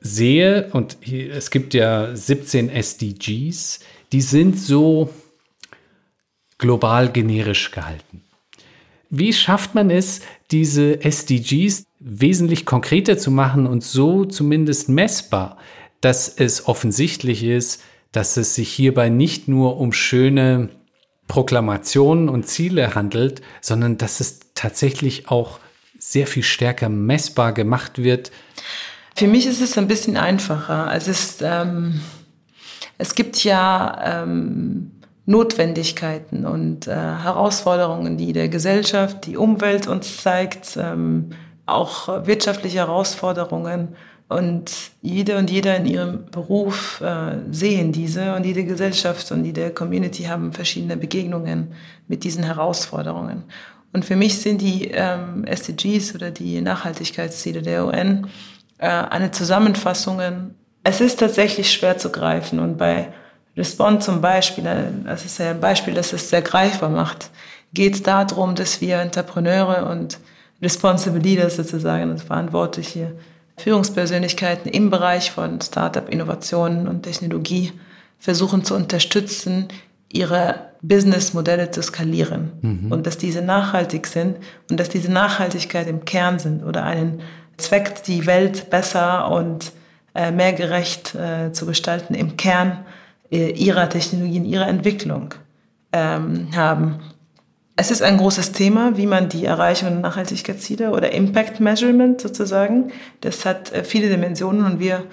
sehe, 0.00 0.70
und 0.72 0.98
es 1.06 1.50
gibt 1.50 1.74
ja 1.74 2.14
17 2.14 2.70
SDGs, 2.70 3.80
die 4.12 4.20
sind 4.20 4.58
so 4.58 5.12
global 6.58 7.10
generisch 7.10 7.70
gehalten. 7.70 8.22
Wie 9.10 9.32
schafft 9.32 9.74
man 9.74 9.90
es, 9.90 10.20
diese 10.50 11.02
SDGs 11.02 11.87
wesentlich 12.00 12.64
konkreter 12.64 13.18
zu 13.18 13.30
machen 13.30 13.66
und 13.66 13.82
so 13.82 14.24
zumindest 14.24 14.88
messbar, 14.88 15.58
dass 16.00 16.28
es 16.28 16.68
offensichtlich 16.68 17.44
ist, 17.44 17.82
dass 18.12 18.36
es 18.36 18.54
sich 18.54 18.72
hierbei 18.72 19.08
nicht 19.08 19.48
nur 19.48 19.78
um 19.78 19.92
schöne 19.92 20.70
Proklamationen 21.26 22.28
und 22.28 22.46
Ziele 22.46 22.94
handelt, 22.94 23.42
sondern 23.60 23.98
dass 23.98 24.20
es 24.20 24.40
tatsächlich 24.54 25.28
auch 25.28 25.60
sehr 25.98 26.26
viel 26.26 26.42
stärker 26.42 26.88
messbar 26.88 27.52
gemacht 27.52 27.98
wird? 27.98 28.30
Für 29.14 29.26
mich 29.26 29.46
ist 29.46 29.60
es 29.60 29.76
ein 29.76 29.88
bisschen 29.88 30.16
einfacher. 30.16 30.90
Es, 30.94 31.08
ist, 31.08 31.42
ähm, 31.42 32.00
es 32.98 33.14
gibt 33.14 33.42
ja 33.42 34.22
ähm, 34.22 34.92
Notwendigkeiten 35.26 36.46
und 36.46 36.86
äh, 36.86 36.94
Herausforderungen, 36.94 38.16
die 38.16 38.32
der 38.32 38.48
Gesellschaft, 38.48 39.26
die 39.26 39.36
Umwelt 39.36 39.86
uns 39.88 40.22
zeigt, 40.22 40.78
ähm, 40.80 41.30
auch 41.68 42.26
wirtschaftliche 42.26 42.78
Herausforderungen. 42.78 43.96
Und 44.28 44.70
jede 45.00 45.38
und 45.38 45.48
jeder 45.48 45.76
in 45.76 45.86
ihrem 45.86 46.26
Beruf 46.30 47.00
äh, 47.00 47.38
sehen 47.50 47.92
diese 47.92 48.34
und 48.34 48.44
jede 48.44 48.64
Gesellschaft 48.64 49.32
und 49.32 49.44
jede 49.44 49.70
Community 49.70 50.24
haben 50.24 50.52
verschiedene 50.52 50.98
Begegnungen 50.98 51.72
mit 52.08 52.24
diesen 52.24 52.44
Herausforderungen. 52.44 53.44
Und 53.94 54.04
für 54.04 54.16
mich 54.16 54.38
sind 54.38 54.60
die 54.60 54.90
ähm, 54.92 55.44
SDGs 55.44 56.14
oder 56.14 56.30
die 56.30 56.60
Nachhaltigkeitsziele 56.60 57.62
der 57.62 57.86
UN 57.86 58.26
äh, 58.76 58.88
eine 58.88 59.30
Zusammenfassung. 59.30 60.20
Es 60.84 61.00
ist 61.00 61.20
tatsächlich 61.20 61.72
schwer 61.72 61.96
zu 61.96 62.10
greifen 62.10 62.58
und 62.58 62.76
bei 62.76 63.08
Respond 63.56 64.02
zum 64.04 64.20
Beispiel, 64.20 64.64
das 65.04 65.24
ist 65.24 65.38
ja 65.38 65.50
ein 65.50 65.60
Beispiel, 65.60 65.94
das 65.94 66.12
es 66.12 66.30
sehr 66.30 66.42
greifbar 66.42 66.90
macht, 66.90 67.30
geht 67.72 67.94
es 67.94 68.02
darum, 68.02 68.54
dass 68.54 68.80
wir 68.80 68.98
Entrepreneure 69.00 69.90
und 69.90 70.20
Responsible 70.60 71.20
Leaders 71.20 71.56
sozusagen, 71.56 72.10
das 72.10 72.22
verantwortliche 72.22 73.12
Führungspersönlichkeiten 73.58 74.70
im 74.70 74.90
Bereich 74.90 75.30
von 75.30 75.60
Startup-Innovationen 75.60 76.88
und 76.88 77.02
Technologie 77.02 77.72
versuchen 78.18 78.64
zu 78.64 78.74
unterstützen, 78.74 79.68
ihre 80.12 80.68
Businessmodelle 80.80 81.70
zu 81.70 81.82
skalieren 81.82 82.52
mhm. 82.62 82.92
und 82.92 83.06
dass 83.06 83.18
diese 83.18 83.42
nachhaltig 83.42 84.06
sind 84.06 84.36
und 84.70 84.78
dass 84.78 84.88
diese 84.88 85.10
Nachhaltigkeit 85.10 85.88
im 85.88 86.04
Kern 86.04 86.38
sind 86.38 86.64
oder 86.64 86.84
einen 86.84 87.20
Zweck, 87.56 88.04
die 88.04 88.26
Welt 88.26 88.70
besser 88.70 89.30
und 89.30 89.72
äh, 90.14 90.30
mehr 90.30 90.52
gerecht 90.52 91.14
äh, 91.14 91.52
zu 91.52 91.66
gestalten, 91.66 92.14
im 92.14 92.36
Kern 92.36 92.84
äh, 93.30 93.50
ihrer 93.50 93.88
Technologien, 93.88 94.44
ihrer 94.44 94.68
Entwicklung 94.68 95.34
ähm, 95.92 96.48
haben. 96.54 97.00
Es 97.80 97.92
ist 97.92 98.02
ein 98.02 98.16
großes 98.16 98.50
Thema, 98.50 98.96
wie 98.96 99.06
man 99.06 99.28
die 99.28 99.44
Erreichung 99.44 99.90
der 99.90 100.00
Nachhaltigkeitsziele 100.00 100.90
oder 100.90 101.12
Impact 101.12 101.60
Measurement 101.60 102.20
sozusagen, 102.20 102.90
das 103.20 103.44
hat 103.44 103.70
äh, 103.70 103.84
viele 103.84 104.08
Dimensionen 104.08 104.66
und 104.66 104.80
wir 104.80 105.04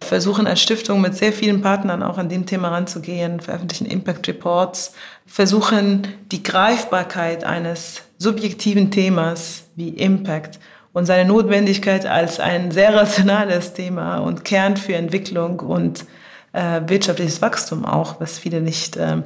versuchen 0.00 0.46
als 0.46 0.62
Stiftung 0.62 1.00
mit 1.00 1.16
sehr 1.16 1.32
vielen 1.32 1.60
Partnern 1.60 2.04
auch 2.04 2.16
an 2.16 2.28
dem 2.28 2.46
Thema 2.46 2.68
ranzugehen, 2.68 3.40
veröffentlichen 3.40 3.86
Impact 3.86 4.28
Reports, 4.28 4.94
versuchen 5.26 6.06
die 6.30 6.44
Greifbarkeit 6.44 7.42
eines 7.42 8.02
subjektiven 8.18 8.92
Themas 8.92 9.64
wie 9.74 9.88
Impact 9.88 10.60
und 10.92 11.06
seine 11.06 11.28
Notwendigkeit 11.28 12.06
als 12.06 12.38
ein 12.38 12.70
sehr 12.70 12.94
rationales 12.94 13.72
Thema 13.72 14.18
und 14.18 14.44
Kern 14.44 14.76
für 14.76 14.94
Entwicklung 14.94 15.58
und 15.58 16.04
äh, 16.52 16.80
wirtschaftliches 16.86 17.42
Wachstum 17.42 17.84
auch, 17.84 18.20
was 18.20 18.38
viele 18.38 18.60
nicht, 18.60 18.96
äh, 18.96 19.22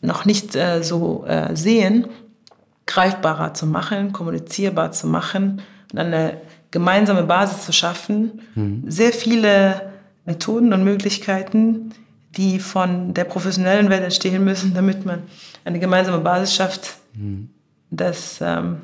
noch 0.00 0.24
nicht 0.24 0.56
äh, 0.56 0.82
so 0.82 1.24
äh, 1.28 1.54
sehen, 1.54 2.08
greifbarer 2.86 3.54
zu 3.54 3.66
machen, 3.66 4.12
kommunizierbar 4.12 4.92
zu 4.92 5.06
machen 5.06 5.62
und 5.92 5.98
eine 5.98 6.38
gemeinsame 6.70 7.22
Basis 7.24 7.64
zu 7.64 7.72
schaffen. 7.72 8.42
Mhm. 8.54 8.84
Sehr 8.86 9.12
viele 9.12 9.92
Methoden 10.24 10.72
und 10.72 10.84
Möglichkeiten, 10.84 11.92
die 12.36 12.58
von 12.58 13.14
der 13.14 13.24
professionellen 13.24 13.90
Welt 13.90 14.02
entstehen 14.02 14.44
müssen, 14.44 14.74
damit 14.74 15.04
man 15.04 15.22
eine 15.64 15.78
gemeinsame 15.78 16.18
Basis 16.18 16.54
schafft, 16.54 16.96
mhm. 17.14 17.50
dass 17.90 18.40
ähm, 18.40 18.82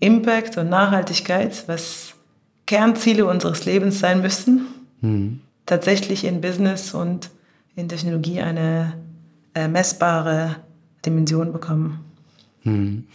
Impact 0.00 0.58
und 0.58 0.68
Nachhaltigkeit, 0.68 1.64
was 1.66 2.14
Kernziele 2.66 3.26
unseres 3.26 3.64
Lebens 3.64 4.00
sein 4.00 4.20
müssen, 4.20 4.66
mhm 5.00 5.40
tatsächlich 5.66 6.24
in 6.24 6.40
Business 6.40 6.94
und 6.94 7.30
in 7.76 7.88
Technologie 7.88 8.40
eine 8.40 8.94
äh, 9.54 9.68
messbare 9.68 10.56
Dimension 11.04 11.52
bekommen. 11.52 12.00
Hm. 12.62 13.06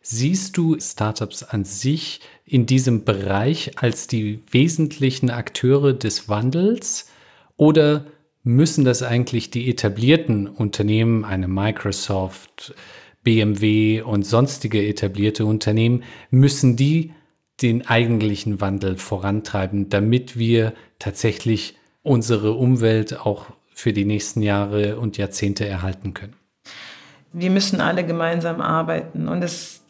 Siehst 0.00 0.56
du 0.56 0.78
Startups 0.78 1.42
an 1.42 1.64
sich 1.64 2.20
in 2.44 2.66
diesem 2.66 3.04
Bereich 3.04 3.78
als 3.78 4.06
die 4.06 4.40
wesentlichen 4.50 5.30
Akteure 5.30 5.94
des 5.94 6.28
Wandels 6.28 7.08
oder 7.56 8.04
müssen 8.42 8.84
das 8.84 9.02
eigentlich 9.02 9.50
die 9.50 9.70
etablierten 9.70 10.46
Unternehmen, 10.46 11.24
eine 11.24 11.48
Microsoft, 11.48 12.74
BMW 13.22 14.02
und 14.02 14.26
sonstige 14.26 14.86
etablierte 14.86 15.46
Unternehmen, 15.46 16.02
müssen 16.30 16.76
die 16.76 17.14
den 17.62 17.86
eigentlichen 17.86 18.60
Wandel 18.60 18.98
vorantreiben, 18.98 19.88
damit 19.88 20.38
wir 20.38 20.74
tatsächlich 20.98 21.76
unsere 22.02 22.52
Umwelt 22.52 23.18
auch 23.18 23.46
für 23.72 23.92
die 23.94 24.04
nächsten 24.04 24.42
Jahre 24.42 24.98
und 24.98 25.16
Jahrzehnte 25.16 25.66
erhalten 25.66 26.12
können? 26.12 26.34
Wir 27.34 27.50
müssen 27.50 27.80
alle 27.80 28.04
gemeinsam 28.04 28.60
arbeiten 28.60 29.28
und 29.28 29.42
es, 29.42 29.82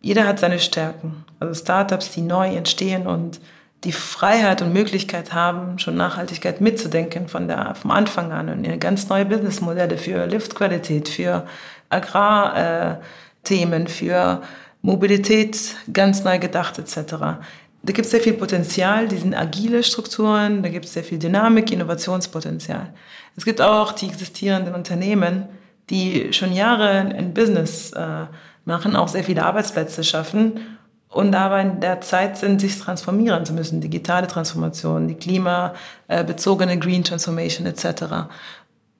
jeder 0.00 0.26
hat 0.26 0.38
seine 0.38 0.58
Stärken. 0.58 1.24
Also 1.40 1.54
Startups, 1.54 2.12
die 2.12 2.22
neu 2.22 2.54
entstehen 2.54 3.06
und 3.06 3.40
die 3.84 3.92
Freiheit 3.92 4.60
und 4.60 4.72
Möglichkeit 4.72 5.32
haben, 5.32 5.78
schon 5.78 5.96
Nachhaltigkeit 5.96 6.60
mitzudenken 6.60 7.28
von 7.28 7.48
der, 7.48 7.74
vom 7.74 7.90
Anfang 7.90 8.30
an 8.30 8.50
und 8.50 8.80
ganz 8.80 9.08
neue 9.08 9.24
Businessmodelle 9.24 9.96
für 9.96 10.26
Liftqualität, 10.26 11.08
für 11.08 11.46
Agrarthemen, 11.88 13.88
für 13.88 14.42
Mobilität 14.82 15.76
ganz 15.92 16.24
neu 16.24 16.38
gedacht 16.38 16.78
etc 16.78 17.40
da 17.82 17.92
gibt 17.92 18.04
es 18.04 18.10
sehr 18.10 18.20
viel 18.20 18.34
Potenzial, 18.34 19.08
die 19.08 19.16
sind 19.16 19.34
agile 19.34 19.82
Strukturen, 19.82 20.62
da 20.62 20.68
gibt 20.68 20.84
es 20.84 20.92
sehr 20.92 21.04
viel 21.04 21.18
Dynamik, 21.18 21.72
Innovationspotenzial. 21.72 22.92
Es 23.36 23.44
gibt 23.44 23.60
auch 23.60 23.92
die 23.92 24.06
existierenden 24.06 24.74
Unternehmen, 24.74 25.48
die 25.90 26.32
schon 26.32 26.52
Jahre 26.52 26.88
ein 26.88 27.34
Business 27.34 27.92
äh, 27.92 28.26
machen, 28.64 28.96
auch 28.96 29.08
sehr 29.08 29.24
viele 29.24 29.44
Arbeitsplätze 29.44 30.04
schaffen 30.04 30.78
und 31.10 31.34
aber 31.34 31.60
in 31.60 31.80
der 31.80 32.00
Zeit 32.00 32.38
sind, 32.38 32.60
sich 32.60 32.78
transformieren 32.78 33.44
zu 33.44 33.52
müssen, 33.52 33.80
digitale 33.80 34.28
Transformation, 34.28 35.08
die 35.08 35.16
klimabezogene 35.16 36.78
Green 36.78 37.02
Transformation 37.02 37.66
etc. 37.66 38.30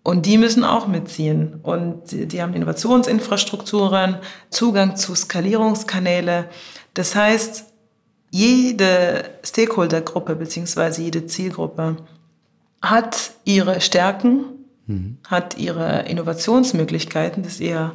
Und 0.02 0.26
die 0.26 0.36
müssen 0.36 0.64
auch 0.64 0.88
mitziehen. 0.88 1.60
Und 1.62 2.10
die, 2.10 2.42
haben 2.42 2.54
Innovationsinfrastrukturen, 2.54 4.16
Zugang 4.50 4.96
zu 4.96 5.14
Skalierungskanäle. 5.14 6.46
Das 6.94 7.14
heißt, 7.14 7.66
jede 8.30 9.24
Stakeholdergruppe 9.44 10.34
bzw. 10.34 11.02
jede 11.02 11.26
Zielgruppe 11.26 11.96
hat 12.82 13.32
ihre 13.44 13.80
Stärken, 13.80 14.44
mhm. 14.90 15.16
hat 15.26 15.58
ihre 15.58 16.02
Innovationsmöglichkeiten, 16.02 17.42
das 17.42 17.54
ist 17.54 17.60
eher 17.60 17.92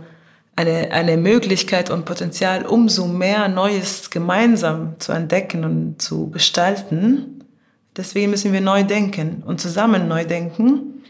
eine, 0.56 0.91
eine 0.91 1.18
Möglichkeit 1.18 1.89
und 1.89 2.06
Potenzial, 2.06 2.66
umso 2.66 3.08
mehr 3.08 3.48
Neues 3.48 4.10
gemeinsam 4.10 4.96
zu 5.00 5.12
entdecken 5.12 5.64
und 5.66 6.02
zu 6.02 6.30
gestalten. 6.30 7.43
Deswegen 7.96 8.32
müssen 8.32 8.54
wir 8.54 8.62
neu 8.62 8.84
denken 8.84 9.43
und 9.46 9.60
zusammen 9.60 10.08
neu 10.08 10.26
denken. 10.26 11.04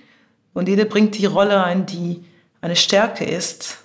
Und 0.54 0.68
jeder 0.68 0.86
bringt 0.86 1.18
die 1.18 1.26
Rolle 1.26 1.64
ein, 1.64 1.86
die 1.86 2.24
eine 2.62 2.76
Stärke 2.76 3.26
ist, 3.26 3.78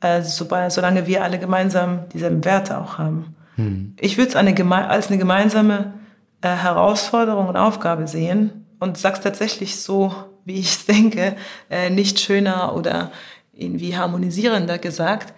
äh, 0.00 0.22
solange 0.22 1.06
wir 1.06 1.24
alle 1.24 1.38
gemeinsam 1.38 2.08
dieselben 2.12 2.44
Werte 2.44 2.78
auch 2.78 2.98
haben. 2.98 3.34
Hm. 3.56 3.94
Ich 3.98 4.16
würde 4.16 4.30
es 4.30 4.36
eine, 4.36 4.54
als 4.88 5.08
eine 5.08 5.18
gemeinsame 5.18 5.94
äh, 6.40 6.48
Herausforderung 6.48 7.48
und 7.48 7.56
Aufgabe 7.56 8.06
sehen 8.06 8.66
und 8.78 8.98
sag's 8.98 9.20
tatsächlich 9.20 9.80
so, 9.80 10.14
wie 10.44 10.60
ich 10.60 10.72
es 10.72 10.86
denke, 10.86 11.36
äh, 11.70 11.90
nicht 11.90 12.20
schöner 12.20 12.74
oder 12.76 13.12
irgendwie 13.52 13.96
harmonisierender 13.96 14.78
gesagt, 14.78 15.32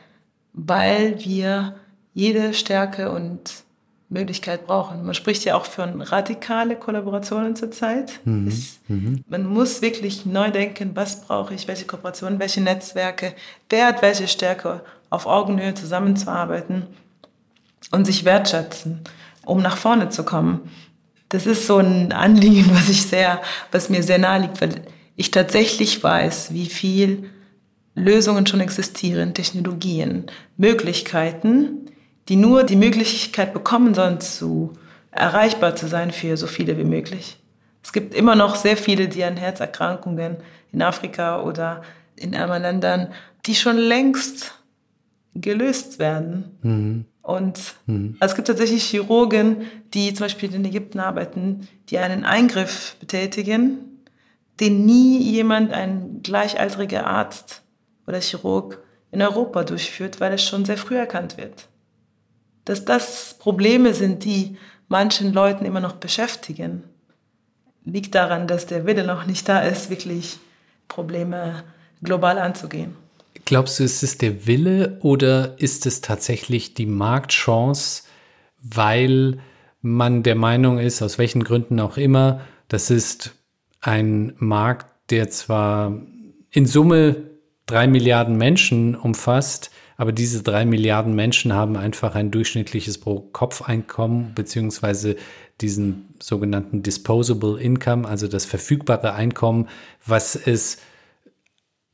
weil 0.52 1.22
wir 1.24 1.74
jede 2.14 2.54
Stärke 2.54 3.12
und 3.12 3.66
Möglichkeit 4.08 4.66
brauchen. 4.66 5.04
Man 5.04 5.14
spricht 5.14 5.44
ja 5.44 5.56
auch 5.56 5.66
von 5.66 6.00
radikale 6.00 6.76
Kollaborationen 6.76 7.56
zurzeit. 7.56 8.20
Mhm. 8.24 8.48
Es, 8.48 8.78
mhm. 8.86 9.24
Man 9.28 9.46
muss 9.46 9.82
wirklich 9.82 10.24
neu 10.24 10.50
denken, 10.50 10.92
was 10.94 11.22
brauche 11.22 11.54
ich, 11.54 11.66
welche 11.66 11.86
Kooperationen, 11.86 12.38
welche 12.38 12.60
Netzwerke, 12.60 13.34
wer 13.68 13.88
hat 13.88 14.02
welche 14.02 14.28
Stärke, 14.28 14.82
auf 15.10 15.26
Augenhöhe 15.26 15.74
zusammenzuarbeiten 15.74 16.86
und 17.90 18.04
sich 18.04 18.24
wertschätzen, 18.24 19.00
um 19.44 19.60
nach 19.60 19.76
vorne 19.76 20.08
zu 20.08 20.24
kommen. 20.24 20.70
Das 21.36 21.44
ist 21.44 21.66
so 21.66 21.76
ein 21.76 22.12
Anliegen, 22.12 22.70
was 22.72 22.88
ich 22.88 23.02
sehr, 23.02 23.42
was 23.70 23.90
mir 23.90 24.02
sehr 24.02 24.16
nahe 24.16 24.40
liegt, 24.40 24.62
weil 24.62 24.80
ich 25.16 25.30
tatsächlich 25.30 26.02
weiß, 26.02 26.54
wie 26.54 26.64
viel 26.64 27.28
Lösungen 27.94 28.46
schon 28.46 28.60
existieren, 28.60 29.34
Technologien, 29.34 30.30
Möglichkeiten, 30.56 31.90
die 32.30 32.36
nur 32.36 32.64
die 32.64 32.76
Möglichkeit 32.76 33.52
bekommen 33.52 33.92
sollen, 33.92 34.18
zu 34.18 34.72
erreichbar 35.10 35.76
zu 35.76 35.88
sein 35.88 36.10
für 36.10 36.38
so 36.38 36.46
viele 36.46 36.78
wie 36.78 36.84
möglich. 36.84 37.38
Es 37.82 37.92
gibt 37.92 38.14
immer 38.14 38.34
noch 38.34 38.56
sehr 38.56 38.78
viele, 38.78 39.06
die 39.06 39.22
an 39.22 39.36
Herzerkrankungen 39.36 40.38
in 40.72 40.80
Afrika 40.80 41.42
oder 41.42 41.82
in 42.16 42.32
ärmeren 42.32 42.62
Ländern, 42.62 43.08
die 43.44 43.54
schon 43.54 43.76
längst 43.76 44.54
gelöst 45.34 45.98
werden. 45.98 46.56
Mhm. 46.62 47.04
Und 47.26 47.74
mhm. 47.86 48.16
Also 48.20 48.32
es 48.32 48.36
gibt 48.36 48.48
tatsächlich 48.48 48.84
Chirurgen, 48.84 49.66
die 49.94 50.14
zum 50.14 50.24
Beispiel 50.24 50.54
in 50.54 50.64
Ägypten 50.64 51.00
arbeiten, 51.00 51.68
die 51.88 51.98
einen 51.98 52.24
Eingriff 52.24 52.96
betätigen, 53.00 54.02
den 54.60 54.86
nie 54.86 55.18
jemand, 55.22 55.72
ein 55.72 56.20
gleichaltriger 56.22 57.06
Arzt 57.06 57.62
oder 58.06 58.20
Chirurg 58.20 58.82
in 59.10 59.22
Europa 59.22 59.64
durchführt, 59.64 60.20
weil 60.20 60.32
es 60.32 60.44
schon 60.44 60.64
sehr 60.64 60.78
früh 60.78 60.96
erkannt 60.96 61.36
wird 61.36 61.68
dass 62.66 62.84
das 62.84 63.34
Probleme 63.38 63.94
sind, 63.94 64.24
die 64.24 64.58
manchen 64.88 65.32
Leuten 65.32 65.64
immer 65.64 65.80
noch 65.80 65.94
beschäftigen, 65.94 66.84
liegt 67.84 68.14
daran, 68.14 68.46
dass 68.46 68.66
der 68.66 68.84
Wille 68.84 69.06
noch 69.06 69.24
nicht 69.24 69.48
da 69.48 69.60
ist, 69.60 69.88
wirklich 69.88 70.38
Probleme 70.88 71.62
global 72.02 72.38
anzugehen. 72.38 72.96
Glaubst 73.46 73.78
du, 73.78 73.84
ist 73.84 74.02
es 74.02 74.18
der 74.18 74.48
Wille 74.48 74.98
oder 75.02 75.54
ist 75.60 75.86
es 75.86 76.00
tatsächlich 76.00 76.74
die 76.74 76.84
Marktchance, 76.84 78.02
weil 78.60 79.38
man 79.82 80.24
der 80.24 80.34
Meinung 80.34 80.80
ist, 80.80 81.00
aus 81.00 81.16
welchen 81.16 81.44
Gründen 81.44 81.78
auch 81.78 81.96
immer, 81.96 82.40
das 82.66 82.90
ist 82.90 83.36
ein 83.80 84.34
Markt, 84.38 85.10
der 85.10 85.30
zwar 85.30 85.96
in 86.50 86.66
Summe 86.66 87.22
drei 87.66 87.86
Milliarden 87.86 88.36
Menschen 88.36 88.96
umfasst, 88.96 89.70
aber 89.96 90.10
diese 90.10 90.42
drei 90.42 90.64
Milliarden 90.64 91.14
Menschen 91.14 91.52
haben 91.52 91.76
einfach 91.76 92.16
ein 92.16 92.32
durchschnittliches 92.32 92.98
Pro-Kopf-Einkommen 92.98 94.32
beziehungsweise 94.34 95.14
diesen 95.60 96.16
sogenannten 96.20 96.82
Disposable 96.82 97.60
Income, 97.60 98.08
also 98.08 98.26
das 98.26 98.44
verfügbare 98.44 99.14
Einkommen, 99.14 99.68
was 100.04 100.34
es 100.34 100.78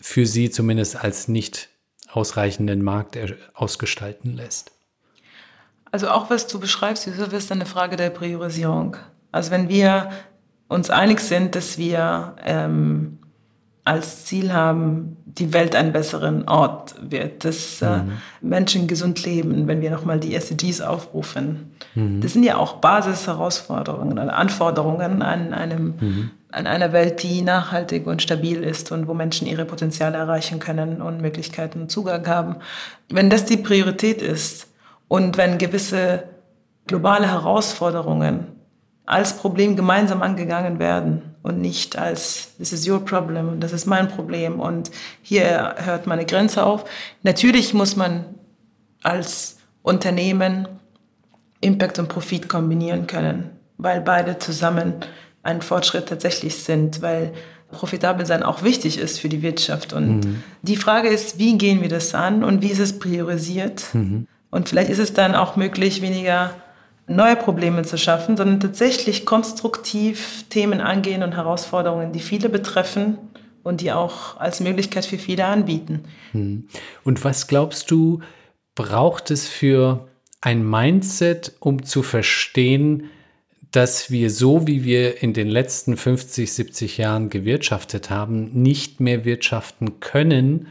für 0.03 0.26
sie 0.26 0.50
zumindest 0.50 1.03
als 1.03 1.28
nicht 1.28 1.70
ausreichenden 2.12 2.82
Markt 2.82 3.16
ausgestalten 3.55 4.34
lässt. 4.34 4.72
Also 5.90 6.09
auch 6.11 6.28
was 6.28 6.46
du 6.46 6.59
beschreibst, 6.59 7.07
Josef, 7.07 7.32
ist 7.32 7.53
eine 7.53 7.66
Frage 7.66 7.96
der 7.96 8.11
Priorisierung. 8.11 8.96
Also 9.30 9.50
wenn 9.50 9.68
wir 9.68 10.11
uns 10.68 10.90
einig 10.90 11.20
sind, 11.20 11.55
dass 11.55 11.78
wir 11.78 12.34
ähm, 12.44 13.18
als 13.84 14.26
Ziel 14.26 14.53
haben, 14.53 15.16
die 15.24 15.53
Welt 15.53 15.74
ein 15.74 15.92
besseren 15.92 16.48
Ort 16.48 16.94
wird, 17.00 17.44
dass 17.44 17.82
äh, 17.82 17.98
mhm. 17.98 18.11
äh, 18.11 18.12
Menschen 18.46 18.86
gesund 18.86 19.24
leben, 19.24 19.66
wenn 19.66 19.80
wir 19.80 19.90
nochmal 19.90 20.20
die 20.20 20.34
SDGs 20.34 20.80
aufrufen. 20.80 21.72
Mhm. 21.94 22.20
Das 22.20 22.32
sind 22.32 22.44
ja 22.44 22.57
auch 22.57 22.76
Basisherausforderungen 22.76 24.18
oder 24.18 24.36
Anforderungen 24.36 25.22
an, 25.22 25.53
einem, 25.53 25.94
mhm. 26.00 26.30
An 26.53 26.66
einer 26.66 26.92
Welt, 26.92 27.22
die 27.22 27.42
nachhaltig 27.42 28.07
und 28.07 28.22
stabil 28.22 28.62
ist 28.62 28.92
und 28.92 29.09
wo 29.09 29.14
Menschen 29.14 29.46
ihre 29.46 29.64
Potenziale 29.64 30.18
erreichen 30.18 30.59
können 30.59 31.00
und 31.00 31.20
Möglichkeiten 31.20 31.82
und 31.82 31.90
Zugang 31.90 32.26
haben. 32.26 32.57
Wenn 33.09 33.30
das 33.30 33.46
die 33.46 33.57
Priorität 33.57 34.22
ist 34.22 34.68
und 35.09 35.36
wenn 35.36 35.59
gewisse 35.59 36.24
globale 36.86 37.30
Herausforderungen 37.30 38.46
als 39.07 39.36
Problem 39.36 39.76
gemeinsam 39.76 40.22
angegangen 40.22 40.78
werden 40.78 41.34
und 41.42 41.61
nicht 41.61 41.98
als 41.98 42.57
this 42.59 42.72
is 42.72 42.88
your 42.88 43.05
problem 43.05 43.48
und 43.48 43.61
das 43.61 43.72
ist 43.72 43.86
mein 43.86 44.09
Problem 44.09 44.61
und 44.61 44.90
hier 45.22 45.74
hört 45.78 46.07
meine 46.07 46.26
Grenze 46.26 46.64
auf. 46.64 46.84
Natürlich 47.22 47.74
muss 47.74 47.96
man 47.96 48.26
als 49.03 49.59
Unternehmen 49.82 50.68
Impact 51.61 51.98
und 51.98 52.09
Profit 52.09 52.48
kombinieren 52.48 53.07
können, 53.07 53.50
weil 53.78 54.00
beide 54.00 54.38
zusammen 54.38 54.94
ein 55.43 55.62
Fortschritt 55.62 56.09
tatsächlich 56.09 56.57
sind, 56.57 57.03
weil 57.03 57.32
profitabel 57.70 58.26
sein 58.26 58.43
auch 58.43 58.62
wichtig 58.62 58.99
ist 58.99 59.18
für 59.18 59.28
die 59.28 59.43
Wirtschaft. 59.43 59.93
Und 59.93 60.20
mhm. 60.20 60.43
die 60.62 60.76
Frage 60.76 61.09
ist, 61.09 61.38
wie 61.38 61.57
gehen 61.59 61.80
wir 61.80 61.88
das 61.88 62.14
an 62.14 62.45
und 62.45 62.62
wie 62.62 62.70
ist 62.70 62.78
es 62.78 62.99
priorisiert? 62.99 63.84
Mhm. 63.95 64.26
Und 64.51 64.68
vielleicht 64.68 64.90
ist 64.90 64.99
es 64.99 65.14
dann 65.14 65.34
auch 65.34 65.57
möglich, 65.57 66.03
weniger 66.03 66.55
neue 67.07 67.36
Probleme 67.36 67.82
zu 67.82 67.99
schaffen, 67.99 68.36
sondern 68.36 68.61
tatsächlich 68.61 69.26
konstruktiv 69.26 70.45
Themen 70.51 70.80
angehen 70.80 71.22
und 71.22 71.32
Herausforderungen, 71.32 72.12
die 72.12 72.20
viele 72.20 72.49
betreffen 72.49 73.18
und 73.62 73.80
die 73.80 73.93
auch 73.93 74.38
als 74.38 74.61
Möglichkeit 74.61 75.07
für 75.07 75.18
viele 75.18 75.47
anbieten. 75.47 76.05
Hm. 76.32 76.68
Und 77.05 77.24
was 77.24 77.47
glaubst 77.47 77.90
du, 77.90 78.20
braucht 78.74 79.30
es 79.30 79.49
für 79.49 80.09
ein 80.40 80.68
Mindset, 80.68 81.53
um 81.61 81.84
zu 81.84 82.03
verstehen, 82.03 83.11
dass 83.72 84.10
wir 84.10 84.30
so, 84.30 84.66
wie 84.66 84.84
wir 84.84 85.22
in 85.22 85.32
den 85.32 85.48
letzten 85.48 85.96
50, 85.96 86.52
70 86.52 86.98
Jahren 86.98 87.30
gewirtschaftet 87.30 88.10
haben, 88.10 88.50
nicht 88.52 89.00
mehr 89.00 89.24
wirtschaften 89.24 89.98
können? 89.98 90.68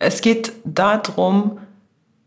Es 0.00 0.20
geht 0.20 0.52
darum, 0.64 1.58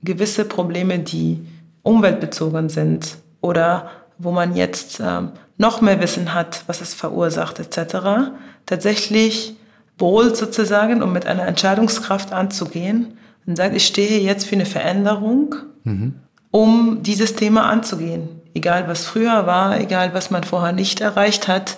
gewisse 0.02 0.46
Probleme, 0.46 1.00
die 1.00 1.40
umweltbezogen 1.84 2.70
sind, 2.70 3.18
oder 3.42 3.92
wo 4.18 4.32
man 4.32 4.56
jetzt 4.56 5.00
ähm, 5.00 5.32
noch 5.58 5.82
mehr 5.82 6.02
Wissen 6.02 6.34
hat, 6.34 6.64
was 6.68 6.82
es 6.82 6.94
verursacht 6.94 7.60
etc., 7.60 8.32
tatsächlich 8.66 9.56
wohl 9.98 10.36
sozusagen, 10.36 11.02
um 11.02 11.14
mit 11.14 11.26
einer 11.26 11.48
Entscheidungskraft 11.48 12.32
anzugehen 12.32 13.18
und 13.46 13.56
sagt, 13.56 13.76
ich 13.76 13.86
stehe 13.86 14.20
jetzt 14.22 14.46
für 14.46 14.56
eine 14.56 14.66
Veränderung, 14.66 15.56
mhm. 15.84 16.14
um 16.52 17.00
dieses 17.02 17.36
Thema 17.36 17.70
anzugehen. 17.70 18.30
Egal 18.58 18.88
was 18.88 19.06
früher 19.06 19.46
war, 19.46 19.80
egal 19.80 20.16
was 20.16 20.32
man 20.32 20.44
vorher 20.44 20.72
nicht 20.72 21.00
erreicht 21.00 21.48
hat. 21.48 21.78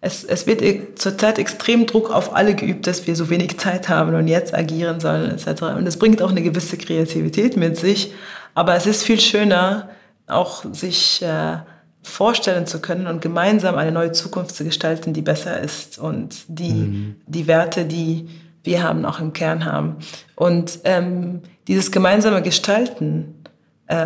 Es, 0.00 0.22
es 0.22 0.46
wird 0.46 0.62
e, 0.62 0.94
zurzeit 0.94 1.40
extrem 1.40 1.86
Druck 1.86 2.10
auf 2.10 2.36
alle 2.36 2.54
geübt, 2.54 2.86
dass 2.86 3.08
wir 3.08 3.16
so 3.16 3.30
wenig 3.30 3.58
Zeit 3.58 3.88
haben 3.88 4.14
und 4.14 4.28
jetzt 4.28 4.54
agieren 4.54 5.00
sollen 5.00 5.28
etc. 5.28 5.62
Und 5.62 5.88
es 5.88 5.98
bringt 5.98 6.22
auch 6.22 6.30
eine 6.30 6.42
gewisse 6.42 6.78
Kreativität 6.78 7.56
mit 7.56 7.76
sich. 7.76 8.14
Aber 8.54 8.76
es 8.76 8.86
ist 8.86 9.02
viel 9.02 9.20
schöner, 9.20 9.90
auch 10.28 10.64
sich 10.72 11.20
äh, 11.22 11.56
vorstellen 12.02 12.66
zu 12.68 12.80
können 12.80 13.08
und 13.08 13.20
gemeinsam 13.20 13.74
eine 13.74 13.90
neue 13.90 14.12
Zukunft 14.12 14.54
zu 14.54 14.62
gestalten, 14.62 15.12
die 15.12 15.22
besser 15.22 15.58
ist 15.58 15.98
und 15.98 16.44
die, 16.46 16.72
mhm. 16.72 17.16
die 17.26 17.48
Werte, 17.48 17.86
die 17.86 18.28
wir 18.62 18.84
haben, 18.84 19.04
auch 19.04 19.18
im 19.18 19.32
Kern 19.32 19.64
haben. 19.64 19.96
Und 20.36 20.78
ähm, 20.84 21.42
dieses 21.66 21.90
gemeinsame 21.90 22.40
Gestalten 22.40 23.39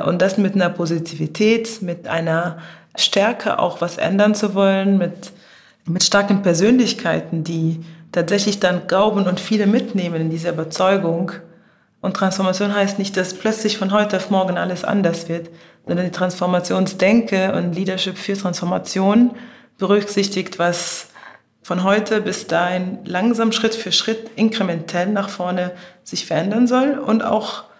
und 0.06 0.22
das 0.22 0.38
mit 0.38 0.54
einer 0.54 0.70
Positivität, 0.70 1.82
mit 1.82 2.08
einer 2.08 2.58
Stärke 2.96 3.58
auch 3.58 3.80
was 3.80 3.98
ändern 3.98 4.34
zu 4.34 4.54
wollen, 4.54 4.98
mit, 4.98 5.32
mit 5.86 6.02
starken 6.04 6.42
Persönlichkeiten, 6.42 7.44
die 7.44 7.84
tatsächlich 8.12 8.60
dann 8.60 8.86
glauben 8.86 9.26
und 9.26 9.40
viele 9.40 9.66
mitnehmen 9.66 10.20
in 10.22 10.30
dieser 10.30 10.50
Überzeugung. 10.50 11.32
Und 12.00 12.14
Transformation 12.14 12.74
heißt 12.74 12.98
nicht, 12.98 13.16
dass 13.16 13.34
plötzlich 13.34 13.78
von 13.78 13.92
heute 13.92 14.16
auf 14.18 14.30
morgen 14.30 14.56
alles 14.56 14.84
anders 14.84 15.28
wird, 15.28 15.50
sondern 15.86 16.06
die 16.06 16.12
Transformationsdenke 16.12 17.54
und 17.54 17.74
Leadership 17.74 18.16
für 18.16 18.34
Transformation 18.34 19.32
berücksichtigt, 19.78 20.58
was 20.58 21.08
von 21.62 21.82
heute 21.82 22.20
bis 22.20 22.46
dahin 22.46 22.98
langsam 23.04 23.52
Schritt 23.52 23.74
für 23.74 23.90
Schritt 23.90 24.30
inkrementell 24.36 25.06
nach 25.06 25.30
vorne 25.30 25.72
sich 26.04 26.26
verändern 26.26 26.66
soll 26.66 26.98
und 26.98 27.24
auch 27.24 27.62
äh, 27.62 27.73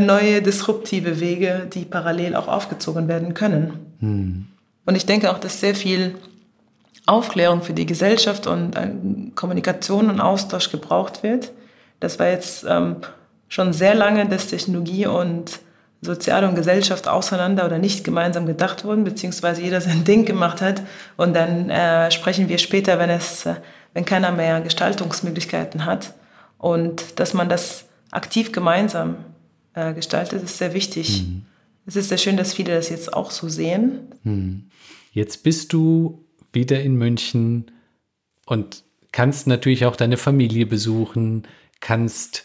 neue 0.00 0.42
disruptive 0.42 1.18
Wege, 1.18 1.68
die 1.72 1.84
parallel 1.84 2.36
auch 2.36 2.46
aufgezogen 2.48 3.08
werden 3.08 3.34
können. 3.34 3.72
Hm. 4.00 4.46
Und 4.84 4.94
ich 4.96 5.06
denke 5.06 5.30
auch, 5.30 5.38
dass 5.38 5.60
sehr 5.60 5.74
viel 5.74 6.14
Aufklärung 7.06 7.62
für 7.62 7.72
die 7.72 7.86
Gesellschaft 7.86 8.46
und 8.46 8.76
äh, 8.76 8.90
Kommunikation 9.34 10.08
und 10.08 10.20
Austausch 10.20 10.70
gebraucht 10.70 11.22
wird. 11.22 11.52
Das 12.00 12.18
war 12.18 12.28
jetzt 12.28 12.64
ähm, 12.68 12.96
schon 13.48 13.72
sehr 13.72 13.94
lange, 13.94 14.26
dass 14.28 14.48
Technologie 14.48 15.06
und 15.06 15.60
Sozial 16.00 16.44
und 16.44 16.56
Gesellschaft 16.56 17.06
auseinander 17.06 17.64
oder 17.64 17.78
nicht 17.78 18.02
gemeinsam 18.02 18.46
gedacht 18.46 18.84
wurden, 18.84 19.04
beziehungsweise 19.04 19.62
jeder 19.62 19.80
sein 19.80 20.04
Ding 20.06 20.24
gemacht 20.24 20.60
hat. 20.60 20.82
Und 21.16 21.34
dann 21.34 21.70
äh, 21.70 22.10
sprechen 22.10 22.48
wir 22.48 22.58
später, 22.58 22.98
wenn 22.98 23.10
es, 23.10 23.46
äh, 23.46 23.54
wenn 23.94 24.04
keiner 24.04 24.32
mehr 24.32 24.60
Gestaltungsmöglichkeiten 24.60 25.84
hat. 25.84 26.14
Und 26.58 27.18
dass 27.18 27.34
man 27.34 27.48
das 27.48 27.84
aktiv 28.10 28.52
gemeinsam 28.52 29.16
äh, 29.74 29.94
gestaltet, 29.94 30.42
ist 30.42 30.58
sehr 30.58 30.74
wichtig. 30.74 31.22
Mhm. 31.22 31.42
es 31.86 31.96
ist 31.96 32.08
sehr 32.08 32.18
schön, 32.18 32.36
dass 32.36 32.54
viele 32.54 32.74
das 32.74 32.90
jetzt 32.90 33.12
auch 33.12 33.30
so 33.30 33.48
sehen. 33.48 34.14
Hm. 34.22 34.70
Jetzt 35.12 35.42
bist 35.42 35.72
du 35.72 36.24
wieder 36.52 36.82
in 36.82 36.96
München 36.96 37.70
und 38.46 38.84
kannst 39.12 39.46
natürlich 39.46 39.84
auch 39.84 39.96
deine 39.96 40.16
Familie 40.16 40.66
besuchen, 40.66 41.46
kannst 41.80 42.44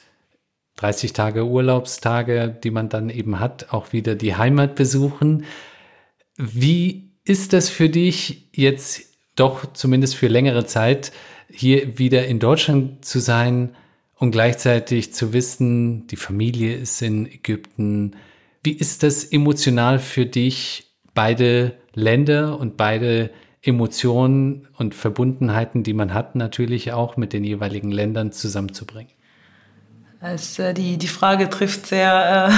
30 0.78 1.13
Tage 1.13 1.45
Urlaubstage, 1.45 2.55
die 2.63 2.71
man 2.71 2.89
dann 2.89 3.09
eben 3.09 3.39
hat, 3.39 3.73
auch 3.73 3.93
wieder 3.93 4.15
die 4.15 4.36
Heimat 4.36 4.75
besuchen. 4.75 5.45
Wie 6.38 7.11
ist 7.23 7.53
das 7.53 7.69
für 7.69 7.89
dich 7.89 8.49
jetzt 8.53 9.03
doch 9.36 9.73
zumindest 9.73 10.15
für 10.15 10.28
längere 10.28 10.65
Zeit 10.65 11.11
hier 11.49 11.97
wieder 11.97 12.28
in 12.28 12.39
Deutschland 12.39 13.03
zu 13.05 13.19
sein 13.19 13.75
und 14.20 14.32
gleichzeitig 14.32 15.13
zu 15.13 15.34
wissen, 15.34 16.07
die 16.07 16.15
Familie 16.15 16.76
ist 16.76 17.01
in 17.01 17.26
Ägypten? 17.26 18.15
Wie 18.63 18.74
ist 18.74 19.03
das 19.03 19.24
emotional 19.24 19.99
für 19.99 20.26
dich, 20.26 20.91
beide 21.13 21.74
Länder 21.93 22.59
und 22.59 22.78
beide 22.78 23.30
Emotionen 23.61 24.68
und 24.78 24.95
Verbundenheiten, 24.95 25.84
die 25.84 25.93
man 25.93 26.13
hat, 26.13 26.36
natürlich 26.36 26.93
auch 26.93 27.18
mit 27.18 27.34
den 27.34 27.43
jeweiligen 27.43 27.91
Ländern 27.91 28.32
zusammenzubringen? 28.32 29.11
Es, 30.20 30.57
äh, 30.57 30.74
die, 30.74 30.97
die 30.97 31.07
Frage 31.07 31.49
trifft 31.49 31.86
sehr 31.86 32.49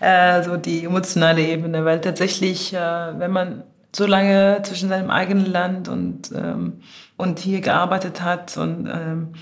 äh, 0.00 0.04
äh, 0.38 0.42
so 0.42 0.56
die 0.56 0.84
emotionale 0.84 1.42
Ebene, 1.42 1.84
weil 1.84 2.00
tatsächlich, 2.00 2.74
äh, 2.74 2.78
wenn 2.78 3.30
man 3.30 3.62
so 3.94 4.06
lange 4.06 4.60
zwischen 4.64 4.88
seinem 4.88 5.10
eigenen 5.10 5.46
Land 5.46 5.88
und, 5.88 6.32
ähm, 6.34 6.80
und 7.16 7.38
hier 7.38 7.60
gearbeitet 7.60 8.22
hat 8.22 8.56
und 8.56 8.88
ähm, 8.92 9.34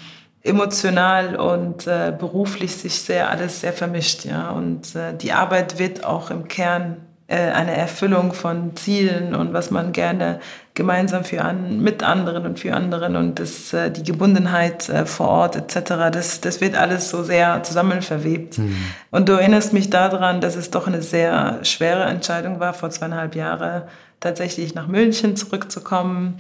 emotional 0.43 1.36
und 1.36 1.86
äh, 1.86 2.12
beruflich 2.16 2.74
sich 2.76 3.01
sehr 3.03 3.30
alles 3.30 3.61
sehr 3.61 3.72
vermischt, 3.72 4.24
ja. 4.24 4.51
Und 4.51 4.95
äh, 4.95 5.14
die 5.14 5.32
Arbeit 5.32 5.78
wird 5.78 6.05
auch 6.05 6.30
im 6.30 6.49
Kern 6.49 6.97
äh, 7.30 7.53
eine 7.53 7.76
Erfüllung 7.76 8.32
von 8.32 8.74
Zielen 8.74 9.34
und 9.34 9.53
was 9.53 9.70
man 9.70 9.93
gerne 9.93 10.41
gemeinsam 10.74 11.24
für 11.24 11.43
an, 11.43 11.80
mit 11.80 12.03
anderen 12.03 12.47
und 12.47 12.59
für 12.59 12.74
anderen 12.74 13.16
und 13.16 13.38
das, 13.38 13.72
äh, 13.72 13.91
die 13.91 14.03
Gebundenheit 14.03 14.88
äh, 14.88 15.07
vor 15.07 15.28
Ort 15.28 15.57
etc., 15.57 16.11
das, 16.11 16.41
das 16.41 16.61
wird 16.61 16.74
alles 16.74 17.11
so 17.11 17.22
sehr 17.22 17.62
zusammen 17.62 18.03
verwebt. 18.03 18.59
Mhm. 18.59 18.76
Und 19.11 19.28
du 19.28 19.34
erinnerst 19.34 19.72
mich 19.72 19.91
daran, 19.91 20.41
dass 20.41 20.57
es 20.57 20.70
doch 20.70 20.86
eine 20.86 21.03
sehr 21.03 21.61
schwere 21.64 22.05
Entscheidung 22.05 22.61
war, 22.61 22.72
vor 22.72 22.91
zweieinhalb 22.91 23.36
Jahren 23.36 23.82
tatsächlich 24.20 24.74
nach 24.74 24.86
München 24.86 25.36
zurückzukommen 25.36 26.38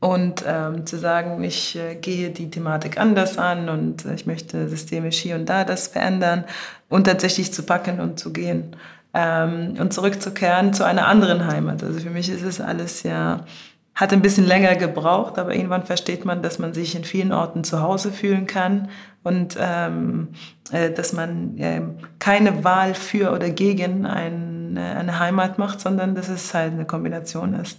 und 0.00 0.44
ähm, 0.46 0.84
zu 0.86 0.98
sagen, 0.98 1.42
ich 1.42 1.76
äh, 1.76 1.94
gehe 1.94 2.30
die 2.30 2.50
Thematik 2.50 2.98
anders 2.98 3.38
an 3.38 3.68
und 3.68 4.04
ich 4.04 4.26
möchte 4.26 4.68
systemisch 4.68 5.18
hier 5.18 5.36
und 5.36 5.48
da 5.48 5.64
das 5.64 5.88
verändern 5.88 6.44
und 6.88 7.04
tatsächlich 7.04 7.52
zu 7.52 7.62
packen 7.62 8.00
und 8.00 8.18
zu 8.18 8.32
gehen 8.32 8.76
ähm, 9.14 9.74
und 9.80 9.92
zurückzukehren 9.92 10.74
zu 10.74 10.84
einer 10.84 11.06
anderen 11.08 11.46
Heimat. 11.46 11.82
Also 11.82 12.00
für 12.00 12.10
mich 12.10 12.28
ist 12.28 12.42
es 12.42 12.60
alles 12.60 13.02
ja, 13.02 13.44
hat 13.94 14.12
ein 14.12 14.20
bisschen 14.20 14.46
länger 14.46 14.76
gebraucht, 14.76 15.38
aber 15.38 15.54
irgendwann 15.54 15.86
versteht 15.86 16.26
man, 16.26 16.42
dass 16.42 16.58
man 16.58 16.74
sich 16.74 16.94
in 16.94 17.04
vielen 17.04 17.32
Orten 17.32 17.64
zu 17.64 17.80
Hause 17.80 18.12
fühlen 18.12 18.46
kann 18.46 18.90
und 19.22 19.56
ähm, 19.58 20.28
äh, 20.70 20.90
dass 20.90 21.14
man 21.14 21.56
äh, 21.56 21.80
keine 22.18 22.62
Wahl 22.62 22.94
für 22.94 23.32
oder 23.32 23.48
gegen 23.48 24.04
ein, 24.04 24.76
äh, 24.76 24.80
eine 24.80 25.18
Heimat 25.18 25.58
macht, 25.58 25.80
sondern 25.80 26.14
dass 26.14 26.28
es 26.28 26.52
halt 26.52 26.74
eine 26.74 26.84
Kombination 26.84 27.54
ist. 27.54 27.78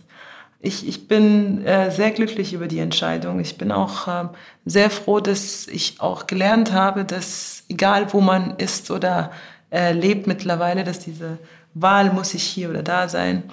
Ich, 0.60 0.88
ich 0.88 1.08
bin 1.08 1.64
äh, 1.66 1.92
sehr 1.92 2.12
glücklich 2.12 2.54
über 2.54 2.68
die 2.68 2.80
Entscheidung. 2.80 3.40
Ich 3.40 3.58
bin 3.58 3.72
auch 3.72 4.08
äh, 4.08 4.28
sehr 4.66 4.90
froh, 4.90 5.20
dass 5.20 5.68
ich 5.68 6.00
auch 6.00 6.26
gelernt 6.26 6.72
habe, 6.72 7.06
dass 7.06 7.64
egal 7.70 8.12
wo 8.12 8.22
man 8.22 8.58
ist 8.58 8.90
oder 8.90 9.32
erlebt 9.70 10.26
mittlerweile, 10.26 10.84
dass 10.84 11.00
diese 11.00 11.38
Wahl 11.74 12.12
muss 12.12 12.34
ich 12.34 12.44
hier 12.44 12.70
oder 12.70 12.82
da 12.82 13.08
sein, 13.08 13.44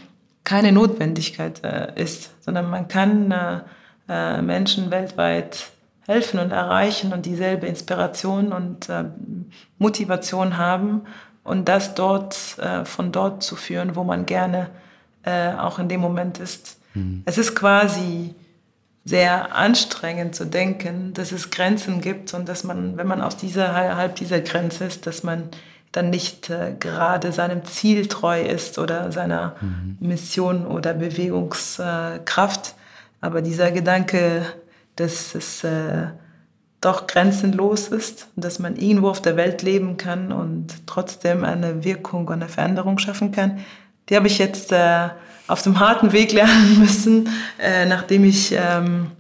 keine 0.45 0.73
Notwendigkeit 0.73 1.63
äh, 1.65 1.93
ist, 2.01 2.31
sondern 2.43 2.71
man 2.71 2.89
kann 2.89 3.31
äh, 3.31 3.61
äh, 4.09 4.43
Menschen 4.43 4.91
weltweit 4.91 5.71
helfen 6.07 6.39
und 6.39 6.53
erreichen 6.53 7.13
und 7.13 7.27
dieselbe 7.27 7.67
Inspiration 7.67 8.53
und 8.53 8.89
äh, 8.89 9.05
Motivation 9.79 10.59
haben 10.59 11.03
und 11.43 11.69
das 11.69 11.95
dort 11.95 12.59
äh, 12.59 12.85
von 12.85 13.13
dort 13.13 13.43
zu 13.43 13.57
führen, 13.57 13.97
wo 13.97 14.05
man 14.05 14.27
gerne 14.27 14.69
äh, 15.23 15.53
auch 15.55 15.79
in 15.79 15.89
dem 15.89 16.01
Moment 16.01 16.39
ist. 16.39 16.79
Mhm. 16.95 17.23
Es 17.27 17.39
ist 17.39 17.55
quasi 17.55 18.35
sehr 19.05 19.55
anstrengend 19.55 20.35
zu 20.35 20.47
denken, 20.47 21.13
dass 21.13 21.33
es 21.33 21.51
Grenzen 21.51 22.01
gibt 22.01 22.33
und 22.33 22.49
dass 22.49 22.65
man, 22.65 22.97
wenn 22.97 23.07
man 23.07 23.21
aus 23.21 23.37
dieser 23.37 23.75
halb 23.75 24.17
dieser 24.17 24.41
Grenze 24.41 24.85
ist, 24.85 25.07
dass 25.07 25.23
man 25.23 25.51
dann 25.93 26.11
nicht 26.11 26.51
äh, 26.51 26.75
gerade 26.79 27.31
seinem 27.31 27.65
Ziel 27.65 28.07
treu 28.07 28.43
ist 28.43 28.79
oder 28.79 29.13
seiner 29.13 29.57
mhm. 29.61 29.97
Mission 30.01 30.67
oder 30.67 30.95
Bewegungskraft. 30.95 32.75
Aber 33.21 33.43
dieser 33.43 33.71
Gedanke, 33.71 34.45
dass 34.97 35.35
es 35.35 35.63
äh, 35.65 36.09
doch 36.81 37.07
grenzenlos 37.07 37.89
ist, 37.89 38.29
dass 38.37 38.59
man 38.59 38.77
irgendwo 38.77 39.09
auf 39.09 39.23
der 39.23 39.37
Welt 39.37 39.63
leben 39.63 39.97
kann 39.97 40.33
und 40.33 40.87
trotzdem 40.87 41.45
eine 41.45 41.85
Wirkung 41.85 42.27
und 42.27 42.35
eine 42.35 42.49
Veränderung 42.49 42.99
schaffen 42.99 43.33
kann, 43.33 43.61
die 44.09 44.17
habe 44.17 44.27
ich 44.27 44.39
jetzt 44.39 44.73
äh, 44.73 45.09
auf 45.47 45.63
dem 45.63 45.81
harten 45.81 46.13
Weg 46.13 46.33
lernen 46.33 46.79
müssen, 46.79 47.29
äh, 47.59 47.87
nachdem 47.87 48.25
ich 48.25 48.53
ähm, 48.53 49.11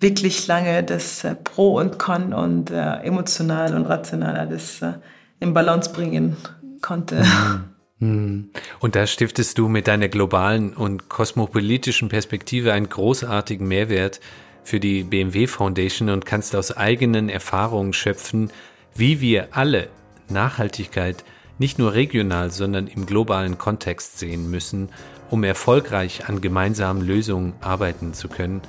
wirklich 0.00 0.46
lange 0.46 0.82
das 0.82 1.24
äh, 1.24 1.34
Pro 1.34 1.78
und 1.78 1.98
Con 1.98 2.32
und 2.32 2.70
äh, 2.70 2.96
emotional 3.02 3.74
und 3.74 3.86
rational 3.86 4.36
alles 4.36 4.82
äh, 4.82 4.94
in 5.38 5.54
Balance 5.54 5.92
bringen 5.92 6.36
konnte. 6.80 7.22
Mhm. 7.22 8.50
Und 8.80 8.96
da 8.96 9.06
stiftest 9.06 9.58
du 9.58 9.68
mit 9.68 9.86
deiner 9.86 10.08
globalen 10.08 10.72
und 10.72 11.10
kosmopolitischen 11.10 12.08
Perspektive 12.08 12.72
einen 12.72 12.88
großartigen 12.88 13.68
Mehrwert 13.68 14.20
für 14.64 14.80
die 14.80 15.02
BMW 15.02 15.46
Foundation 15.46 16.08
und 16.08 16.24
kannst 16.24 16.56
aus 16.56 16.74
eigenen 16.74 17.28
Erfahrungen 17.28 17.92
schöpfen, 17.92 18.50
wie 18.94 19.20
wir 19.20 19.48
alle 19.50 19.90
Nachhaltigkeit 20.30 21.24
nicht 21.58 21.78
nur 21.78 21.92
regional, 21.92 22.50
sondern 22.50 22.86
im 22.86 23.04
globalen 23.04 23.58
Kontext 23.58 24.18
sehen 24.18 24.50
müssen, 24.50 24.88
um 25.30 25.44
erfolgreich 25.44 26.28
an 26.28 26.40
gemeinsamen 26.40 27.02
Lösungen 27.02 27.54
arbeiten 27.60 28.12
zu 28.12 28.28
können. 28.28 28.60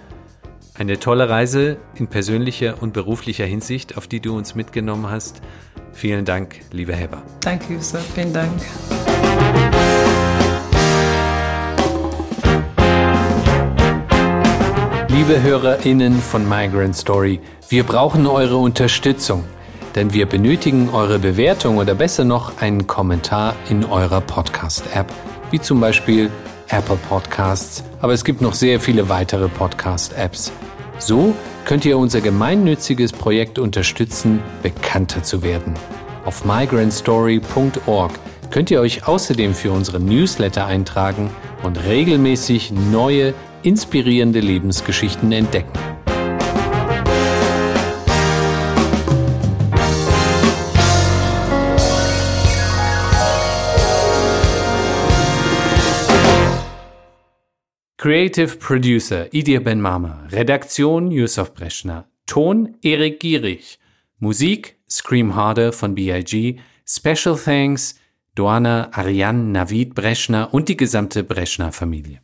Eine 0.74 1.00
tolle 1.00 1.28
Reise 1.28 1.78
in 1.96 2.08
persönlicher 2.08 2.82
und 2.82 2.94
beruflicher 2.94 3.46
Hinsicht, 3.46 3.98
auf 3.98 4.08
die 4.08 4.20
du 4.20 4.38
uns 4.38 4.56
mitgenommen 4.56 5.10
hast. 5.10 5.42
Vielen 5.92 6.24
Dank, 6.24 6.60
lieber 6.72 6.94
Heber. 6.94 7.22
Danke, 7.42 7.74
Yusuf. 7.74 8.06
Vielen 8.16 8.32
Dank. 8.32 8.52
Liebe 15.10 15.42
HörerInnen 15.44 16.20
von 16.20 16.48
Migrant 16.48 16.96
Story, 16.96 17.42
wir 17.70 17.84
brauchen 17.84 18.26
eure 18.26 18.58
Unterstützung, 18.58 19.44
denn 19.94 20.14
wir 20.14 20.26
benötigen 20.26 20.90
eure 20.90 21.20
Bewertung 21.20 21.78
oder 21.78 21.94
besser 21.94 22.24
noch 22.24 22.60
einen 22.62 22.88
Kommentar 22.88 23.56
in 23.70 23.84
eurer 23.86 24.22
Podcast-App, 24.22 25.12
wie 25.52 25.60
zum 25.60 25.80
Beispiel 25.80 26.32
Apple 26.72 26.98
Podcasts, 27.10 27.84
aber 28.00 28.14
es 28.14 28.24
gibt 28.24 28.42
noch 28.42 28.54
sehr 28.54 28.80
viele 28.80 29.10
weitere 29.10 29.50
Podcast-Apps. 29.50 30.52
So 31.00 31.36
könnt 31.66 31.86
ihr 31.86 31.98
unser 31.98 32.22
gemeinnütziges 32.22 33.12
Projekt 33.12 33.60
unterstützen, 33.60 34.40
bekannter 34.64 35.22
zu 35.24 35.44
werden. 35.44 35.74
Auf 36.26 36.46
migrantstory.org 36.46 38.12
könnt 38.52 38.72
ihr 38.72 38.80
euch 38.80 39.08
außerdem 39.08 39.54
für 39.54 39.72
unsere 39.72 40.00
Newsletter 40.00 40.66
eintragen 40.66 41.30
und 41.64 41.84
regelmäßig 41.84 42.72
neue, 42.72 43.34
inspirierende 43.64 44.40
Lebensgeschichten 44.40 45.32
entdecken. 45.32 45.78
Creative 58.02 58.58
Producer 58.58 59.32
Idir 59.32 59.60
Ben 59.60 59.80
Mama, 59.80 60.26
Redaktion 60.32 61.12
Yusuf 61.12 61.54
Breschner, 61.54 62.06
Ton 62.26 62.76
Erik 62.82 63.20
Gierig, 63.20 63.78
Musik 64.18 64.80
Scream 64.90 65.36
Harder 65.36 65.72
von 65.72 65.94
BIG, 65.94 66.60
Special 66.84 67.38
Thanks 67.38 68.00
Doana 68.34 68.90
Ariane 68.92 69.52
Navid 69.52 69.94
Breschner 69.94 70.52
und 70.52 70.68
die 70.68 70.78
gesamte 70.78 71.24
Breschner 71.24 71.72
Familie. 71.72 72.20